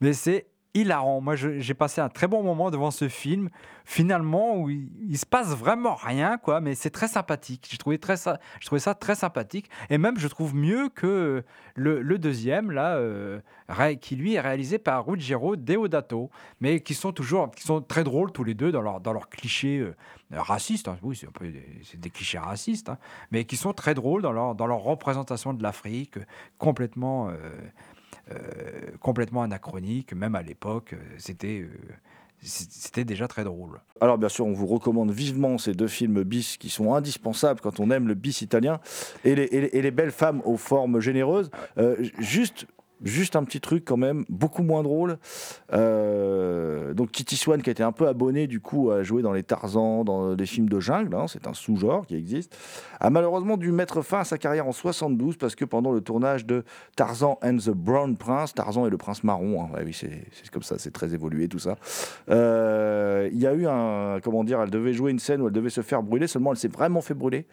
mais 0.00 0.12
c'est 0.12 0.46
hilarant. 0.74 1.20
Moi, 1.20 1.36
je- 1.36 1.58
j'ai 1.60 1.74
passé 1.74 2.00
un 2.00 2.08
très 2.08 2.26
bon 2.28 2.42
moment 2.42 2.70
devant 2.70 2.90
ce 2.90 3.08
film, 3.08 3.50
finalement, 3.84 4.56
où 4.56 4.70
il, 4.70 4.88
il 5.08 5.18
se 5.18 5.26
passe 5.26 5.48
vraiment 5.54 5.94
rien, 5.94 6.38
quoi, 6.38 6.60
mais 6.60 6.74
c'est 6.74 6.90
très 6.90 7.08
sympathique. 7.08 7.68
J'ai 7.70 7.76
trouvé, 7.78 7.98
très, 7.98 8.16
j'ai 8.16 8.66
trouvé 8.66 8.78
ça 8.80 8.94
très 8.94 9.14
sympathique, 9.14 9.68
et 9.90 9.98
même, 9.98 10.18
je 10.18 10.28
trouve 10.28 10.54
mieux 10.54 10.88
que 10.88 11.42
le, 11.74 12.18
deuxième, 12.18 12.70
là, 12.70 12.96
euh, 12.96 13.40
qui 14.00 14.16
lui 14.16 14.34
est 14.34 14.40
réalisé 14.40 14.78
par 14.78 15.04
Ruggiero 15.06 15.56
Deodato, 15.56 16.30
mais 16.60 16.80
qui 16.80 16.94
sont 16.94 17.12
toujours, 17.12 17.50
qui 17.50 17.62
sont 17.64 17.80
très 17.82 18.04
drôles 18.04 18.32
tous 18.32 18.44
les 18.44 18.54
deux 18.54 18.72
dans 18.72 18.82
leur, 18.82 19.00
dans 19.00 19.12
leurs 19.12 19.28
clichés 19.28 19.78
euh, 19.78 19.94
racistes. 20.30 20.88
hein. 20.88 20.96
Oui, 21.02 21.16
c'est 21.16 22.00
des, 22.00 22.10
clichés 22.10 22.38
racistes, 22.38 22.88
hein, 22.88 22.98
mais 23.30 23.44
qui 23.44 23.56
sont 23.56 23.72
très 23.72 23.94
drôles 23.94 24.22
dans 24.22 24.32
leur, 24.32 24.54
dans 24.54 24.66
leur 24.66 24.78
représentation 24.80 25.52
de 25.54 25.62
l'Afrique, 25.62 26.18
complètement, 26.58 27.28
euh, 27.28 27.34
complètement 29.00 29.42
anachronique, 29.42 30.14
même 30.14 30.34
à 30.34 30.42
l'époque, 30.42 30.94
euh, 30.94 30.96
c'était, 31.18 31.60
euh, 31.60 31.68
c'était 32.40 33.04
déjà 33.04 33.28
très 33.28 33.44
drôle. 33.44 33.80
Alors 34.00 34.18
bien 34.18 34.28
sûr, 34.28 34.46
on 34.46 34.52
vous 34.52 34.66
recommande 34.66 35.10
vivement 35.10 35.58
ces 35.58 35.74
deux 35.74 35.88
films 35.88 36.22
bis 36.22 36.56
qui 36.56 36.70
sont 36.70 36.94
indispensables 36.94 37.60
quand 37.60 37.80
on 37.80 37.90
aime 37.90 38.08
le 38.08 38.14
bis 38.14 38.42
italien 38.42 38.80
et 39.24 39.34
les, 39.34 39.90
belles 39.90 40.10
femmes 40.10 40.42
aux 40.44 40.56
formes 40.56 41.00
généreuses. 41.00 41.50
Euh, 41.78 41.96
juste, 42.18 42.66
juste 43.02 43.36
un 43.36 43.44
petit 43.44 43.60
truc 43.60 43.84
quand 43.84 43.96
même, 43.96 44.24
beaucoup 44.28 44.62
moins 44.62 44.82
drôle. 44.82 45.18
Euh, 45.72 46.94
donc 46.94 47.10
Kitty 47.10 47.36
Swan 47.36 47.62
qui 47.62 47.70
été 47.70 47.82
un 47.82 47.92
peu 47.92 48.08
abonné 48.08 48.46
du 48.46 48.60
coup 48.60 48.90
à 48.90 49.02
jouer 49.02 49.22
dans 49.22 49.32
les 49.32 49.42
Tarzans, 49.42 50.04
dans 50.04 50.34
les 50.34 50.46
films 50.46 50.68
de 50.68 50.80
jungle, 50.80 51.14
hein, 51.14 51.26
c'est 51.28 51.46
un 51.46 51.54
sous-genre 51.54 52.06
qui 52.06 52.16
existe, 52.16 52.56
a 53.00 53.10
malheureusement 53.10 53.56
dû 53.56 53.72
mettre 53.72 54.02
fin 54.02 54.20
à 54.20 54.24
sa 54.24 54.38
carrière 54.38 54.66
en 54.66 54.72
72 54.72 55.36
parce 55.36 55.54
que 55.54 55.64
pendant 55.64 55.92
le 55.92 56.00
tournage 56.00 56.46
de 56.46 56.64
Tarzan 56.96 57.38
and 57.42 57.56
the 57.56 57.70
Brown 57.70 58.16
Prince, 58.16 58.54
Tarzan 58.54 58.86
et 58.86 58.90
le 58.90 58.98
prince 58.98 59.24
marron, 59.24 59.64
hein, 59.64 59.68
oui 59.84 59.92
c'est 59.92 60.24
c'est 60.32 60.50
comme 60.50 60.62
ça, 60.62 60.76
c'est 60.78 60.92
très 60.92 61.14
évolué 61.14 61.48
tout 61.48 61.58
ça. 61.58 61.76
Euh, 62.30 63.28
il 63.32 63.38
y 63.38 63.46
a 63.46 63.52
eu 63.54 63.66
un, 63.66 64.20
comment 64.22 64.44
dire, 64.44 64.60
elle 64.60 64.70
devait 64.70 64.92
jouer 64.92 65.10
une 65.10 65.18
scène 65.18 65.40
où 65.42 65.46
elle 65.46 65.52
devait 65.52 65.70
se 65.70 65.82
faire 65.82 66.02
brûler, 66.02 66.26
seulement 66.26 66.52
elle 66.52 66.58
s'est 66.58 66.68
vraiment 66.68 67.00
fait 67.00 67.14
brûler. 67.14 67.46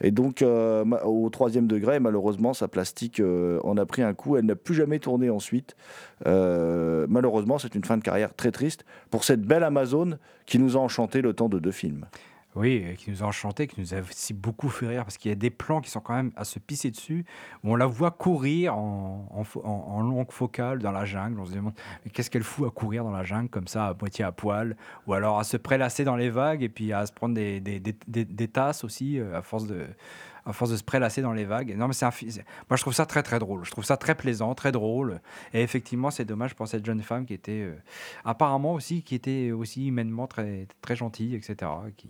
Et 0.00 0.10
donc, 0.10 0.42
euh, 0.42 0.84
au 1.04 1.28
troisième 1.30 1.66
degré, 1.66 2.00
malheureusement, 2.00 2.54
sa 2.54 2.68
plastique 2.68 3.20
euh, 3.20 3.60
en 3.64 3.76
a 3.76 3.86
pris 3.86 4.02
un 4.02 4.14
coup. 4.14 4.36
Elle 4.36 4.46
n'a 4.46 4.56
plus 4.56 4.74
jamais 4.74 4.98
tourné 4.98 5.30
ensuite. 5.30 5.76
Euh, 6.26 7.06
malheureusement, 7.08 7.58
c'est 7.58 7.74
une 7.74 7.84
fin 7.84 7.96
de 7.96 8.02
carrière 8.02 8.34
très 8.34 8.50
triste 8.50 8.84
pour 9.10 9.24
cette 9.24 9.42
belle 9.42 9.62
Amazone 9.62 10.18
qui 10.46 10.58
nous 10.58 10.76
a 10.76 10.80
enchanté 10.80 11.22
le 11.22 11.32
temps 11.32 11.48
de 11.48 11.58
deux 11.58 11.72
films. 11.72 12.06
Oui, 12.56 12.94
qui 12.98 13.10
nous 13.10 13.22
a 13.24 13.26
enchanté, 13.26 13.66
qui 13.66 13.80
nous 13.80 13.94
a 13.94 14.00
aussi 14.00 14.32
beaucoup 14.32 14.68
fait 14.68 14.86
rire, 14.86 15.04
parce 15.04 15.18
qu'il 15.18 15.28
y 15.28 15.32
a 15.32 15.36
des 15.36 15.50
plans 15.50 15.80
qui 15.80 15.90
sont 15.90 16.00
quand 16.00 16.14
même 16.14 16.30
à 16.36 16.44
se 16.44 16.60
pisser 16.60 16.90
dessus, 16.92 17.24
où 17.64 17.72
on 17.72 17.76
la 17.76 17.86
voit 17.86 18.12
courir 18.12 18.76
en, 18.76 20.02
longue 20.02 20.30
focale 20.30 20.78
dans 20.78 20.92
la 20.92 21.04
jungle. 21.04 21.40
On 21.40 21.46
se 21.46 21.52
demande, 21.52 21.74
qu'est-ce 22.12 22.30
qu'elle 22.30 22.44
fout 22.44 22.68
à 22.68 22.70
courir 22.70 23.02
dans 23.02 23.10
la 23.10 23.24
jungle 23.24 23.48
comme 23.48 23.66
ça, 23.66 23.88
à 23.88 23.94
moitié 23.94 24.24
à 24.24 24.30
poil, 24.30 24.76
ou 25.08 25.14
alors 25.14 25.40
à 25.40 25.44
se 25.44 25.56
prélasser 25.56 26.04
dans 26.04 26.16
les 26.16 26.30
vagues, 26.30 26.62
et 26.62 26.68
puis 26.68 26.92
à 26.92 27.04
se 27.06 27.12
prendre 27.12 27.34
des 27.34 28.48
tasses 28.48 28.84
aussi, 28.84 29.18
euh, 29.18 29.36
à 29.36 29.42
force 29.42 29.66
de 29.66 29.86
à 30.46 30.52
force 30.52 30.70
de 30.70 30.76
se 30.76 30.84
prélasser 30.84 31.22
dans 31.22 31.32
les 31.32 31.44
vagues. 31.44 31.74
Non, 31.76 31.88
mais 31.88 31.94
c'est 31.94 32.06
un 32.06 32.10
Moi, 32.70 32.76
je 32.76 32.82
trouve 32.82 32.94
ça 32.94 33.06
très, 33.06 33.22
très 33.22 33.38
drôle. 33.38 33.64
Je 33.64 33.70
trouve 33.70 33.84
ça 33.84 33.96
très 33.96 34.14
plaisant, 34.14 34.54
très 34.54 34.72
drôle. 34.72 35.20
Et 35.52 35.62
effectivement, 35.62 36.10
c'est 36.10 36.24
dommage 36.24 36.54
pour 36.54 36.68
cette 36.68 36.84
jeune 36.84 37.02
femme 37.02 37.26
qui 37.26 37.34
était 37.34 37.62
euh, 37.62 37.74
apparemment 38.24 38.74
aussi, 38.74 39.02
qui 39.02 39.14
était 39.14 39.52
aussi 39.52 39.86
humainement 39.86 40.26
très, 40.26 40.66
très 40.80 40.96
gentille, 40.96 41.34
etc., 41.34 41.70
qui 41.96 42.08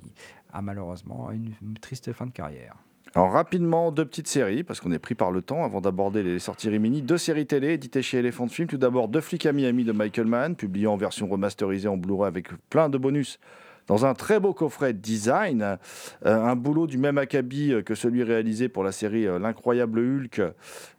a 0.52 0.62
malheureusement 0.62 1.30
une, 1.30 1.52
une 1.62 1.74
triste 1.74 2.12
fin 2.12 2.26
de 2.26 2.32
carrière. 2.32 2.74
Alors 3.16 3.30
rapidement, 3.30 3.92
deux 3.92 4.04
petites 4.04 4.26
séries, 4.26 4.64
parce 4.64 4.80
qu'on 4.80 4.90
est 4.90 4.98
pris 4.98 5.14
par 5.14 5.30
le 5.30 5.40
temps 5.40 5.62
avant 5.62 5.80
d'aborder 5.80 6.24
les 6.24 6.40
sorties 6.40 6.68
Rimini. 6.68 7.00
Deux 7.00 7.18
séries 7.18 7.46
télé 7.46 7.74
éditées 7.74 8.02
chez 8.02 8.18
Elephant 8.18 8.48
Film. 8.48 8.66
Tout 8.66 8.76
d'abord, 8.76 9.06
Deux 9.06 9.20
flics 9.20 9.46
à 9.46 9.52
Miami 9.52 9.84
de 9.84 9.92
Michael 9.92 10.26
Mann, 10.26 10.56
publié 10.56 10.88
en 10.88 10.96
version 10.96 11.28
remasterisée 11.28 11.86
en 11.86 11.96
Blu-ray 11.96 12.26
avec 12.26 12.48
plein 12.70 12.88
de 12.88 12.98
bonus 12.98 13.38
dans 13.86 14.06
un 14.06 14.14
très 14.14 14.40
beau 14.40 14.52
coffret 14.52 14.92
design. 14.92 15.62
Euh, 15.62 15.76
un 16.24 16.56
boulot 16.56 16.86
du 16.86 16.98
même 16.98 17.18
acabit 17.18 17.74
que 17.84 17.94
celui 17.94 18.22
réalisé 18.22 18.68
pour 18.68 18.84
la 18.84 18.92
série 18.92 19.26
euh, 19.26 19.38
L'incroyable 19.38 19.98
Hulk. 19.98 20.42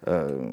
euh, 0.07 0.51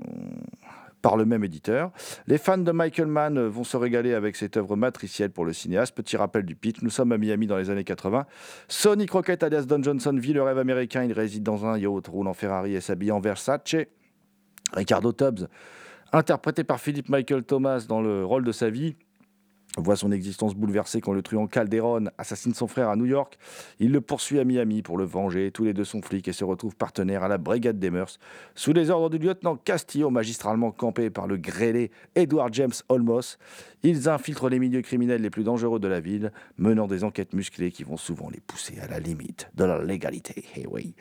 par 1.03 1.17
le 1.17 1.25
même 1.25 1.43
éditeur. 1.45 1.91
Les 2.29 2.39
fans 2.39 2.59
de 2.59 2.71
Michael 2.71 3.09
Mann 3.09 3.39
vont 3.49 3.65
se 3.65 3.77
régaler 3.77 4.15
avec 4.15 4.37
cette 4.37 4.57
œuvre 4.57 4.77
matricielle 4.77 5.31
pour 5.31 5.45
le 5.45 5.53
cinéaste. 5.53 5.95
Petit 5.95 6.17
rappel 6.17 6.45
du 6.45 6.55
pitch, 6.55 6.81
nous 6.81 6.91
sommes 6.91 7.11
à 7.11 7.19
Miami 7.19 7.49
dans 7.49 7.57
les 7.57 7.71
années 7.71 7.83
80. 7.83 8.25
Sonny 8.69 9.07
Crockett 9.07 9.43
alias 9.43 9.63
Don 9.63 9.83
Johnson 9.83 10.17
vit 10.17 10.33
le 10.33 10.43
rêve 10.43 10.59
américain. 10.59 11.03
Il 11.03 11.13
réside 11.13 11.43
dans 11.43 11.67
un 11.67 11.77
yacht, 11.77 12.07
roule 12.07 12.29
en 12.29 12.35
Ferrari 12.35 12.77
et 12.77 12.81
s'habille 12.81 13.11
en 13.11 13.19
Versace. 13.19 13.75
Ricardo 14.75 15.13
Tubbs, 15.13 15.49
interprété 16.13 16.65
par 16.65 16.81
Philippe 16.81 17.09
Michael 17.09 17.43
Thomas 17.43 17.85
dans 17.87 18.01
le 18.01 18.25
rôle 18.25 18.45
de 18.45 18.53
sa 18.53 18.71
vie, 18.71 18.95
voit 19.79 19.97
son 19.97 20.13
existence 20.13 20.55
bouleversée 20.55 21.01
quand 21.01 21.13
le 21.13 21.23
truand 21.23 21.47
Calderon 21.47 22.07
assassine 22.19 22.55
son 22.55 22.67
frère 22.67 22.89
à 22.89 22.97
New 22.97 23.07
York. 23.07 23.39
Il 23.81 23.93
le 23.93 24.01
poursuit 24.01 24.39
à 24.39 24.45
Miami 24.45 24.83
pour 24.83 24.99
le 24.99 25.05
venger. 25.05 25.51
Tous 25.51 25.65
les 25.65 25.73
deux 25.73 25.85
sont 25.85 26.03
flics 26.03 26.29
et 26.29 26.33
se 26.33 26.45
retrouvent 26.45 26.77
partenaires 26.77 27.23
à 27.23 27.29
la 27.29 27.39
brigade 27.39 27.79
des 27.79 27.91
mœurs. 27.91 28.19
Sous 28.55 28.73
les 28.73 28.91
ordres 28.91 29.11
du 29.11 29.19
lieutenant 29.19 29.57
Castillo, 29.57 30.11
magistralement 30.11 30.71
campé 30.71 31.11
par 31.11 31.27
le 31.27 31.37
grêlé 31.37 31.91
Edward 32.15 32.53
James 32.55 32.73
Olmos, 32.89 33.39
ils 33.83 34.09
infiltrent 34.09 34.49
les 34.49 34.59
milieux 34.59 34.83
criminels 34.83 35.23
les 35.23 35.31
plus 35.31 35.45
dangereux 35.45 35.81
de 35.81 35.89
la 35.89 36.01
ville, 36.01 36.33
menant 36.57 36.87
des 36.87 37.05
enquêtes 37.05 37.33
musclées 37.33 37.71
qui 37.71 37.85
vont 37.85 37.97
souvent 37.97 38.31
les 38.31 38.41
pousser 38.41 38.79
à 38.81 38.87
la 38.87 38.99
limite 38.99 39.51
de 39.55 39.65
la 39.65 39.83
légalité. 39.83 40.45
Eh 40.57 40.67
oui. 40.67 40.95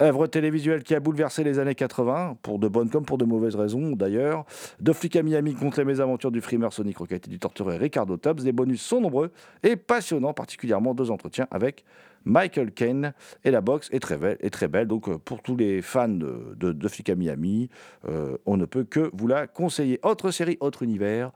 Œuvre 0.00 0.26
télévisuelle 0.26 0.82
qui 0.82 0.94
a 0.94 1.00
bouleversé 1.00 1.44
les 1.44 1.58
années 1.58 1.74
80, 1.74 2.38
pour 2.42 2.58
de 2.58 2.68
bonnes 2.68 2.90
comme 2.90 3.04
pour 3.04 3.18
de 3.18 3.24
mauvaises 3.24 3.56
raisons 3.56 3.92
d'ailleurs. 3.92 4.44
Deux 4.80 4.92
flics 4.92 5.16
à 5.16 5.22
Miami 5.22 5.54
contre 5.54 5.78
les 5.78 5.84
mésaventures 5.84 6.30
du 6.30 6.40
frimeur 6.40 6.72
Sonic 6.72 6.98
Rocket 6.98 7.26
et 7.26 7.30
du 7.30 7.38
torturé 7.38 7.76
Ricardo 7.76 8.16
Tubbs. 8.16 8.40
Les 8.44 8.52
bonus 8.52 8.82
sont 8.82 9.00
nombreux 9.00 9.30
et 9.62 9.76
passionnants, 9.76 10.32
particulièrement 10.34 10.94
deux 10.94 11.10
entretiens 11.10 11.46
avec 11.50 11.84
Michael 12.24 12.72
Caine. 12.72 13.12
Et 13.44 13.50
la 13.50 13.60
boxe 13.60 13.88
est 13.92 14.00
très 14.00 14.68
belle. 14.68 14.86
Donc 14.86 15.08
euh, 15.08 15.18
pour 15.18 15.42
tous 15.42 15.56
les 15.56 15.82
fans 15.82 16.08
de, 16.08 16.54
de, 16.56 17.14
Miami, 17.14 17.68
euh, 18.08 18.36
on 18.46 18.56
ne 18.56 18.64
peut 18.64 18.84
que 18.84 19.10
vous 19.12 19.26
la 19.26 19.46
conseiller. 19.46 19.98
Autre 20.02 20.30
série, 20.30 20.56
autre 20.60 20.82
univers, 20.82 21.32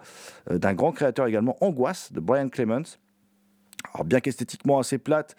euh, 0.51 0.59
d'un 0.59 0.74
grand 0.74 0.93
créateur 0.93 1.26
également, 1.26 1.57
Angoisse, 1.61 2.12
de 2.12 2.20
Brian 2.20 2.49
Clements. 2.49 2.99
Bien 4.05 4.20
qu'esthétiquement 4.20 4.79
assez 4.79 4.99
plate, 4.99 5.37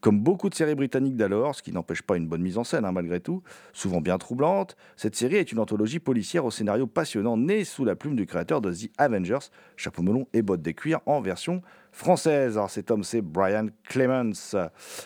comme 0.00 0.20
beaucoup 0.20 0.48
de 0.48 0.54
séries 0.54 0.74
britanniques 0.74 1.16
d'alors, 1.16 1.54
ce 1.54 1.62
qui 1.62 1.72
n'empêche 1.72 2.02
pas 2.02 2.16
une 2.16 2.26
bonne 2.26 2.40
mise 2.40 2.58
en 2.58 2.64
scène 2.64 2.84
hein, 2.84 2.92
malgré 2.92 3.20
tout, 3.20 3.42
souvent 3.72 4.00
bien 4.00 4.18
troublante, 4.18 4.76
cette 4.96 5.14
série 5.14 5.36
est 5.36 5.52
une 5.52 5.58
anthologie 5.58 5.98
policière 5.98 6.44
au 6.44 6.50
scénario 6.50 6.86
passionnant, 6.86 7.36
née 7.36 7.64
sous 7.64 7.84
la 7.84 7.96
plume 7.96 8.16
du 8.16 8.26
créateur 8.26 8.60
de 8.60 8.72
The 8.72 8.90
Avengers, 8.98 9.50
chapeau 9.76 10.02
melon 10.02 10.26
et 10.32 10.42
bottes 10.42 10.62
de 10.62 10.70
cuir 10.70 11.00
en 11.06 11.20
version 11.20 11.62
française. 11.92 12.56
Alors 12.56 12.70
cet 12.70 12.90
homme, 12.90 13.04
c'est 13.04 13.20
Brian 13.20 13.66
Clements. 13.84 14.32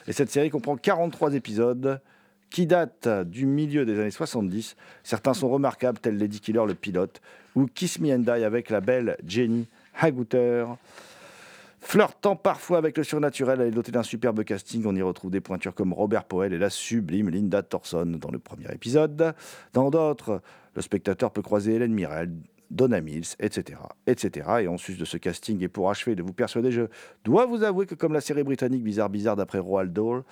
Et 0.07 0.13
cette 0.13 0.31
série 0.31 0.51
comprend 0.51 0.77
43 0.77 1.35
épisodes 1.35 2.01
qui 2.51 2.67
datent 2.67 3.09
du 3.27 3.47
milieu 3.47 3.85
des 3.85 3.99
années 3.99 4.11
70. 4.11 4.77
Certains 5.03 5.35
sont 5.35 5.49
remarquables, 5.49 5.99
tels 5.99 6.17
Lady 6.17 6.41
Killer, 6.41 6.65
le 6.67 6.75
pilote, 6.75 7.21
ou 7.55 7.67
Kiss 7.67 7.99
Me 7.99 8.15
and 8.15 8.21
Die 8.21 8.31
avec 8.31 8.71
la 8.71 8.81
belle 8.81 9.17
Jenny 9.27 9.67
Haguter. 10.01 10.67
Flirtant 11.85 12.35
parfois 12.35 12.79
avec 12.79 12.97
le 12.97 13.05
surnaturel, 13.05 13.61
elle 13.61 13.69
est 13.69 13.71
dotée 13.71 13.93
d'un 13.93 14.03
superbe 14.03 14.43
casting. 14.43 14.85
On 14.87 14.97
y 14.97 15.03
retrouve 15.03 15.31
des 15.31 15.43
pointures 15.43 15.75
comme 15.75 15.93
Robert 15.93 16.25
Powell 16.25 16.55
et 16.55 16.59
la 16.59 16.71
sublime 16.71 17.29
Linda 17.29 17.63
Thorson 17.63 18.07
dans 18.19 18.31
le 18.31 18.39
premier 18.39 18.73
épisode. 18.73 19.35
Dans 19.75 19.91
d'autres, 19.91 20.41
le 20.75 20.83
spectateur 20.83 21.31
peut 21.31 21.43
croiser 21.43 21.75
Hélène 21.75 21.93
Mirel, 21.93 22.33
Donna 22.71 23.03
Mills, 23.03 23.37
etc., 23.39 23.79
etc. 24.07 24.49
Et 24.63 24.67
en 24.67 24.79
sus 24.79 24.95
de 24.95 25.05
ce 25.05 25.19
casting, 25.19 25.63
et 25.63 25.69
pour 25.69 25.91
achever 25.91 26.17
de 26.17 26.23
vous 26.23 26.33
persuader, 26.33 26.73
je 26.73 26.85
dois 27.23 27.45
vous 27.45 27.63
avouer 27.63 27.85
que 27.85 27.95
comme 27.95 28.15
la 28.15 28.23
série 28.23 28.45
britannique 28.45 28.83
Bizarre 28.83 29.11
Bizarre 29.11 29.37
d'après 29.37 29.59
Roald 29.59 29.93
Dahl, 29.93 30.23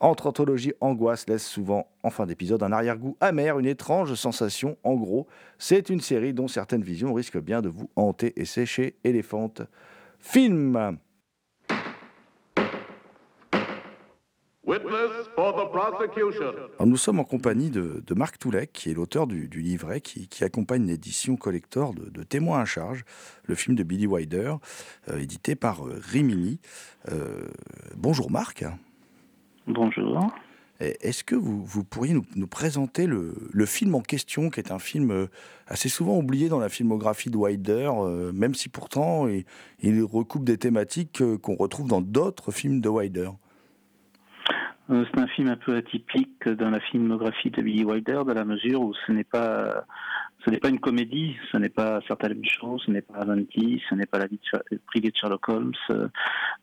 entre 0.00 0.26
anthologie 0.26 0.72
angoisse 0.80 1.28
laisse 1.28 1.46
souvent 1.46 1.86
en 2.02 2.10
fin 2.10 2.26
d'épisode 2.26 2.64
un 2.64 2.72
arrière-goût 2.72 3.16
amer, 3.20 3.60
une 3.60 3.66
étrange 3.66 4.12
sensation. 4.14 4.76
En 4.82 4.96
gros, 4.96 5.28
c'est 5.56 5.88
une 5.88 6.00
série 6.00 6.34
dont 6.34 6.48
certaines 6.48 6.82
visions 6.82 7.14
risquent 7.14 7.40
bien 7.40 7.62
de 7.62 7.68
vous 7.68 7.88
hanter 7.94 8.32
et 8.36 8.44
sécher. 8.44 8.96
Éléphante 9.04 9.62
film. 10.20 10.98
Alors 16.78 16.86
nous 16.86 16.96
sommes 16.96 17.20
en 17.20 17.24
compagnie 17.24 17.70
de, 17.70 18.02
Marc 18.14 18.38
Toulec, 18.38 18.72
qui 18.72 18.90
est 18.90 18.94
l'auteur 18.94 19.26
du, 19.28 19.48
livret 19.48 20.00
qui, 20.00 20.44
accompagne 20.44 20.86
l'édition 20.86 21.36
collector 21.36 21.94
de, 21.94 22.10
de, 22.10 22.22
Témoins 22.24 22.60
à 22.60 22.64
charge, 22.64 23.04
le 23.44 23.54
film 23.54 23.76
de 23.76 23.84
Billy 23.84 24.06
Wilder, 24.06 24.54
euh, 25.08 25.18
édité 25.18 25.54
par 25.54 25.86
euh, 25.86 26.00
Rimini. 26.02 26.58
Euh, 27.12 27.46
bonjour 27.96 28.30
Marc. 28.30 28.64
Bonjour. 29.68 30.32
Et 30.80 30.96
Est-ce 31.00 31.24
que 31.24 31.34
vous, 31.34 31.64
vous 31.64 31.84
pourriez 31.84 32.14
nous, 32.14 32.46
présenter 32.46 33.06
le, 33.06 33.34
film 33.66 33.94
en 33.94 34.00
question, 34.00 34.50
qui 34.50 34.60
est 34.60 34.70
un 34.70 34.78
film 34.78 35.10
euh, 35.10 35.26
assez 35.66 35.88
souvent 35.88 36.18
oublié 36.18 36.48
dans 36.48 36.58
la 36.58 36.68
filmographie 36.68 37.30
de 37.30 37.36
Wilder, 37.36 37.90
euh, 37.96 38.32
même 38.32 38.54
si 38.54 38.68
pourtant 38.68 39.26
il, 39.28 39.44
il 39.80 40.02
recoupe 40.02 40.44
des 40.44 40.58
thématiques 40.58 41.20
euh, 41.22 41.38
qu'on 41.38 41.56
retrouve 41.56 41.88
dans 41.88 42.00
d'autres 42.00 42.52
films 42.52 42.80
de 42.80 42.88
Wilder? 42.88 43.30
C'est 44.88 45.18
un 45.18 45.26
film 45.26 45.48
un 45.48 45.56
peu 45.56 45.74
atypique 45.74 46.48
dans 46.48 46.70
la 46.70 46.78
filmographie 46.78 47.50
de 47.50 47.60
Billy 47.60 47.84
Wilder, 47.84 48.22
dans 48.24 48.34
la 48.34 48.44
mesure 48.44 48.82
où 48.82 48.94
ce 49.06 49.10
n'est 49.10 49.24
pas, 49.24 49.84
ce 50.46 50.50
n'est 50.52 50.58
pas 50.58 50.68
une 50.68 50.78
comédie, 50.78 51.34
ce 51.50 51.56
n'est 51.58 51.68
pas 51.68 52.00
certaines 52.06 52.44
choses, 52.44 52.82
ce 52.86 52.92
n'est 52.92 53.02
pas 53.02 53.16
Avanti, 53.16 53.82
ce 53.90 53.96
n'est 53.96 54.06
pas 54.06 54.18
la 54.18 54.26
vie 54.28 54.38
Sher- 54.48 54.62
privée 54.86 55.10
de 55.10 55.16
Sherlock 55.16 55.48
Holmes, 55.48 55.72
euh, 55.90 56.06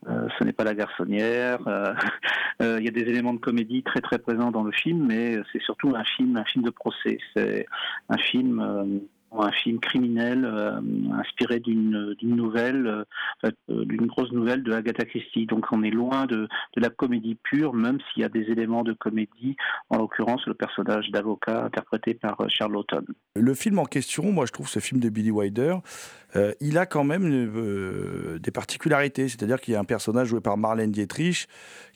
euh, 0.08 0.28
ce 0.40 0.44
n'est 0.46 0.54
pas 0.54 0.64
la 0.64 0.74
garçonnière. 0.74 1.60
euh, 1.68 1.94
euh, 2.62 2.78
Il 2.80 2.86
y 2.86 2.88
a 2.88 2.92
des 2.92 3.02
éléments 3.02 3.34
de 3.34 3.40
comédie 3.40 3.84
très 3.84 4.00
très 4.00 4.20
présents 4.20 4.52
dans 4.52 4.64
le 4.64 4.72
film, 4.72 5.06
mais 5.08 5.38
c'est 5.52 5.62
surtout 5.62 5.94
un 5.96 6.04
film, 6.06 6.38
un 6.38 6.46
film 6.46 6.64
de 6.64 6.70
procès. 6.70 7.18
C'est 7.36 7.66
un 8.10 8.18
film. 8.18 9.02
Un 9.42 9.52
film 9.52 9.80
criminel 9.80 10.46
euh, 10.46 10.80
inspiré 11.14 11.60
d'une 11.60 12.16
nouvelle, 12.22 13.06
euh, 13.46 13.52
d'une 13.70 14.06
grosse 14.06 14.32
nouvelle 14.32 14.64
de 14.64 14.74
Agatha 14.74 15.06
Christie. 15.06 15.46
Donc 15.46 15.66
on 15.72 15.84
est 15.84 15.92
loin 15.92 16.26
de, 16.26 16.48
de 16.76 16.82
la 16.82 16.90
comédie 16.90 17.38
pure, 17.44 17.74
même 17.74 18.00
s'il 18.12 18.22
y 18.22 18.26
a 18.26 18.30
des 18.30 18.52
éléments 18.52 18.84
de 18.84 18.94
comédie, 18.94 19.56
en 19.90 19.98
l'occurrence 19.98 20.46
le 20.46 20.54
personnage 20.54 21.10
d'avocat 21.10 21.66
interprété 21.66 22.14
par 22.14 22.38
Charlton. 22.50 23.04
Le 23.36 23.54
film 23.54 23.80
en 23.80 23.86
question, 23.86 24.32
moi 24.32 24.46
je 24.46 24.52
trouve 24.52 24.68
ce 24.68 24.80
film 24.80 25.00
de 25.00 25.10
Billy 25.10 25.32
Wilder, 25.32 25.76
euh, 26.36 26.54
il 26.60 26.78
a 26.78 26.86
quand 26.86 27.04
même 27.04 27.24
euh, 27.26 28.40
des 28.40 28.52
particularités. 28.52 29.28
C'est-à-dire 29.28 29.60
qu'il 29.62 29.74
y 29.74 29.78
a 29.78 29.80
un 29.80 29.86
personnage 29.86 30.28
joué 30.28 30.42
par 30.42 30.58
Marlène 30.58 30.92
Dietrich 30.92 31.48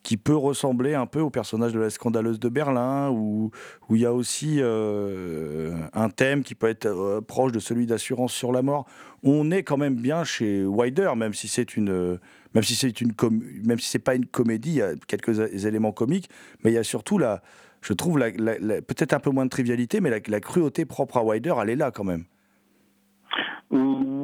qui 0.04 0.16
peut 0.16 0.36
ressembler 0.36 0.94
un 0.94 1.06
peu 1.06 1.20
au 1.20 1.30
personnage 1.30 1.74
de 1.74 1.80
la 1.80 1.90
scandaleuse 1.90 2.40
de 2.40 2.48
Berlin, 2.50 3.10
où, 3.10 3.52
il 3.90 3.98
y 3.98 4.06
a 4.06 4.14
aussi 4.14 4.58
euh, 4.60 5.76
un 5.94 6.10
thème 6.10 6.44
qui 6.44 6.56
peut 6.56 6.70
être 6.70 7.20
proche 7.28 7.52
de 7.52 7.60
celui 7.60 7.86
d'assurance 7.88 8.32
sur 8.32 8.52
la 8.52 8.62
mort. 8.62 8.86
On 9.24 9.52
est 9.52 9.64
quand 9.64 9.78
même 9.78 9.96
bien 9.96 10.24
chez 10.24 10.64
Wilder, 10.66 11.12
même 11.18 11.34
si 11.34 11.48
c'est 11.48 11.76
une, 11.76 12.20
même 12.54 12.64
si 12.64 12.76
c'est 12.76 13.02
une, 13.02 13.14
com- 13.14 13.44
même 13.66 13.80
si 13.80 13.90
c'est 13.90 14.00
pas 14.00 14.16
une 14.16 14.28
comédie, 14.28 14.70
il 14.70 14.76
y 14.76 14.82
a 14.82 14.94
quelques 15.08 15.66
éléments 15.66 15.92
comiques, 15.92 16.30
mais 16.64 16.72
il 16.72 16.76
y 16.76 16.78
a 16.78 16.84
surtout 16.84 17.18
la, 17.18 17.42
je 17.82 17.94
trouve 17.94 18.20
peut-être 18.20 19.14
un 19.14 19.20
peu 19.20 19.32
moins 19.32 19.46
de 19.46 19.50
trivialité, 19.50 20.00
mais 20.00 20.10
la, 20.10 20.20
la 20.26 20.40
cruauté 20.40 20.86
propre 20.86 21.18
à 21.18 21.24
Wilder, 21.24 21.56
elle 21.62 21.72
est 21.72 21.76
là 21.76 21.92
quand 21.92 22.06
même. 22.06 22.24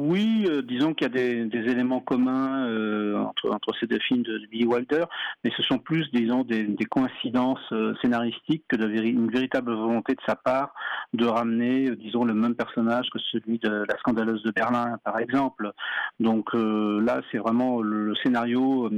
Oui, 0.06 0.44
euh, 0.50 0.60
disons 0.60 0.92
qu'il 0.92 1.06
y 1.06 1.10
a 1.10 1.46
des, 1.46 1.70
éléments 1.70 2.00
communs 2.00 2.68
euh, 2.68 3.16
entre, 3.16 3.72
ces 3.80 3.86
deux 3.86 3.98
films 4.00 4.22
de, 4.22 4.38
Billy 4.50 4.66
Wilder, 4.66 5.04
mais 5.42 5.50
ce 5.56 5.62
sont 5.62 5.78
plus, 5.78 6.10
disons, 6.12 6.44
des, 6.44 6.76
coïncidences 6.90 7.72
euh, 7.72 7.94
scénaristiques 8.02 8.64
que 8.68 8.76
de 8.76 8.86
une 8.86 9.30
véritable 9.30 9.72
volonté 9.72 10.12
de 10.12 10.20
sa 10.26 10.36
part 10.36 10.74
de 11.14 11.24
ramener, 11.24 11.96
disons, 11.96 12.24
le 12.24 12.34
même 12.34 12.54
personnage 12.54 13.08
que 13.14 13.18
celui 13.18 13.58
de 13.60 13.86
la 13.88 13.96
scandaleuse 13.98 14.42
de 14.42 14.50
Berlin, 14.50 14.98
par 15.04 15.18
exemple. 15.18 15.72
Donc 16.20 16.50
là, 16.52 17.22
c'est 17.30 17.38
vraiment 17.38 17.80
le, 17.80 18.14
scénario, 18.16 18.90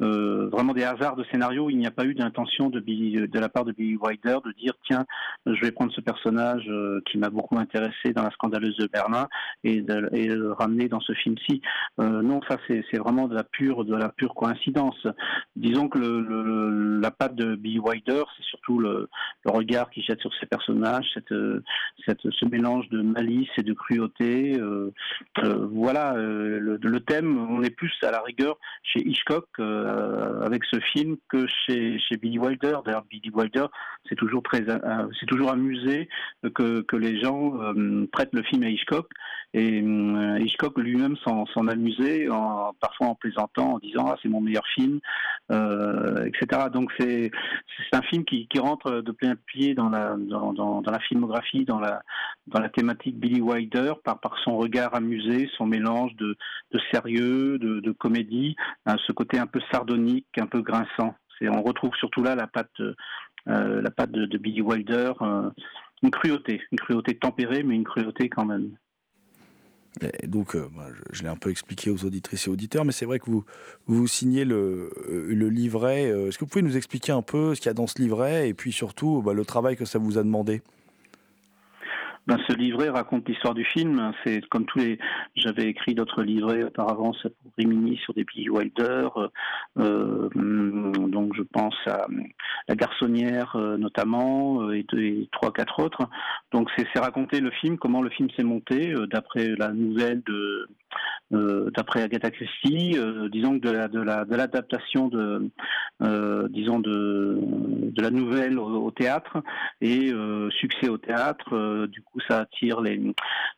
vraiment 0.00 0.72
des 0.72 0.84
hasards 0.84 1.16
de 1.16 1.24
scénario. 1.30 1.70
Il 1.70 1.78
n'y 1.78 1.86
a 1.86 1.90
pas 1.90 2.04
eu 2.04 2.14
d'intention 2.14 2.68
de, 2.68 3.38
la 3.38 3.48
part 3.48 3.64
de 3.64 3.72
Billy 3.72 3.96
Wilder 3.96 4.38
de 4.44 4.52
dire, 4.52 4.72
tiens, 4.86 5.04
je 5.46 5.60
vais 5.60 5.72
prendre 5.72 5.92
ce 5.92 6.00
personnage 6.00 6.70
qui 7.10 7.18
m'a 7.18 7.30
beaucoup 7.30 7.58
intéressé 7.58 8.12
dans 8.14 8.22
la 8.22 8.30
scandaleuse 8.30 8.76
de 8.76 8.86
Berlin 8.86 9.28
et 9.62 9.82
de 10.34 10.40
le 10.40 10.52
ramener 10.52 10.88
dans 10.88 11.00
ce 11.00 11.12
film-ci. 11.12 11.60
Euh, 12.00 12.22
non, 12.22 12.40
ça 12.48 12.56
c'est 12.68 12.98
vraiment 12.98 13.28
de 13.28 13.34
la 13.34 13.44
pure 13.44 13.84
de 13.84 13.94
la 13.94 14.08
pure 14.08 14.34
coïncidence. 14.34 15.06
Disons 15.56 15.88
que 15.88 15.98
la 17.00 17.10
patte 17.10 17.34
de 17.34 17.54
Billy 17.56 17.78
Wilder, 17.78 18.22
c'est 18.36 18.44
surtout 18.44 18.78
le, 18.78 19.08
regard 19.44 19.90
qu'il 19.90 20.02
jette 20.02 20.20
sur 20.20 20.32
ses 20.40 20.46
personnages, 20.46 21.06
euh, 21.32 21.60
cette, 22.06 22.22
ce 22.30 22.44
mélange 22.46 22.88
de 22.88 23.02
malice 23.02 23.50
et 23.58 23.62
de 23.62 23.72
cruauté. 23.72 24.58
euh, 24.58 24.92
euh, 25.44 25.66
voilà, 25.72 26.14
euh, 26.14 26.78
le, 26.80 27.00
thème, 27.00 27.38
on 27.50 27.62
est 27.62 27.70
plus 27.70 27.92
à 28.02 28.10
la 28.10 28.20
rigueur 28.20 28.56
chez 28.82 29.00
Hitchcock 29.06 29.46
euh, 29.58 30.40
avec 30.42 30.64
ce 30.64 30.78
film 30.80 31.16
que 31.28 31.46
chez, 31.66 31.98
chez 31.98 32.16
Billy 32.16 32.38
Wilder. 32.38 32.76
D'ailleurs, 32.84 33.04
Billy 33.10 33.30
Wilder, 33.32 33.66
c'est 34.08 34.14
toujours 34.14 34.42
très, 34.42 34.62
euh, 34.68 35.08
c'est 35.18 35.26
toujours 35.26 35.50
amusé 35.50 36.08
que, 36.54 36.82
que 36.82 36.96
les 36.96 37.20
gens 37.20 37.60
euh, 37.60 38.06
prêtent 38.12 38.34
le 38.34 38.42
film 38.42 38.62
à 38.62 38.68
Hitchcock. 38.68 39.08
Et 39.54 39.82
euh, 40.22 40.38
Hitchcock 40.38 40.78
lui-même 40.78 41.16
s'en 41.24 41.46
s'en 41.46 41.68
amusait, 41.68 42.26
parfois 42.80 43.08
en 43.08 43.14
plaisantant, 43.14 43.74
en 43.74 43.78
disant 43.78 44.06
ah, 44.08 44.16
c'est 44.22 44.28
mon 44.28 44.40
meilleur 44.40 44.66
film, 44.74 45.00
euh, 45.50 46.24
etc. 46.24 46.68
Donc 46.72 46.92
c'est 46.98 47.30
un 47.92 48.02
film 48.02 48.24
qui, 48.24 48.46
rentre 48.58 49.00
de 49.00 49.12
plein 49.12 49.34
pied 49.46 49.74
dans 49.74 49.88
la 49.88 50.98
filmographie, 51.08 51.64
dans 51.64 51.80
la 51.80 52.68
thématique 52.70 53.18
Billy 53.18 53.40
Wilder 53.40 53.94
par 54.04 54.18
son 54.44 54.56
regard 54.56 54.94
amusé, 54.94 55.50
son 55.56 55.66
mélange 55.66 56.14
de, 56.16 56.36
sérieux, 56.92 57.58
de, 57.58 57.92
comédie, 57.92 58.56
hein, 58.86 58.96
ce 59.06 59.12
côté 59.12 59.38
un 59.38 59.46
peu 59.46 59.60
sardonique, 59.70 60.26
un 60.38 60.46
peu 60.46 60.62
grinçant. 60.62 61.14
C'est 61.38 61.48
on 61.48 61.62
retrouve 61.62 61.94
surtout 61.96 62.22
là 62.22 62.34
la 62.34 62.46
patte 62.46 62.70
euh, 63.48 63.82
de, 63.82 64.26
de 64.26 64.38
Billy 64.38 64.60
Wilder. 64.60 65.12
euh, 65.20 65.50
une 66.02 66.10
cruauté, 66.10 66.60
une 66.72 66.78
cruauté 66.78 67.16
tempérée, 67.16 67.62
mais 67.62 67.76
une 67.76 67.84
cruauté 67.84 68.28
quand 68.28 68.44
même. 68.44 68.76
Donc, 70.26 70.56
euh, 70.56 70.68
je, 71.12 71.22
l'ai 71.22 71.28
un 71.28 71.36
peu 71.36 71.50
expliqué 71.50 71.90
aux 71.90 72.04
auditrices 72.04 72.46
et 72.46 72.50
auditeurs, 72.50 72.84
mais 72.84 72.92
c'est 72.92 73.04
vrai 73.04 73.18
que 73.18 73.30
vous, 73.30 73.44
vous 73.86 74.06
signez 74.06 74.44
le, 74.44 74.90
euh, 75.08 75.50
livret. 75.50 76.10
Euh, 76.10 76.28
Est-ce 76.28 76.38
que 76.38 76.44
vous 76.44 76.50
pouvez 76.50 76.62
nous 76.62 76.76
expliquer 76.76 77.12
un 77.12 77.22
peu 77.22 77.54
ce 77.54 77.60
qu'il 77.60 77.68
y 77.68 77.70
a 77.70 77.74
dans 77.74 77.86
ce 77.86 78.00
livret 78.00 78.48
et 78.48 78.54
puis 78.54 78.72
surtout 78.72 79.22
bah, 79.22 79.34
le 79.34 79.44
travail 79.44 79.76
que 79.76 79.84
ça 79.84 79.98
vous 79.98 80.18
a 80.18 80.22
demandé? 80.22 80.62
Ben, 82.26 82.38
ce 82.48 82.54
livret 82.54 82.88
raconte 82.88 83.28
l'histoire 83.28 83.52
du 83.52 83.64
film. 83.64 84.12
C'est 84.24 84.46
comme 84.48 84.64
tous 84.64 84.78
les. 84.78 84.98
J'avais 85.34 85.64
écrit 85.64 85.94
d'autres 85.94 86.22
livrets 86.22 86.62
auparavant 86.62 87.12
c'est 87.20 87.36
pour 87.36 87.50
Rimini 87.58 87.96
sur 87.98 88.14
des 88.14 88.24
Billy 88.24 88.48
Wilder. 88.48 89.08
Je 91.34 91.42
pense 91.42 91.74
à 91.86 92.06
La 92.68 92.74
Garçonnière 92.74 93.56
euh, 93.56 93.76
notamment 93.76 94.62
euh, 94.62 94.76
et, 94.76 95.28
trois 95.32 95.52
quatre 95.52 95.82
autres. 95.82 96.08
Donc 96.52 96.68
c'est 96.76 96.86
raconter 96.98 97.40
le 97.40 97.50
film, 97.50 97.78
comment 97.78 98.02
le 98.02 98.10
film 98.10 98.28
s'est 98.36 98.44
monté 98.44 98.92
euh, 98.92 99.06
d'après 99.06 99.48
la 99.58 99.72
nouvelle 99.72 100.22
de 100.26 100.32
euh, 100.32 100.68
d'après 101.32 102.02
Agatha 102.02 102.30
Christie, 102.30 102.92
euh, 102.96 103.28
disons 103.30 103.54
de 103.54 103.58
de 103.60 104.00
la 104.00 104.24
de 104.24 104.36
l'adaptation 104.36 105.08
de 105.08 105.50
euh, 106.02 106.46
disons 106.48 106.78
de 106.78 107.38
de 107.40 108.02
la 108.02 108.10
nouvelle 108.10 108.58
au, 108.58 108.90
théâtre 108.90 109.42
et 109.80 110.12
euh, 110.12 110.50
succès 110.50 110.88
au 110.88 110.98
théâtre. 110.98 111.54
euh, 111.54 111.86
du 111.86 112.02
coup, 112.02 112.20
ça 112.28 112.40
attire 112.40 112.80
les 112.80 113.00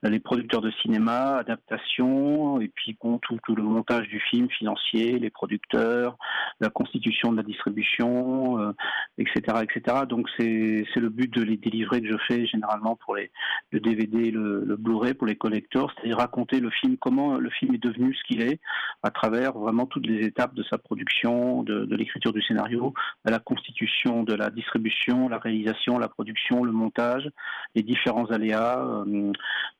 les 0.03 0.20
producteurs 0.20 0.61
de 0.61 0.70
cinéma, 0.83 1.37
adaptation 1.37 2.61
et 2.61 2.68
puis 2.68 2.97
bon, 3.01 3.18
tout 3.18 3.39
tout 3.45 3.57
le 3.57 3.62
montage 3.62 4.07
du 4.09 4.20
film 4.20 4.49
financier, 4.51 5.18
les 5.18 5.31
producteurs, 5.31 6.16
la 6.61 6.70
constitution 6.70 7.33
de 7.33 7.39
la 7.39 7.43
distribution, 7.43 8.61
euh, 8.61 8.72
etc., 9.18 9.62
etc. 9.62 9.97
Donc 10.09 10.29
c'est 10.39 10.85
le 10.97 11.09
but 11.09 11.33
de 11.33 11.43
les 11.43 11.57
délivrer 11.57 12.01
que 12.01 12.09
je 12.09 12.18
fais 12.29 12.47
généralement 12.47 12.97
pour 12.97 13.16
les 13.16 13.31
le 13.72 13.81
DVD, 13.81 14.31
le, 14.31 14.64
le 14.64 14.77
Blu-ray 14.77 15.14
pour 15.14 15.27
les 15.27 15.37
collectors, 15.37 15.93
c'est-à-dire 15.95 16.18
raconter 16.18 16.61
le 16.61 16.70
film, 16.70 16.97
comment 16.99 17.37
le 17.37 17.51
film 17.51 17.64
est 17.73 17.83
devenu 17.83 18.15
ce 18.15 18.23
qu'il 18.25 18.43
est, 18.43 18.61
à 19.03 19.11
travers 19.11 19.53
vraiment 19.53 19.87
toutes 19.87 20.07
les 20.07 20.27
étapes 20.27 20.55
de 20.55 20.65
sa 20.65 20.79
production, 20.79 21.62
de, 21.62 21.95
l'écriture 21.95 22.33
du 22.33 22.43
scénario, 22.43 22.93
à 23.25 23.31
la 23.31 23.39
constitution 23.39 24.23
de 24.25 24.35
la 24.35 24.51
distribution, 24.51 25.29
la 25.29 25.39
réalisation, 25.39 25.99
la 25.99 26.09
production, 26.09 26.65
le 26.65 26.73
montage, 26.73 27.31
les 27.75 27.83
différents 27.83 28.27
aléas. 28.27 28.81
euh, 28.81 29.33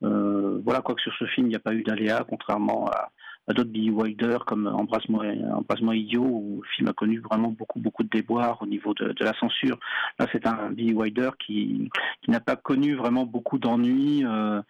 euh, 0.03 0.61
voilà, 0.64 0.80
quoi 0.80 0.95
que 0.95 1.03
sur 1.03 1.14
ce 1.18 1.26
film, 1.26 1.47
il 1.47 1.51
n'y 1.51 1.57
a 1.57 1.61
pas 1.61 1.74
eu 1.74 1.82
d'aléas, 1.82 2.24
contrairement 2.28 2.87
à 2.89 3.11
d'autres 3.53 3.70
Billy 3.70 3.90
Wilder 3.90 4.38
comme 4.47 4.66
Embrasse-moi 4.66 5.97
idiot, 5.97 6.22
où 6.22 6.62
le 6.62 6.68
film 6.76 6.88
a 6.88 6.92
connu 6.92 7.18
vraiment 7.18 7.49
beaucoup, 7.49 7.78
beaucoup 7.78 8.03
de 8.03 8.09
déboires 8.09 8.62
au 8.62 8.66
niveau 8.66 8.95
de, 8.95 9.14
la 9.20 9.34
censure. 9.38 9.78
Là, 10.18 10.26
c'est 10.32 10.47
un 10.47 10.70
Billy 10.70 10.95
Wilder 10.95 11.30
qui, 11.45 11.90
qui 12.22 12.30
n'a 12.30 12.40
pas 12.40 12.57
connu 12.57 12.95
vraiment 12.95 13.24
beaucoup 13.24 13.59
d'ennuis. 13.59 14.24
euh, 14.24 14.62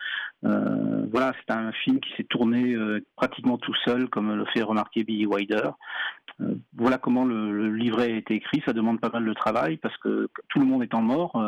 euh, 0.45 1.07
voilà, 1.11 1.33
c'est 1.39 1.55
un 1.55 1.73
film 1.73 2.01
qui 2.01 2.11
s'est 2.17 2.25
tourné 2.25 2.75
euh, 2.75 3.01
pratiquement 3.17 3.59
tout 3.59 3.75
seul, 3.85 4.09
comme 4.09 4.35
le 4.35 4.45
fait 4.47 4.63
remarquer 4.63 5.05
Billy 5.05 5.27
Wilder. 5.27 5.71
Voilà 6.77 6.99
comment 6.99 7.25
le, 7.25 7.73
livret 7.75 8.13
a 8.13 8.17
été 8.17 8.35
écrit. 8.35 8.61
Ça 8.67 8.73
demande 8.73 9.01
pas 9.01 9.09
mal 9.09 9.25
de 9.25 9.33
travail 9.35 9.77
parce 9.77 9.97
que 9.99 10.29
tout 10.49 10.59
le 10.59 10.67
monde 10.67 10.83
étant 10.83 11.01
mort, 11.01 11.41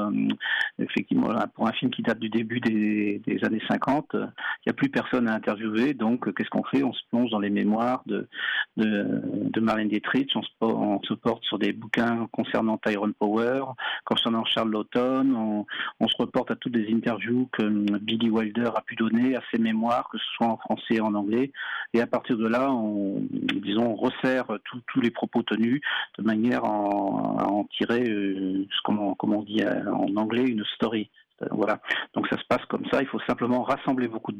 effectivement, 0.78 1.28
pour 1.54 1.66
un 1.66 1.72
film 1.72 1.90
qui 1.90 2.02
date 2.02 2.18
du 2.18 2.28
début 2.28 2.60
des, 2.60 3.20
années 3.42 3.62
50, 3.68 4.14
euh, 4.14 4.26
il 4.64 4.68
n'y 4.68 4.70
a 4.70 4.74
plus 4.74 4.88
personne 4.88 5.28
à 5.28 5.34
interviewer. 5.34 5.94
Donc, 5.94 6.32
qu'est-ce 6.34 6.50
qu'on 6.50 6.64
fait? 6.64 6.82
On 6.82 6.92
se 6.92 7.02
dans 7.24 7.38
les 7.38 7.50
mémoires 7.50 8.02
de, 8.06 8.28
de, 8.76 9.86
Dietrich. 9.88 10.30
On 10.60 11.00
se, 11.02 11.14
porte 11.14 11.44
sur 11.44 11.58
des 11.58 11.72
bouquins 11.72 12.28
concernant 12.32 12.78
Tyrone 12.78 13.14
Power, 13.14 13.64
concernant 14.04 14.44
Charles 14.44 14.70
Lawton. 14.70 15.34
On, 15.34 15.66
on, 16.00 16.08
se 16.08 16.16
reporte 16.18 16.50
à 16.50 16.56
toutes 16.56 16.76
les 16.76 16.92
interviews 16.92 17.48
que 17.52 17.62
Billy 17.98 18.30
Wilder 18.30 18.70
a 18.74 18.82
pu 18.82 18.94
donner, 18.96 19.36
à 19.36 19.42
ses 19.50 19.58
mémoires, 19.58 20.08
que 20.10 20.18
ce 20.18 20.24
soit 20.36 20.46
en 20.46 20.56
français 20.56 20.94
et 20.94 21.00
en 21.00 21.14
anglais. 21.14 21.52
Et 21.94 22.00
à 22.00 22.06
partir 22.06 22.36
de 22.36 22.46
là, 22.46 22.70
on, 22.70 23.22
disons, 23.30 23.92
on 23.92 23.96
resserre 23.96 24.46
tous 24.64 25.00
les 25.00 25.10
propos 25.10 25.42
tenus 25.42 25.80
de 26.18 26.22
manière 26.22 26.64
à 26.64 26.68
en, 26.68 27.64
tirer, 27.76 28.08
euh, 28.08 28.66
comment, 28.84 29.16
on 29.20 29.42
dit 29.42 29.62
en 29.64 30.16
anglais, 30.16 30.44
une 30.44 30.64
story. 30.76 31.10
Voilà. 31.50 31.80
Donc 32.14 32.28
ça 32.28 32.38
se 32.38 32.44
passe 32.48 32.64
comme 32.66 32.86
ça. 32.90 33.02
Il 33.02 33.08
faut 33.08 33.20
simplement 33.20 33.62
rassembler 33.62 34.08
beaucoup 34.08 34.32
de, 34.32 34.38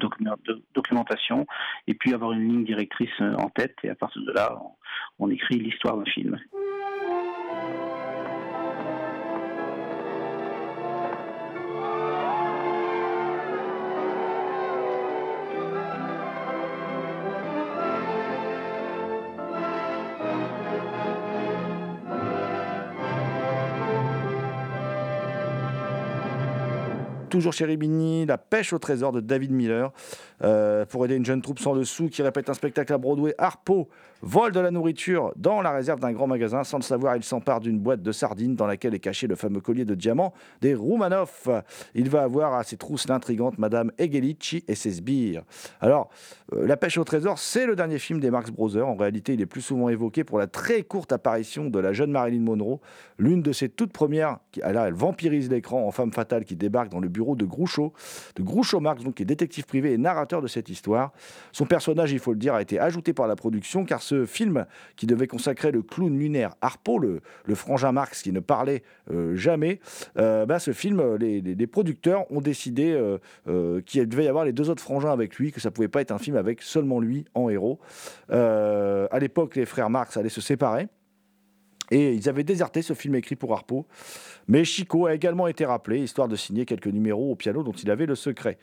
documentation 0.75 1.47
et 1.87 1.95
puis 1.95 2.15
avoir 2.15 2.33
une 2.33 2.49
ligne 2.49 2.65
directrice 2.65 3.11
euh, 3.21 3.35
en 3.35 3.51
tête. 3.51 3.77
Et 3.83 3.91
à 3.91 3.95
partir 3.95 4.23
de 4.23 4.33
là, 4.33 4.57
on 5.19 5.31
écrit 5.31 5.59
l'histoire 5.59 5.97
d'un 5.97 6.05
film. 6.05 6.39
Toujours 27.37 27.53
chez 27.53 27.67
Ribini, 27.67 28.25
La 28.25 28.39
pêche 28.39 28.73
au 28.73 28.79
trésor 28.79 29.13
de 29.13 29.21
David 29.21 29.53
Miller. 29.53 29.93
Euh, 30.43 30.85
pour 30.85 31.05
aider 31.05 31.17
une 31.17 31.25
jeune 31.25 31.41
troupe 31.41 31.59
sans 31.59 31.73
le 31.73 31.85
sou 31.85 32.09
qui 32.09 32.23
répète 32.23 32.51
un 32.51 32.55
spectacle 32.55 32.93
à 32.93 32.99
Broadway, 32.99 33.35
Harpo 33.39 33.89
vole 34.23 34.53
de 34.53 34.61
la 34.61 34.71
nourriture 34.71 35.33
dans 35.37 35.63
la 35.63 35.71
réserve 35.73 36.01
d'un 36.01 36.13
grand 36.13 36.27
magasin. 36.27 36.65
Sans 36.65 36.79
le 36.79 36.83
savoir, 36.83 37.17
il 37.17 37.23
s'empare 37.23 37.61
d'une 37.61 37.79
boîte 37.79 38.03
de 38.03 38.13
sardines 38.13 38.55
dans 38.55 38.67
laquelle 38.67 38.95
est 38.95 39.01
caché 39.01 39.27
le 39.27 39.37
fameux 39.37 39.61
collier 39.61 39.85
de 39.85 39.95
diamants 39.95 40.33
des 40.61 40.75
Roumanoff. 40.75 41.49
Il 41.95 42.11
va 42.11 42.23
avoir 42.23 42.55
à 42.55 42.65
ses 42.65 42.77
trousses 42.77 43.09
l'intrigante 43.09 43.59
Madame 43.59 43.93
Egelici 43.99 44.65
et 44.69 44.75
ses 44.75 44.93
sbires. 44.93 45.43
Alors, 45.81 46.11
euh, 46.55 46.67
La 46.67 46.77
pêche 46.77 46.99
au 46.99 47.05
trésor, 47.05 47.39
c'est 47.39 47.67
le 47.67 47.77
dernier 47.77 47.99
film 47.99 48.21
des 48.21 48.31
Marx 48.31 48.51
Brothers. 48.51 48.87
En 48.87 48.97
réalité, 48.97 49.35
il 49.35 49.41
est 49.41 49.47
plus 49.47 49.61
souvent 49.61 49.89
évoqué 49.89 50.25
pour 50.25 50.39
la 50.39 50.47
très 50.47 50.83
courte 50.83 51.13
apparition 51.13 51.67
de 51.67 51.79
la 51.79 51.93
jeune 51.93 52.11
Marilyn 52.11 52.43
Monroe, 52.43 52.81
l'une 53.19 53.43
de 53.43 53.53
ses 53.53 53.69
toutes 53.69 53.93
premières. 53.93 54.39
Qui, 54.53 54.61
là, 54.61 54.89
elle 54.89 54.95
vampirise 54.95 55.51
l'écran 55.51 55.87
en 55.87 55.91
femme 55.91 56.13
fatale 56.13 56.45
qui 56.45 56.57
débarque 56.57 56.89
dans 56.91 57.01
le 57.01 57.09
bureau 57.09 57.26
de 57.35 57.45
Groucho, 57.45 57.93
de 58.37 58.43
Groucho 58.43 58.81
Marx, 58.81 59.03
donc 59.03 59.15
qui 59.15 59.23
est 59.23 59.27
détective 59.27 59.65
privé 59.65 59.93
et 59.93 59.99
narrateur 59.99 60.43
de 60.43 60.47
cette 60.47 60.69
histoire. 60.69 61.13
Son 61.53 61.67
personnage, 61.67 62.13
il 62.13 62.19
faut 62.19 62.33
le 62.33 62.39
dire, 62.39 62.55
a 62.55 62.63
été 62.63 62.79
ajouté 62.79 63.13
par 63.13 63.27
la 63.27 63.37
production 63.37 63.85
car 63.85 64.03
ce 64.03 64.27
film 64.27 64.67
qui 64.97 65.07
devait 65.07 65.27
consacrer 65.27 65.73
le 65.73 65.83
clown 65.83 66.17
lunaire 66.19 66.55
Harpo, 66.61 66.99
le, 66.99 67.21
frangin 67.55 67.93
Marx 67.93 68.23
qui 68.23 68.33
ne 68.33 68.41
parlait 68.41 68.83
euh, 69.11 69.35
jamais, 69.35 69.81
euh, 70.19 70.47
ben, 70.47 70.59
ce 70.59 70.73
film, 70.73 71.17
les, 71.17 71.41
les, 71.41 71.67
producteurs 71.67 72.31
ont 72.31 72.41
décidé 72.41 72.93
euh, 72.93 73.19
euh 73.49 73.81
qu'il 73.81 74.07
devait 74.09 74.25
y 74.25 74.29
avoir 74.29 74.45
les 74.45 74.53
deux 74.53 74.71
autres 74.71 74.83
frangins 74.83 75.13
avec 75.13 75.37
lui, 75.37 75.53
que 75.53 75.61
ça 75.61 75.71
pouvait 75.71 75.89
pas 75.89 76.01
être 76.01 76.13
un 76.13 76.19
film 76.19 76.37
avec 76.37 76.63
seulement 76.63 77.01
lui 77.01 77.25
en 77.35 77.49
héros. 77.49 77.79
Euh, 78.31 79.07
à 79.11 79.19
l'époque, 79.19 79.57
les 79.57 79.67
frères 79.67 79.91
Marx 79.91 80.17
allaient 80.17 80.29
se 80.29 80.41
séparer. 80.41 80.89
Et 81.91 82.15
ils 82.15 82.29
avaient 82.29 82.45
déserté 82.45 82.83
ce 82.83 82.95
film 82.95 83.15
écrit 83.15 83.37
pour 83.37 83.53
Harpo. 83.53 83.87
Mais 84.49 84.65
Chico 84.65 85.07
a 85.07 85.15
également 85.15 85.47
été 85.47 85.65
rappelé, 85.65 86.01
histoire 86.01 86.29
de 86.29 86.37
signer 86.37 86.65
quelques 86.65 86.87
numéros 86.87 87.33
au 87.33 87.37
piano 87.37 87.63
dont 87.63 87.73
il 87.73 87.91
avait 87.91 88.07
le 88.07 88.15
secret. 88.15 88.59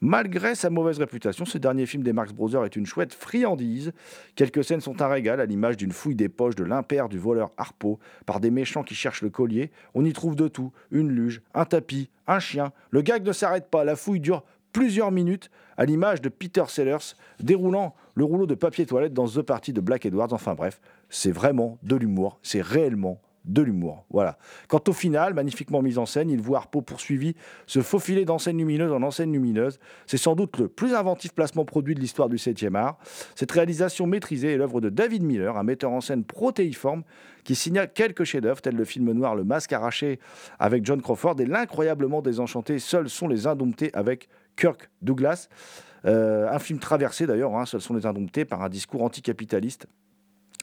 Malgré 0.00 0.54
sa 0.54 0.70
mauvaise 0.70 0.98
réputation, 0.98 1.44
ce 1.44 1.58
dernier 1.58 1.84
film 1.84 2.04
des 2.04 2.12
Marx 2.12 2.32
Brothers 2.32 2.64
est 2.64 2.76
une 2.76 2.86
chouette 2.86 3.12
friandise. 3.12 3.92
Quelques 4.36 4.62
scènes 4.62 4.80
sont 4.80 5.02
un 5.02 5.08
régal, 5.08 5.40
à 5.40 5.46
l'image 5.46 5.76
d'une 5.76 5.90
fouille 5.90 6.14
des 6.14 6.28
poches 6.28 6.54
de 6.54 6.62
l'impair 6.62 7.08
du 7.08 7.18
voleur 7.18 7.50
Harpo 7.56 7.98
par 8.24 8.38
des 8.38 8.52
méchants 8.52 8.84
qui 8.84 8.94
cherchent 8.94 9.22
le 9.22 9.30
collier. 9.30 9.72
On 9.94 10.04
y 10.04 10.12
trouve 10.12 10.36
de 10.36 10.46
tout 10.46 10.72
une 10.92 11.10
luge, 11.10 11.42
un 11.52 11.64
tapis, 11.64 12.10
un 12.28 12.38
chien. 12.38 12.72
Le 12.90 13.02
gag 13.02 13.26
ne 13.26 13.32
s'arrête 13.32 13.68
pas, 13.70 13.82
la 13.82 13.96
fouille 13.96 14.20
dure 14.20 14.44
plusieurs 14.72 15.10
minutes, 15.10 15.50
à 15.76 15.84
l'image 15.84 16.20
de 16.20 16.28
Peter 16.28 16.64
Sellers 16.68 17.14
déroulant 17.40 17.94
le 18.14 18.24
rouleau 18.24 18.46
de 18.46 18.54
papier 18.54 18.86
toilette 18.86 19.14
dans 19.14 19.28
The 19.28 19.42
Party 19.42 19.72
de 19.72 19.80
Black 19.80 20.06
Edwards. 20.06 20.32
Enfin 20.32 20.54
bref, 20.54 20.80
c'est 21.08 21.32
vraiment 21.32 21.78
de 21.82 21.96
l'humour, 21.96 22.38
c'est 22.42 22.62
réellement 22.62 23.20
de 23.48 23.62
l'humour. 23.62 24.04
Voilà. 24.10 24.38
Quant 24.68 24.82
au 24.86 24.92
final, 24.92 25.34
magnifiquement 25.34 25.82
mis 25.82 25.98
en 25.98 26.06
scène, 26.06 26.30
il 26.30 26.40
voit 26.40 26.58
Harpo 26.58 26.82
poursuivi 26.82 27.34
se 27.66 27.80
faufiler 27.80 28.24
d'enseigne 28.24 28.58
lumineuse 28.58 28.92
en 28.92 29.02
enseigne 29.02 29.32
lumineuse. 29.32 29.78
C'est 30.06 30.18
sans 30.18 30.34
doute 30.34 30.58
le 30.58 30.68
plus 30.68 30.94
inventif 30.94 31.32
placement 31.32 31.64
produit 31.64 31.94
de 31.94 32.00
l'histoire 32.00 32.28
du 32.28 32.36
7e 32.36 32.74
art. 32.74 32.98
Cette 33.34 33.50
réalisation 33.50 34.06
maîtrisée 34.06 34.52
est 34.52 34.56
l'œuvre 34.56 34.80
de 34.80 34.90
David 34.90 35.22
Miller, 35.22 35.56
un 35.56 35.62
metteur 35.62 35.92
en 35.92 36.00
scène 36.00 36.24
protéiforme 36.24 37.02
qui 37.44 37.54
signa 37.54 37.86
quelques 37.86 38.24
chefs-d'œuvre 38.24 38.60
tels 38.60 38.76
le 38.76 38.84
film 38.84 39.10
noir 39.12 39.34
Le 39.34 39.44
Masque 39.44 39.72
arraché 39.72 40.20
avec 40.58 40.84
John 40.84 41.00
Crawford 41.00 41.40
et 41.40 41.46
l'incroyablement 41.46 42.20
désenchanté 42.20 42.78
Seuls 42.78 43.08
sont 43.08 43.28
les 43.28 43.46
indomptés 43.46 43.90
avec 43.94 44.28
Kirk 44.58 44.90
Douglas. 45.00 45.48
Euh, 46.04 46.48
un 46.50 46.58
film 46.58 46.78
traversé 46.78 47.26
d'ailleurs, 47.26 47.56
hein, 47.56 47.64
Seuls 47.64 47.80
sont 47.80 47.94
les 47.94 48.06
indomptés, 48.06 48.44
par 48.44 48.62
un 48.62 48.68
discours 48.68 49.02
anticapitaliste 49.02 49.86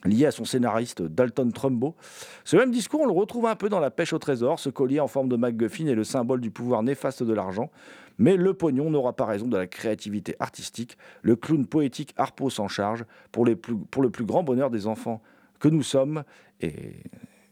lié 0.04 0.26
à 0.26 0.30
son 0.30 0.44
scénariste 0.44 1.02
Dalton 1.02 1.50
Trumbo. 1.52 1.96
Ce 2.44 2.56
même 2.56 2.70
discours, 2.70 3.00
on 3.00 3.06
le 3.06 3.12
retrouve 3.12 3.46
un 3.46 3.56
peu 3.56 3.68
dans 3.68 3.80
La 3.80 3.90
pêche 3.90 4.12
au 4.12 4.18
trésor. 4.18 4.60
Ce 4.60 4.68
collier 4.68 5.00
en 5.00 5.08
forme 5.08 5.28
de 5.28 5.36
MacGuffin 5.36 5.86
est 5.86 5.94
le 5.94 6.04
symbole 6.04 6.40
du 6.40 6.50
pouvoir 6.50 6.82
néfaste 6.82 7.22
de 7.22 7.32
l'argent. 7.32 7.70
Mais 8.18 8.36
le 8.36 8.54
pognon 8.54 8.90
n'aura 8.90 9.14
pas 9.14 9.24
raison 9.24 9.48
de 9.48 9.56
la 9.56 9.66
créativité 9.66 10.36
artistique. 10.38 10.96
Le 11.22 11.34
clown 11.34 11.66
poétique 11.66 12.14
Harpo 12.16 12.50
s'en 12.50 12.68
charge 12.68 13.04
pour, 13.32 13.44
le 13.44 13.56
plus 13.56 14.24
grand 14.24 14.42
bonheur 14.42 14.70
des 14.70 14.86
enfants 14.86 15.22
que 15.58 15.68
nous 15.68 15.82
sommes. 15.82 16.22
Et 16.60 17.02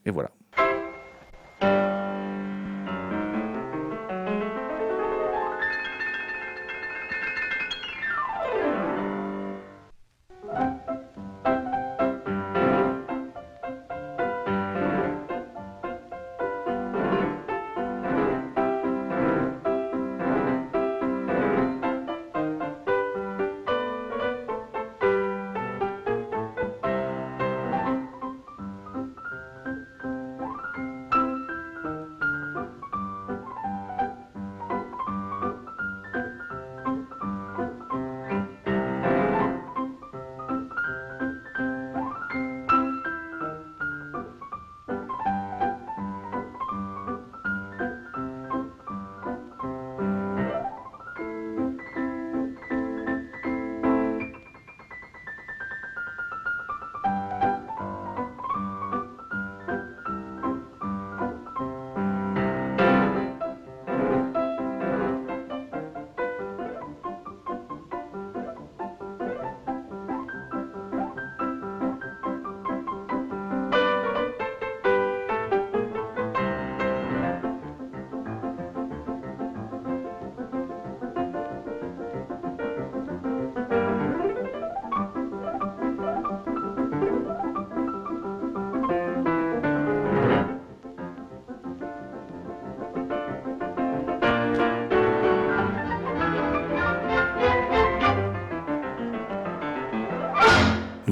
voilà. 0.05 0.31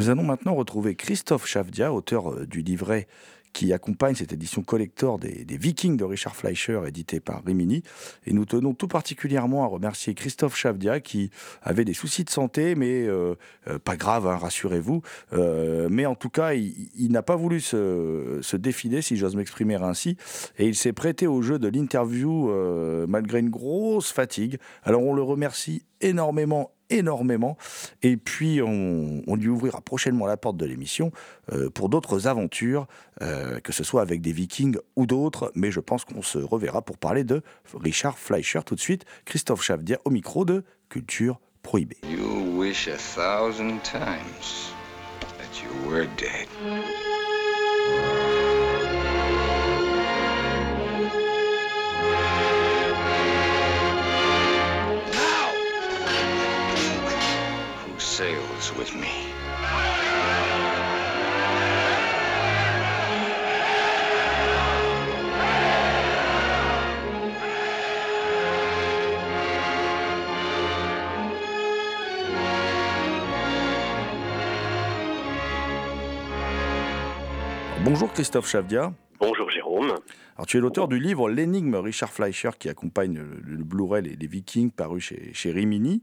Nous 0.03 0.09
allons 0.09 0.23
maintenant 0.23 0.53
retrouver 0.53 0.95
Christophe 0.95 1.47
Chavdia, 1.47 1.93
auteur 1.93 2.45
du 2.45 2.61
livret 2.61 3.07
qui 3.53 3.71
accompagne 3.71 4.15
cette 4.15 4.33
édition 4.33 4.61
collector 4.61 5.17
des, 5.17 5.45
Vikings 5.47 5.95
de 5.95 6.03
Richard 6.03 6.35
Fleischer, 6.35 6.81
édité 6.85 7.21
par 7.21 7.41
Rimini. 7.45 7.83
Et 8.25 8.33
nous 8.33 8.43
tenons 8.43 8.73
tout 8.73 8.89
particulièrement 8.89 9.63
à 9.63 9.67
remercier 9.67 10.13
Christophe 10.13 10.57
Chavdia, 10.57 10.99
qui 10.99 11.29
avait 11.61 11.85
des 11.85 11.93
soucis 11.93 12.25
de 12.25 12.29
santé, 12.29 12.75
mais 12.75 13.03
euh, 13.03 13.35
euh, 13.69 13.79
pas 13.79 13.95
grave, 13.95 14.27
hein, 14.27 14.35
rassurez-vous. 14.35 15.03
Euh, 15.31 15.87
mais 15.89 16.05
en 16.05 16.15
tout 16.15 16.29
cas, 16.29 16.53
il, 16.53 17.09
n'a 17.09 17.21
pas 17.21 17.37
voulu 17.37 17.61
se, 17.61 18.55
défiler, 18.57 19.01
si 19.01 19.15
j'ose 19.15 19.37
m'exprimer 19.37 19.75
ainsi, 19.75 20.17
et 20.57 20.67
il 20.67 20.75
s'est 20.75 20.91
prêté 20.91 21.27
au 21.27 21.41
jeu 21.41 21.59
de 21.59 21.69
l'interview 21.69 22.49
euh, 22.49 23.05
malgré 23.07 23.39
une 23.39 23.51
grosse 23.51 24.11
fatigue. 24.11 24.57
Alors 24.83 25.03
on 25.03 25.13
le 25.13 25.23
remercie 25.23 25.83
énormément 26.01 26.71
énormément. 26.97 27.57
Et 28.01 28.17
puis, 28.17 28.61
on, 28.61 29.35
lui 29.35 29.47
ouvrira 29.47 29.81
prochainement 29.81 30.25
la 30.25 30.37
porte 30.37 30.57
de 30.57 30.65
l'émission 30.65 31.11
euh, 31.51 31.69
pour 31.69 31.89
d'autres 31.89 32.27
aventures, 32.27 32.87
euh, 33.21 33.59
que 33.59 33.71
ce 33.71 33.83
soit 33.83 34.01
avec 34.01 34.21
des 34.21 34.31
Vikings 34.31 34.77
ou 34.95 35.05
d'autres. 35.05 35.51
Mais 35.55 35.71
je 35.71 35.79
pense 35.79 36.05
qu'on 36.05 36.21
se 36.21 36.37
reverra 36.37 36.81
pour 36.81 36.97
parler 36.97 37.23
de 37.23 37.41
Richard 37.73 38.17
Fleischer 38.17 38.61
tout 38.65 38.75
de 38.75 38.79
suite. 38.79 39.05
Christophe 39.25 39.63
Chavdia 39.63 39.97
au 40.05 40.09
micro 40.09 40.45
de 40.45 40.63
Culture 40.89 41.39
Prohibée. 41.63 41.97
You 42.09 42.57
wish 42.57 42.87
a 42.87 42.97
thousand 42.97 43.79
times 43.83 44.73
that 45.37 45.61
you 45.61 45.89
were 45.89 46.07
dead. 46.17 46.47
Sails 58.13 58.71
with 58.77 58.93
me? 58.93 59.09
Bonjour 77.83 78.13
Christophe 78.13 78.47
Chavdia. 78.47 78.93
Alors, 80.35 80.47
tu 80.47 80.57
es 80.57 80.59
l'auteur 80.59 80.87
du 80.87 80.99
livre 80.99 81.29
L'énigme 81.29 81.75
Richard 81.75 82.11
Fleischer 82.11 82.51
qui 82.57 82.69
accompagne 82.69 83.17
le, 83.17 83.55
le 83.55 83.63
Blu-ray 83.63 84.01
Les, 84.01 84.15
les 84.15 84.27
Vikings 84.27 84.71
paru 84.71 84.99
chez, 84.99 85.33
chez 85.33 85.51
Rimini. 85.51 86.01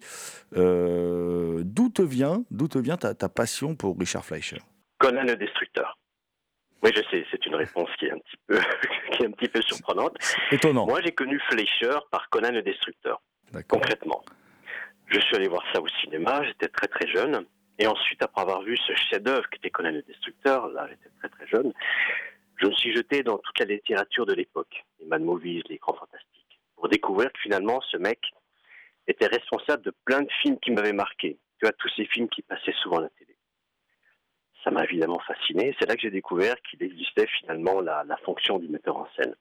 Euh, 0.56 1.62
d'où 1.64 1.88
te 1.88 2.02
vient, 2.02 2.44
d'où 2.50 2.68
te 2.68 2.78
vient 2.78 2.96
ta, 2.96 3.14
ta 3.14 3.28
passion 3.28 3.74
pour 3.74 3.98
Richard 3.98 4.24
Fleischer? 4.24 4.58
Conan 4.98 5.22
le 5.24 5.36
Destructeur. 5.36 5.98
Oui, 6.82 6.90
je 6.94 7.02
sais, 7.10 7.26
c'est 7.30 7.44
une 7.46 7.56
réponse 7.56 7.90
qui 7.98 8.06
est 8.06 8.12
un 8.12 8.18
petit 8.18 8.36
peu, 8.46 8.58
qui 9.12 9.22
est 9.22 9.26
un 9.26 9.30
petit 9.32 9.48
peu 9.48 9.60
surprenante. 9.62 10.16
Étonnant. 10.50 10.86
Moi, 10.86 11.00
j'ai 11.04 11.12
connu 11.12 11.40
Fleischer 11.50 11.98
par 12.10 12.28
Conan 12.30 12.52
le 12.52 12.62
Destructeur, 12.62 13.20
D'accord. 13.52 13.80
concrètement. 13.80 14.22
Je 15.06 15.20
suis 15.20 15.36
allé 15.36 15.48
voir 15.48 15.64
ça 15.72 15.80
au 15.80 15.88
cinéma, 16.02 16.42
j'étais 16.44 16.68
très 16.68 16.86
très 16.86 17.06
jeune. 17.08 17.44
Et 17.78 17.86
ensuite, 17.86 18.22
après 18.22 18.42
avoir 18.42 18.62
vu 18.62 18.76
ce 18.76 18.94
chef-d'œuvre 18.94 19.48
qui 19.50 19.56
était 19.56 19.70
Conan 19.70 19.90
le 19.90 20.02
Destructeur, 20.02 20.68
là, 20.68 20.86
j'étais 20.88 21.08
très 21.18 21.28
très 21.30 21.46
jeune, 21.46 21.72
je 22.60 22.66
me 22.66 22.72
suis 22.72 22.94
jeté 22.94 23.22
dans 23.22 23.38
toute 23.38 23.58
la 23.58 23.64
littérature 23.64 24.26
de 24.26 24.34
l'époque, 24.34 24.84
les 24.98 25.06
Mad 25.06 25.22
Movies, 25.22 25.62
les 25.68 25.78
grands 25.78 25.94
fantastiques, 25.94 26.60
pour 26.76 26.88
découvrir 26.88 27.32
que 27.32 27.40
finalement, 27.40 27.80
ce 27.90 27.96
mec 27.96 28.20
était 29.06 29.26
responsable 29.26 29.82
de 29.82 29.92
plein 30.04 30.22
de 30.22 30.30
films 30.42 30.58
qui 30.60 30.70
m'avaient 30.70 30.92
marqué. 30.92 31.38
Tu 31.58 31.66
vois, 31.66 31.72
tous 31.72 31.90
ces 31.96 32.06
films 32.06 32.28
qui 32.28 32.42
passaient 32.42 32.74
souvent 32.82 32.98
à 32.98 33.02
la 33.02 33.08
télé. 33.10 33.36
Ça 34.62 34.70
m'a 34.70 34.84
évidemment 34.84 35.20
fasciné. 35.20 35.74
C'est 35.78 35.88
là 35.88 35.96
que 35.96 36.02
j'ai 36.02 36.10
découvert 36.10 36.60
qu'il 36.62 36.82
existait 36.82 37.26
finalement 37.38 37.80
la, 37.80 38.04
fonction 38.24 38.58
du 38.58 38.68
metteur 38.68 38.96
en 38.96 39.08
scène. 39.16 39.34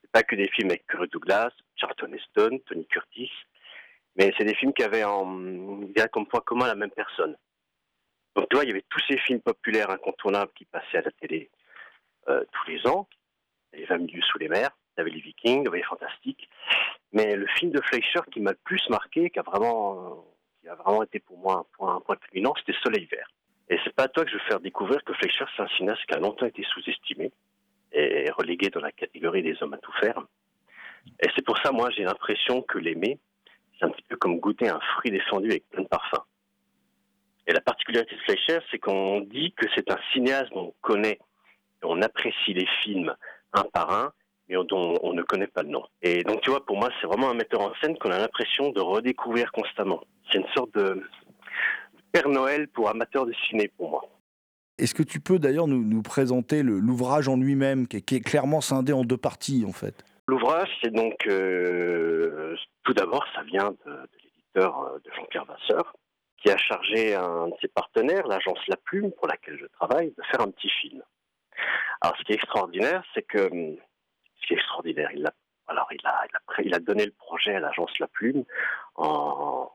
C'est 0.00 0.10
pas 0.12 0.22
que 0.22 0.36
des 0.36 0.48
films 0.48 0.70
avec 0.70 0.86
Kirk 0.86 1.10
Douglas, 1.10 1.50
Charlton 1.74 2.12
Heston, 2.12 2.60
Tony 2.66 2.86
Curtis, 2.86 3.30
mais 4.14 4.32
c'est 4.38 4.44
des 4.44 4.54
films 4.54 4.72
qui 4.72 4.84
avaient 4.84 5.04
en, 5.04 5.24
comme 6.12 6.26
point 6.26 6.40
commun 6.40 6.68
la 6.68 6.76
même 6.76 6.92
personne. 6.92 7.36
Donc 8.36 8.48
tu 8.48 8.54
vois, 8.54 8.64
il 8.64 8.68
y 8.68 8.70
avait 8.70 8.84
tous 8.88 9.02
ces 9.08 9.18
films 9.18 9.40
populaires 9.40 9.90
incontournables 9.90 10.52
qui 10.54 10.64
passaient 10.64 10.98
à 10.98 11.02
la 11.02 11.10
télé 11.10 11.50
euh, 12.28 12.44
tous 12.52 12.70
les 12.70 12.86
ans. 12.86 13.08
Les 13.72 13.84
20 13.84 13.98
milieux 13.98 14.22
sous 14.22 14.38
les 14.38 14.48
mers, 14.48 14.70
il 14.96 15.00
y 15.00 15.02
avait 15.02 15.10
les 15.10 15.20
Vikings, 15.20 15.60
il 15.60 15.64
y 15.64 15.68
avait 15.68 15.78
les 15.78 15.84
Fantastiques. 15.84 16.48
Mais 17.12 17.36
le 17.36 17.46
film 17.46 17.72
de 17.72 17.80
Fleischer 17.82 18.20
qui 18.32 18.40
m'a 18.40 18.52
le 18.52 18.58
plus 18.64 18.82
marqué, 18.88 19.30
qui 19.30 19.38
a 19.38 19.42
vraiment, 19.42 19.98
euh, 19.98 20.60
qui 20.62 20.68
a 20.68 20.74
vraiment 20.74 21.02
été 21.02 21.18
pour 21.18 21.38
moi 21.38 21.58
un 21.58 21.76
point, 21.76 21.96
un 21.96 22.00
point 22.00 22.16
culminant, 22.16 22.54
c'était 22.58 22.78
Soleil 22.82 23.06
Vert. 23.06 23.30
Et 23.68 23.78
c'est 23.84 23.94
pas 23.94 24.04
à 24.04 24.08
toi 24.08 24.24
que 24.24 24.30
je 24.30 24.36
veux 24.36 24.44
faire 24.48 24.60
découvrir 24.60 25.02
que 25.04 25.12
Fleischer, 25.14 25.44
c'est 25.56 25.62
un 25.62 25.68
cinéaste 25.76 26.04
qui 26.06 26.14
a 26.14 26.18
longtemps 26.18 26.46
été 26.46 26.62
sous-estimé 26.62 27.32
et 27.92 28.30
relégué 28.30 28.70
dans 28.70 28.80
la 28.80 28.92
catégorie 28.92 29.42
des 29.42 29.60
hommes 29.62 29.74
à 29.74 29.78
tout 29.78 29.92
faire. 30.00 30.22
Et 31.20 31.28
c'est 31.34 31.44
pour 31.44 31.58
ça, 31.58 31.72
moi, 31.72 31.90
j'ai 31.90 32.04
l'impression 32.04 32.62
que 32.62 32.78
l'aimer, 32.78 33.18
c'est 33.78 33.84
un 33.84 33.90
petit 33.90 34.04
peu 34.08 34.16
comme 34.16 34.38
goûter 34.38 34.68
un 34.68 34.80
fruit 34.80 35.10
défendu 35.10 35.50
avec 35.50 35.68
plein 35.68 35.82
de 35.82 35.88
parfums. 35.88 36.24
Et 37.46 37.52
la 37.52 37.60
particularité 37.60 38.16
de 38.16 38.20
Fleischer, 38.22 38.58
c'est 38.70 38.78
qu'on 38.78 39.20
dit 39.20 39.52
que 39.52 39.66
c'est 39.74 39.90
un 39.90 39.98
cinéaste 40.12 40.52
dont 40.52 40.68
on 40.68 40.74
connaît, 40.80 41.18
on 41.88 42.02
apprécie 42.02 42.54
les 42.54 42.66
films 42.82 43.14
un 43.52 43.64
par 43.64 43.90
un, 43.92 44.12
mais 44.48 44.54
dont 44.68 44.98
on 45.02 45.12
ne 45.12 45.22
connaît 45.22 45.46
pas 45.46 45.62
le 45.62 45.70
nom. 45.70 45.84
Et 46.02 46.22
donc, 46.22 46.40
tu 46.42 46.50
vois, 46.50 46.64
pour 46.64 46.76
moi, 46.76 46.88
c'est 47.00 47.06
vraiment 47.06 47.30
un 47.30 47.34
metteur 47.34 47.60
en 47.60 47.72
scène 47.80 47.96
qu'on 47.98 48.10
a 48.10 48.18
l'impression 48.18 48.70
de 48.70 48.80
redécouvrir 48.80 49.50
constamment. 49.52 50.02
C'est 50.30 50.38
une 50.38 50.46
sorte 50.54 50.72
de 50.74 51.02
Père 52.12 52.28
Noël 52.28 52.68
pour 52.68 52.88
amateurs 52.88 53.26
de 53.26 53.32
ciné, 53.48 53.68
pour 53.76 53.90
moi. 53.90 54.04
Est-ce 54.78 54.94
que 54.94 55.02
tu 55.02 55.20
peux 55.20 55.38
d'ailleurs 55.38 55.66
nous, 55.66 55.82
nous 55.82 56.02
présenter 56.02 56.62
l'ouvrage 56.62 57.28
en 57.28 57.36
lui-même, 57.36 57.88
qui, 57.88 57.96
est- 57.98 58.02
qui 58.02 58.16
est 58.16 58.20
clairement 58.20 58.60
scindé 58.60 58.92
en 58.92 59.04
deux 59.04 59.16
parties, 59.16 59.64
en 59.66 59.72
fait? 59.72 60.04
L'ouvrage, 60.28 60.68
c'est 60.82 60.92
donc, 60.92 61.14
euh, 61.28 62.54
tout 62.84 62.92
d'abord, 62.92 63.24
ça 63.34 63.42
vient 63.42 63.70
de, 63.86 63.90
de 63.92 64.08
l'éditeur 64.22 64.80
euh, 64.82 64.98
de 65.04 65.10
Jean-Pierre 65.16 65.44
Vasseur, 65.46 65.94
qui 66.42 66.50
a 66.50 66.56
chargé 66.58 67.14
un 67.14 67.48
de 67.48 67.54
ses 67.60 67.68
partenaires, 67.68 68.26
l'agence 68.26 68.58
La 68.68 68.76
Plume, 68.76 69.12
pour 69.12 69.28
laquelle 69.28 69.56
je 69.58 69.66
travaille, 69.66 70.08
de 70.16 70.22
faire 70.30 70.42
un 70.42 70.50
petit 70.50 70.68
film. 70.80 71.02
Alors, 72.00 72.16
ce 72.18 72.24
qui 72.24 72.32
est 72.32 72.36
extraordinaire, 72.36 73.02
c'est 73.14 73.22
que, 73.22 73.50
hum, 73.50 73.76
ce 74.40 74.46
qui 74.46 74.54
est 74.54 74.56
extraordinaire, 74.56 75.10
il 75.14 75.26
a, 75.26 75.32
alors 75.68 75.88
il 75.92 76.06
a, 76.06 76.26
il 76.64 76.74
a, 76.74 76.78
donné 76.78 77.06
le 77.06 77.12
projet 77.12 77.54
à 77.54 77.60
l'agence 77.60 77.98
La 77.98 78.06
Plume 78.08 78.44
en, 78.94 79.70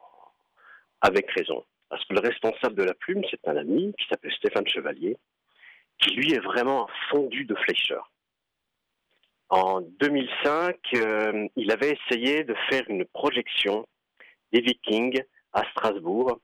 avec 1.01 1.29
raison. 1.31 1.65
Parce 1.89 2.05
que 2.05 2.13
le 2.13 2.21
responsable 2.21 2.75
de 2.75 2.83
La 2.83 2.93
Plume, 2.93 3.23
c'est 3.29 3.45
un 3.47 3.57
ami 3.57 3.93
qui 3.99 4.07
s'appelle 4.07 4.31
Stéphane 4.33 4.67
Chevalier, 4.67 5.17
qui 5.99 6.15
lui 6.15 6.33
est 6.33 6.39
vraiment 6.39 6.89
un 6.89 6.93
fondu 7.09 7.45
de 7.45 7.55
Fleischer. 7.55 7.99
En 9.49 9.81
2005, 9.81 10.77
euh, 10.95 11.47
il 11.57 11.71
avait 11.71 11.97
essayé 11.97 12.45
de 12.45 12.55
faire 12.69 12.83
une 12.87 13.03
projection 13.05 13.85
des 14.53 14.61
Vikings 14.61 15.21
à 15.51 15.63
Strasbourg 15.71 16.39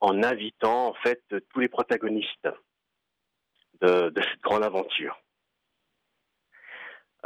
en 0.00 0.22
invitant 0.22 0.88
en 0.88 0.94
fait 0.94 1.22
tous 1.50 1.60
les 1.60 1.68
protagonistes 1.68 2.48
de, 3.80 4.10
de 4.10 4.22
cette 4.22 4.40
grande 4.40 4.64
aventure. 4.64 5.20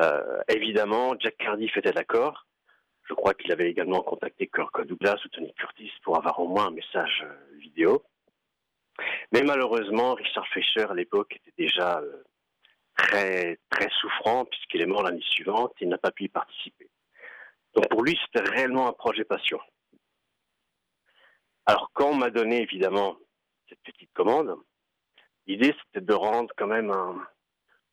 Euh, 0.00 0.40
évidemment, 0.48 1.14
Jack 1.18 1.36
Cardiff 1.36 1.76
était 1.76 1.92
d'accord. 1.92 2.46
Je 3.08 3.14
crois 3.14 3.34
qu'il 3.34 3.52
avait 3.52 3.68
également 3.68 4.02
contacté 4.02 4.46
Kirk 4.46 4.86
Douglas 4.86 5.20
ou 5.24 5.28
Tony 5.28 5.52
Curtis 5.54 5.92
pour 6.02 6.16
avoir 6.16 6.38
au 6.40 6.48
moins 6.48 6.68
un 6.68 6.70
message 6.70 7.24
euh, 7.24 7.56
vidéo. 7.58 8.02
Mais 9.32 9.42
malheureusement, 9.42 10.14
Richard 10.14 10.46
Fleischer 10.48 10.86
à 10.88 10.94
l'époque 10.94 11.36
était 11.36 11.54
déjà 11.58 11.98
euh, 11.98 12.22
très 12.96 13.58
très 13.68 13.88
souffrant 14.00 14.44
puisqu'il 14.44 14.80
est 14.80 14.86
mort 14.86 15.02
l'année 15.02 15.22
suivante 15.22 15.72
et 15.80 15.84
il 15.84 15.88
n'a 15.88 15.98
pas 15.98 16.12
pu 16.12 16.24
y 16.24 16.28
participer. 16.28 16.88
Donc 17.74 17.88
pour 17.88 18.02
lui, 18.02 18.18
c'était 18.24 18.48
réellement 18.48 18.88
un 18.88 18.92
projet 18.92 19.24
passion. 19.24 19.60
Alors 21.66 21.90
quand 21.92 22.10
on 22.10 22.16
m'a 22.16 22.30
donné 22.30 22.62
évidemment 22.62 23.16
cette 23.68 23.82
petite 23.82 24.12
commande, 24.12 24.56
l'idée 25.46 25.74
c'était 25.84 26.04
de 26.04 26.12
rendre 26.12 26.52
quand 26.56 26.66
même 26.66 26.90
un 26.90 27.16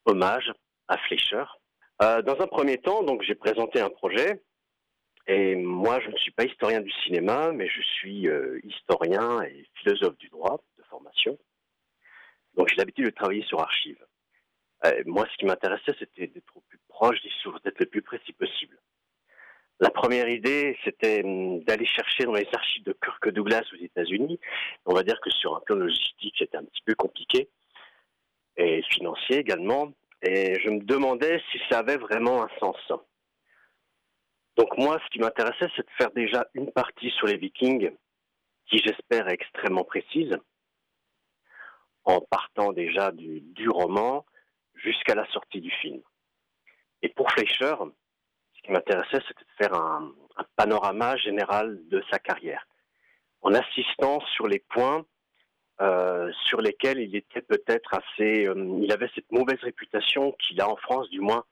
hommage 0.05 0.51
à 0.87 0.97
Fleischer. 0.97 1.43
Euh, 2.01 2.21
dans 2.21 2.39
un 2.39 2.47
premier 2.47 2.77
temps, 2.77 3.03
donc 3.03 3.23
j'ai 3.23 3.35
présenté 3.35 3.81
un 3.81 3.89
projet 3.89 4.41
et 5.25 5.55
moi 5.55 5.99
je 5.99 6.09
ne 6.09 6.17
suis 6.17 6.31
pas 6.31 6.45
historien 6.45 6.81
du 6.81 6.91
cinéma, 7.03 7.51
mais 7.51 7.67
je 7.67 7.81
suis 7.81 8.27
euh, 8.27 8.59
historien 8.63 9.41
et 9.41 9.67
philosophe 9.75 10.17
du 10.17 10.29
droit 10.29 10.63
de 10.77 10.83
formation. 10.83 11.37
Donc 12.55 12.69
j'ai 12.69 12.75
l'habitude 12.75 13.05
de 13.05 13.11
travailler 13.11 13.43
sur 13.43 13.59
archives. 13.59 14.03
Euh, 14.85 15.03
moi, 15.05 15.25
ce 15.31 15.37
qui 15.37 15.45
m'intéressait, 15.45 15.95
c'était 15.97 16.27
d'être 16.27 16.55
au 16.55 16.61
plus 16.61 16.79
proche 16.87 17.21
des 17.23 17.31
sources, 17.41 17.61
d'être 17.63 17.79
le 17.79 17.87
plus 17.87 18.01
précis 18.01 18.33
possible. 18.33 18.77
La 19.80 19.91
première 19.91 20.28
idée, 20.28 20.78
c'était 20.84 21.23
hum, 21.23 21.63
d'aller 21.63 21.86
chercher 21.86 22.25
dans 22.25 22.34
les 22.34 22.47
archives 22.51 22.84
de 22.84 22.93
Kirk 22.93 23.30
Douglas 23.30 23.63
aux 23.73 23.84
États-Unis. 23.84 24.39
On 24.86 24.93
va 24.93 25.03
dire 25.03 25.19
que 25.21 25.30
sur 25.30 25.55
un 25.55 25.59
plan 25.61 25.75
logistique, 25.75 26.36
c'était 26.38 26.57
un 26.57 26.65
petit 26.65 26.82
peu 26.86 26.95
compliqué 26.95 27.49
et 28.55 28.82
financier 28.89 29.38
également. 29.38 29.93
Et 30.23 30.59
je 30.59 30.69
me 30.69 30.84
demandais 30.84 31.41
si 31.51 31.59
ça 31.69 31.80
avait 31.80 31.97
vraiment 31.97 32.43
un 32.43 32.49
sens. 32.59 32.91
Donc 34.55 34.75
moi, 34.80 34.99
ce 35.05 35.09
qui 35.11 35.19
m'intéressait, 35.19 35.67
c'est 35.75 35.86
de 35.86 35.91
faire 35.95 36.09
déjà 36.11 36.47
une 36.55 36.71
partie 36.71 37.11
sur 37.11 37.28
les 37.28 37.38
Vikings, 37.38 37.91
qui 38.65 38.80
j'espère 38.80 39.28
est 39.28 39.34
extrêmement 39.34 39.84
précise, 39.84 40.36
en 42.03 42.19
partant 42.21 42.73
déjà 42.73 43.11
du, 43.11 43.41
du 43.41 43.69
roman 43.69 44.25
jusqu'à 44.73 45.13
la 45.13 45.28
sortie 45.32 45.61
du 45.61 45.69
film. 45.69 46.01
Et 47.03 47.09
pour 47.09 47.30
Fleischer, 47.32 47.75
qui 48.68 48.74
m'intéressait, 48.74 49.24
c'était 49.28 49.45
de 49.45 49.57
faire 49.57 49.74
un, 49.74 50.11
un 50.36 50.45
panorama 50.55 51.15
général 51.18 51.80
de 51.89 52.03
sa 52.11 52.20
carrière, 52.20 52.68
en 53.41 53.53
insistant 53.55 54.20
sur 54.36 54.47
les 54.47 54.59
points 54.59 55.05
euh, 55.80 56.32
sur 56.45 56.59
lesquels 56.59 56.99
il 56.99 57.15
était 57.15 57.41
peut-être 57.41 57.93
assez. 57.93 58.45
euh, 58.47 58.80
il 58.82 58.91
avait 58.91 59.09
cette 59.15 59.32
mauvaise 59.32 59.59
réputation 59.61 60.34
qu'il 60.34 60.59
a 60.59 60.70
en 60.70 60.76
France, 60.76 61.09
du 61.09 61.22
moins, 61.22 61.43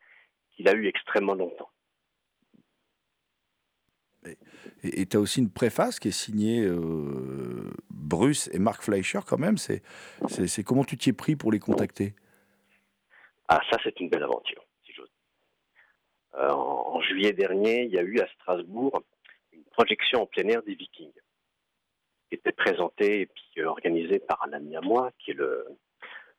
qu'il 0.52 0.68
a 0.68 0.74
eu 0.74 0.88
extrêmement 0.88 1.36
longtemps. 1.36 1.70
Et 4.84 5.06
tu 5.06 5.16
as 5.16 5.20
aussi 5.20 5.40
une 5.40 5.52
préface 5.52 6.00
qui 6.00 6.08
est 6.08 6.12
signée 6.12 6.64
euh, 6.66 7.72
Bruce 7.92 8.50
et 8.52 8.58
Mark 8.58 8.82
Fleischer 8.82 9.20
quand 9.28 9.38
même. 9.38 9.58
C'est 9.58 9.84
comment 10.64 10.84
tu 10.84 10.98
t'y 10.98 11.12
es 11.12 11.14
pris 11.14 11.36
pour 11.36 11.52
les 11.52 11.60
contacter? 11.60 12.16
Ah, 13.48 13.62
ça, 13.70 13.78
c'est 13.84 14.00
une 14.00 14.10
belle 14.10 14.24
aventure. 14.24 14.65
Euh, 16.38 16.50
en, 16.50 17.02
juillet 17.02 17.34
dernier, 17.34 17.84
il 17.84 17.92
y 17.92 18.00
a 18.00 18.02
eu 18.02 18.20
à 18.20 18.28
Strasbourg 18.28 19.02
une 19.54 19.64
projection 19.66 20.24
en 20.24 20.26
plein 20.26 20.48
air 20.48 20.64
des 20.64 20.76
Vikings, 20.76 21.12
qui 22.30 22.36
était 22.36 22.52
présentée 22.52 23.22
et 23.22 23.26
puis 23.28 23.62
euh, 23.62 23.68
organisée 23.68 24.20
par 24.20 24.44
un 24.48 24.54
ami 24.54 24.76
à 24.76 24.82
moi, 24.82 25.12
qui 25.20 25.32
est 25.32 25.36
le, 25.36 25.66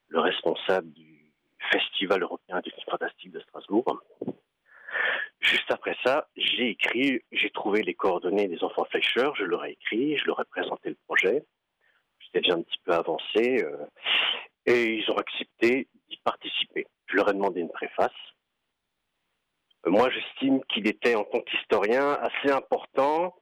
le 0.08 0.20
responsable 0.20 0.92
du 0.92 1.32
Festival 1.70 2.22
européen 2.22 2.60
du 2.60 2.70
film 2.70 2.84
fantastique 2.90 3.32
de 3.32 3.40
Strasbourg. 3.40 4.02
Juste 5.40 5.70
après 5.70 5.96
ça, 6.04 6.28
j'ai 6.36 6.70
écrit, 6.70 7.22
j'ai 7.32 7.50
trouvé 7.50 7.82
les 7.82 7.94
coordonnées 7.94 8.48
des 8.48 8.62
enfants 8.64 8.84
Fleischer, 8.90 9.30
je 9.36 9.44
leur 9.44 9.64
ai 9.64 9.72
écrit, 9.72 10.16
je 10.18 10.24
leur 10.26 10.40
ai 10.40 10.44
présenté 10.44 10.88
le 10.88 10.96
projet. 11.06 11.44
J'étais 12.20 12.40
déjà 12.40 12.54
un 12.54 12.62
petit 12.62 12.78
peu 12.84 12.92
avancé 12.92 13.62
euh, 13.64 13.86
et 14.64 14.94
ils 14.94 15.10
ont 15.10 15.16
accepté 15.16 15.88
d'y 16.08 16.16
participer. 16.18 16.86
Je 17.06 17.16
leur 17.16 17.28
ai 17.30 17.34
demandé 17.34 17.60
une 17.60 17.70
préface. 17.70 18.12
Moi, 19.84 20.10
j'estime 20.10 20.64
qu'il 20.64 20.88
était 20.88 21.14
en 21.14 21.24
tant 21.24 21.40
qu'historien 21.40 22.12
assez 22.14 22.50
important 22.50 23.36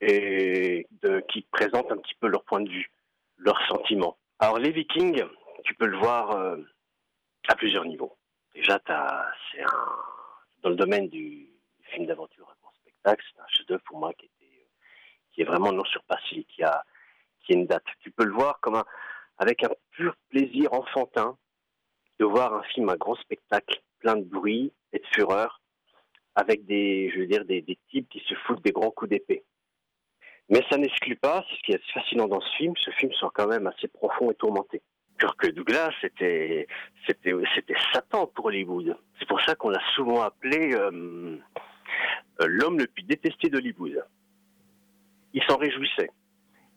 et 0.00 0.86
qui 1.28 1.42
présente 1.50 1.90
un 1.90 1.96
petit 1.96 2.14
peu 2.20 2.28
leur 2.28 2.44
point 2.44 2.60
de 2.60 2.70
vue, 2.70 2.90
leurs 3.36 3.60
sentiments. 3.68 4.16
Alors, 4.38 4.58
les 4.58 4.70
Vikings, 4.70 5.22
tu 5.64 5.74
peux 5.74 5.86
le 5.86 5.98
voir 5.98 6.30
euh, 6.32 6.56
à 7.48 7.54
plusieurs 7.56 7.84
niveaux. 7.84 8.16
Déjà, 8.54 8.80
c'est 8.86 9.62
un, 9.62 9.68
dans 10.62 10.70
le 10.70 10.76
domaine 10.76 11.08
du, 11.08 11.48
film 11.90 12.06
d'aventure 12.06 12.48
à 12.50 12.54
grand 12.60 12.72
spectacle, 12.80 13.24
c'est 13.32 13.40
un 13.40 13.46
chef-d'œuvre 13.48 13.82
pour 13.84 13.98
moi 13.98 14.12
qui, 14.14 14.26
était, 14.26 14.66
euh, 15.38 15.42
est 15.42 15.44
vraiment 15.44 15.72
non 15.72 15.84
surpassé, 15.84 16.44
qui 16.48 16.62
a, 16.62 16.72
a 16.72 16.84
une 17.48 17.66
date. 17.66 17.84
Tu 18.00 18.10
peux 18.10 18.24
le 18.24 18.32
voir 18.32 18.58
comme 18.60 18.82
avec 19.38 19.62
un 19.62 19.70
pur 19.92 20.16
plaisir 20.28 20.72
enfantin 20.72 21.36
de 22.18 22.24
voir 22.24 22.54
un 22.54 22.62
film 22.64 22.88
à 22.88 22.96
grand 22.96 23.14
spectacle, 23.16 23.80
plein 23.98 24.16
de 24.16 24.24
bruit 24.24 24.72
et 24.92 24.98
de 24.98 25.06
fureur, 25.12 25.60
avec 26.34 26.66
des, 26.66 27.10
je 27.14 27.20
veux 27.20 27.26
dire, 27.26 27.44
des, 27.44 27.64
types 27.90 28.08
qui 28.08 28.20
se 28.28 28.34
foutent 28.34 28.62
des 28.62 28.72
grands 28.72 28.90
coups 28.90 29.10
d'épée. 29.10 29.44
Mais 30.48 30.62
ça 30.70 30.76
n'exclut 30.76 31.16
pas, 31.16 31.44
ce 31.50 31.62
qui 31.64 31.72
est 31.72 31.82
fascinant 31.92 32.28
dans 32.28 32.40
ce 32.40 32.56
film, 32.56 32.74
ce 32.76 32.90
film 32.92 33.12
soit 33.14 33.32
quand 33.34 33.48
même 33.48 33.66
assez 33.66 33.88
profond 33.88 34.30
et 34.30 34.34
tourmenté. 34.34 34.82
Kirk 35.18 35.50
Douglas, 35.54 35.92
c'était, 36.00 36.66
c'était, 37.06 37.32
c'était 37.54 37.74
Satan 37.92 38.26
pour 38.26 38.46
Hollywood. 38.46 38.96
C'est 39.18 39.26
pour 39.26 39.40
ça 39.40 39.54
qu'on 39.54 39.70
l'a 39.70 39.82
souvent 39.94 40.20
appelé 40.20 40.74
euh, 40.74 41.38
euh, 42.42 42.46
l'homme 42.46 42.78
le 42.78 42.86
plus 42.86 43.02
détesté 43.02 43.48
d'Hollywood. 43.48 44.04
Il 45.32 45.42
s'en 45.44 45.56
réjouissait. 45.56 46.10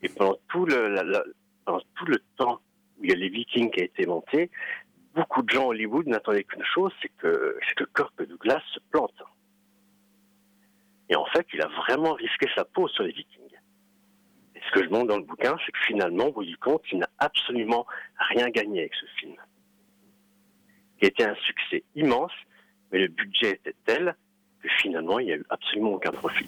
Et 0.02 0.10
pendant 0.10 0.38
tout 0.48 0.66
le, 0.66 1.24
pendant 1.66 1.82
tout 1.96 2.06
le 2.06 2.20
temps 2.38 2.62
où 2.98 3.04
il 3.04 3.10
y 3.10 3.14
a 3.14 3.18
les 3.18 3.30
Vikings 3.30 3.72
qui 3.72 3.82
a 3.82 3.84
été 3.84 4.06
monté, 4.06 4.50
beaucoup 5.16 5.42
de 5.42 5.50
gens 5.50 5.64
à 5.64 5.68
Hollywood 5.68 6.08
n'attendaient 6.08 6.44
qu'une 6.44 6.64
chose, 6.64 6.92
c'est 7.02 7.12
que, 7.18 7.58
c'est 7.68 7.76
que 7.76 7.86
Kirk 7.96 8.14
Douglas 8.24 8.62
se 8.74 8.80
plante. 8.92 9.22
Et 11.10 11.16
en 11.16 11.26
fait, 11.26 11.46
il 11.54 11.62
a 11.62 11.68
vraiment 11.68 12.14
risqué 12.14 12.48
sa 12.56 12.66
peau 12.66 12.88
sur 12.88 13.04
les 13.04 13.12
Vikings. 13.12 13.56
Et 14.56 14.60
ce 14.66 14.72
que 14.72 14.84
je 14.84 14.90
montre 14.90 15.08
dans 15.08 15.18
le 15.18 15.24
bouquin, 15.24 15.56
c'est 15.66 15.72
que 15.72 15.80
finalement, 15.88 16.26
au 16.26 16.32
bout 16.32 16.46
du 16.46 16.58
compte, 16.58 16.84
il 16.92 17.00
n'a 17.00 17.10
absolument 17.18 17.86
rien 18.18 18.50
gagné 18.50 18.82
avec 18.82 18.94
ce 18.96 19.06
film. 19.20 19.36
A 21.02 21.06
été 21.06 21.24
un 21.24 21.36
succès 21.36 21.84
immense, 21.96 22.34
mais 22.92 23.00
le 23.00 23.08
budget 23.08 23.52
était 23.52 23.76
tel 23.86 24.16
que 24.62 24.70
finalement, 24.82 25.20
il 25.20 25.28
n'y 25.28 25.32
a 25.32 25.38
eu 25.38 25.46
absolument 25.50 25.94
aucun 25.94 26.12
profit. 26.12 26.48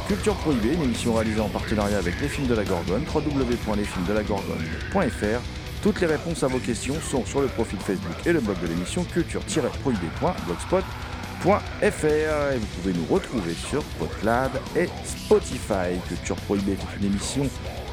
Culture 0.00 0.34
Prohibée, 0.36 0.74
une 0.74 0.82
émission 0.84 1.14
réalisée 1.14 1.40
en 1.40 1.48
partenariat 1.48 1.98
avec 1.98 2.20
les 2.20 2.28
films 2.28 2.46
de 2.46 2.54
la 2.54 2.62
Gorgone, 2.64 3.04
www.lesfilmsdelagorgone.fr. 3.12 5.40
Toutes 5.82 6.00
les 6.00 6.06
réponses 6.06 6.42
à 6.42 6.46
vos 6.46 6.58
questions 6.58 6.94
sont 7.00 7.26
sur 7.26 7.42
le 7.42 7.48
profil 7.48 7.78
Facebook 7.80 8.14
et 8.24 8.32
le 8.32 8.40
blog 8.40 8.58
de 8.62 8.68
l'émission 8.68 9.04
culture-prohibée.blogspot.fr. 9.04 11.84
Et 11.84 11.90
vous 12.58 12.66
pouvez 12.80 12.94
nous 12.94 13.04
retrouver 13.10 13.52
sur 13.54 13.82
Podclad 13.98 14.52
et 14.76 14.88
Spotify. 15.04 15.98
Culture 16.08 16.36
Prohibée 16.36 16.72
est 16.72 16.96
une 17.00 17.06
émission 17.06 17.46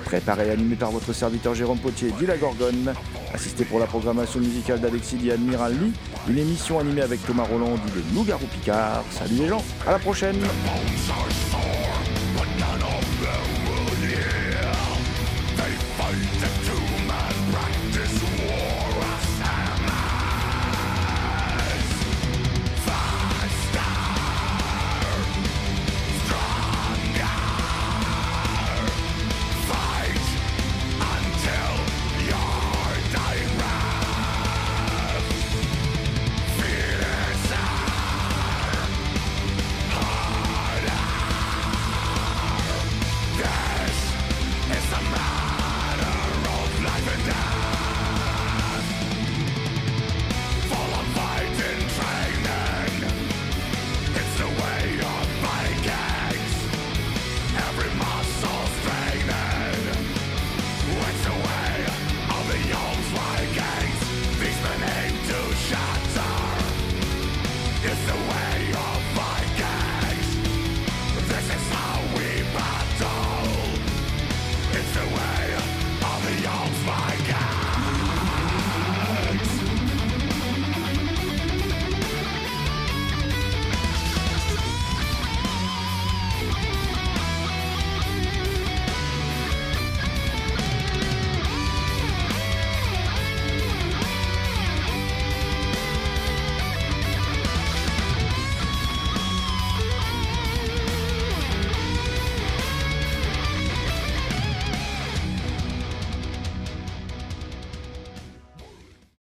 préparée 0.06 0.47
et 0.47 0.52
animée 0.52 0.76
par 0.76 0.91
votre 0.91 1.12
serviteur 1.12 1.54
Jérôme 1.54 1.80
Potier, 1.80 2.14
dit 2.18 2.26
la 2.26 2.38
Gorgone, 2.38 2.93
assisté 3.34 3.66
pour 3.66 3.80
la 3.80 3.88
programmation 3.88 4.39
musicale 4.39 4.80
d'Alexis 4.80 5.18
dit 5.18 5.32
Admiral 5.32 5.74
Lee, 5.74 5.91
une 6.30 6.38
émission 6.38 6.80
animée 6.80 7.02
avec 7.02 7.22
Thomas 7.26 7.43
Roland, 7.43 7.76
dit 7.76 7.91
le 7.95 8.04
Loup-Garou 8.16 8.45
Picard. 8.45 9.04
Salut 9.12 9.36
les 9.36 9.50
gens, 9.50 9.66
à 9.86 9.91
la 9.91 10.00
prochaine! 10.00 10.38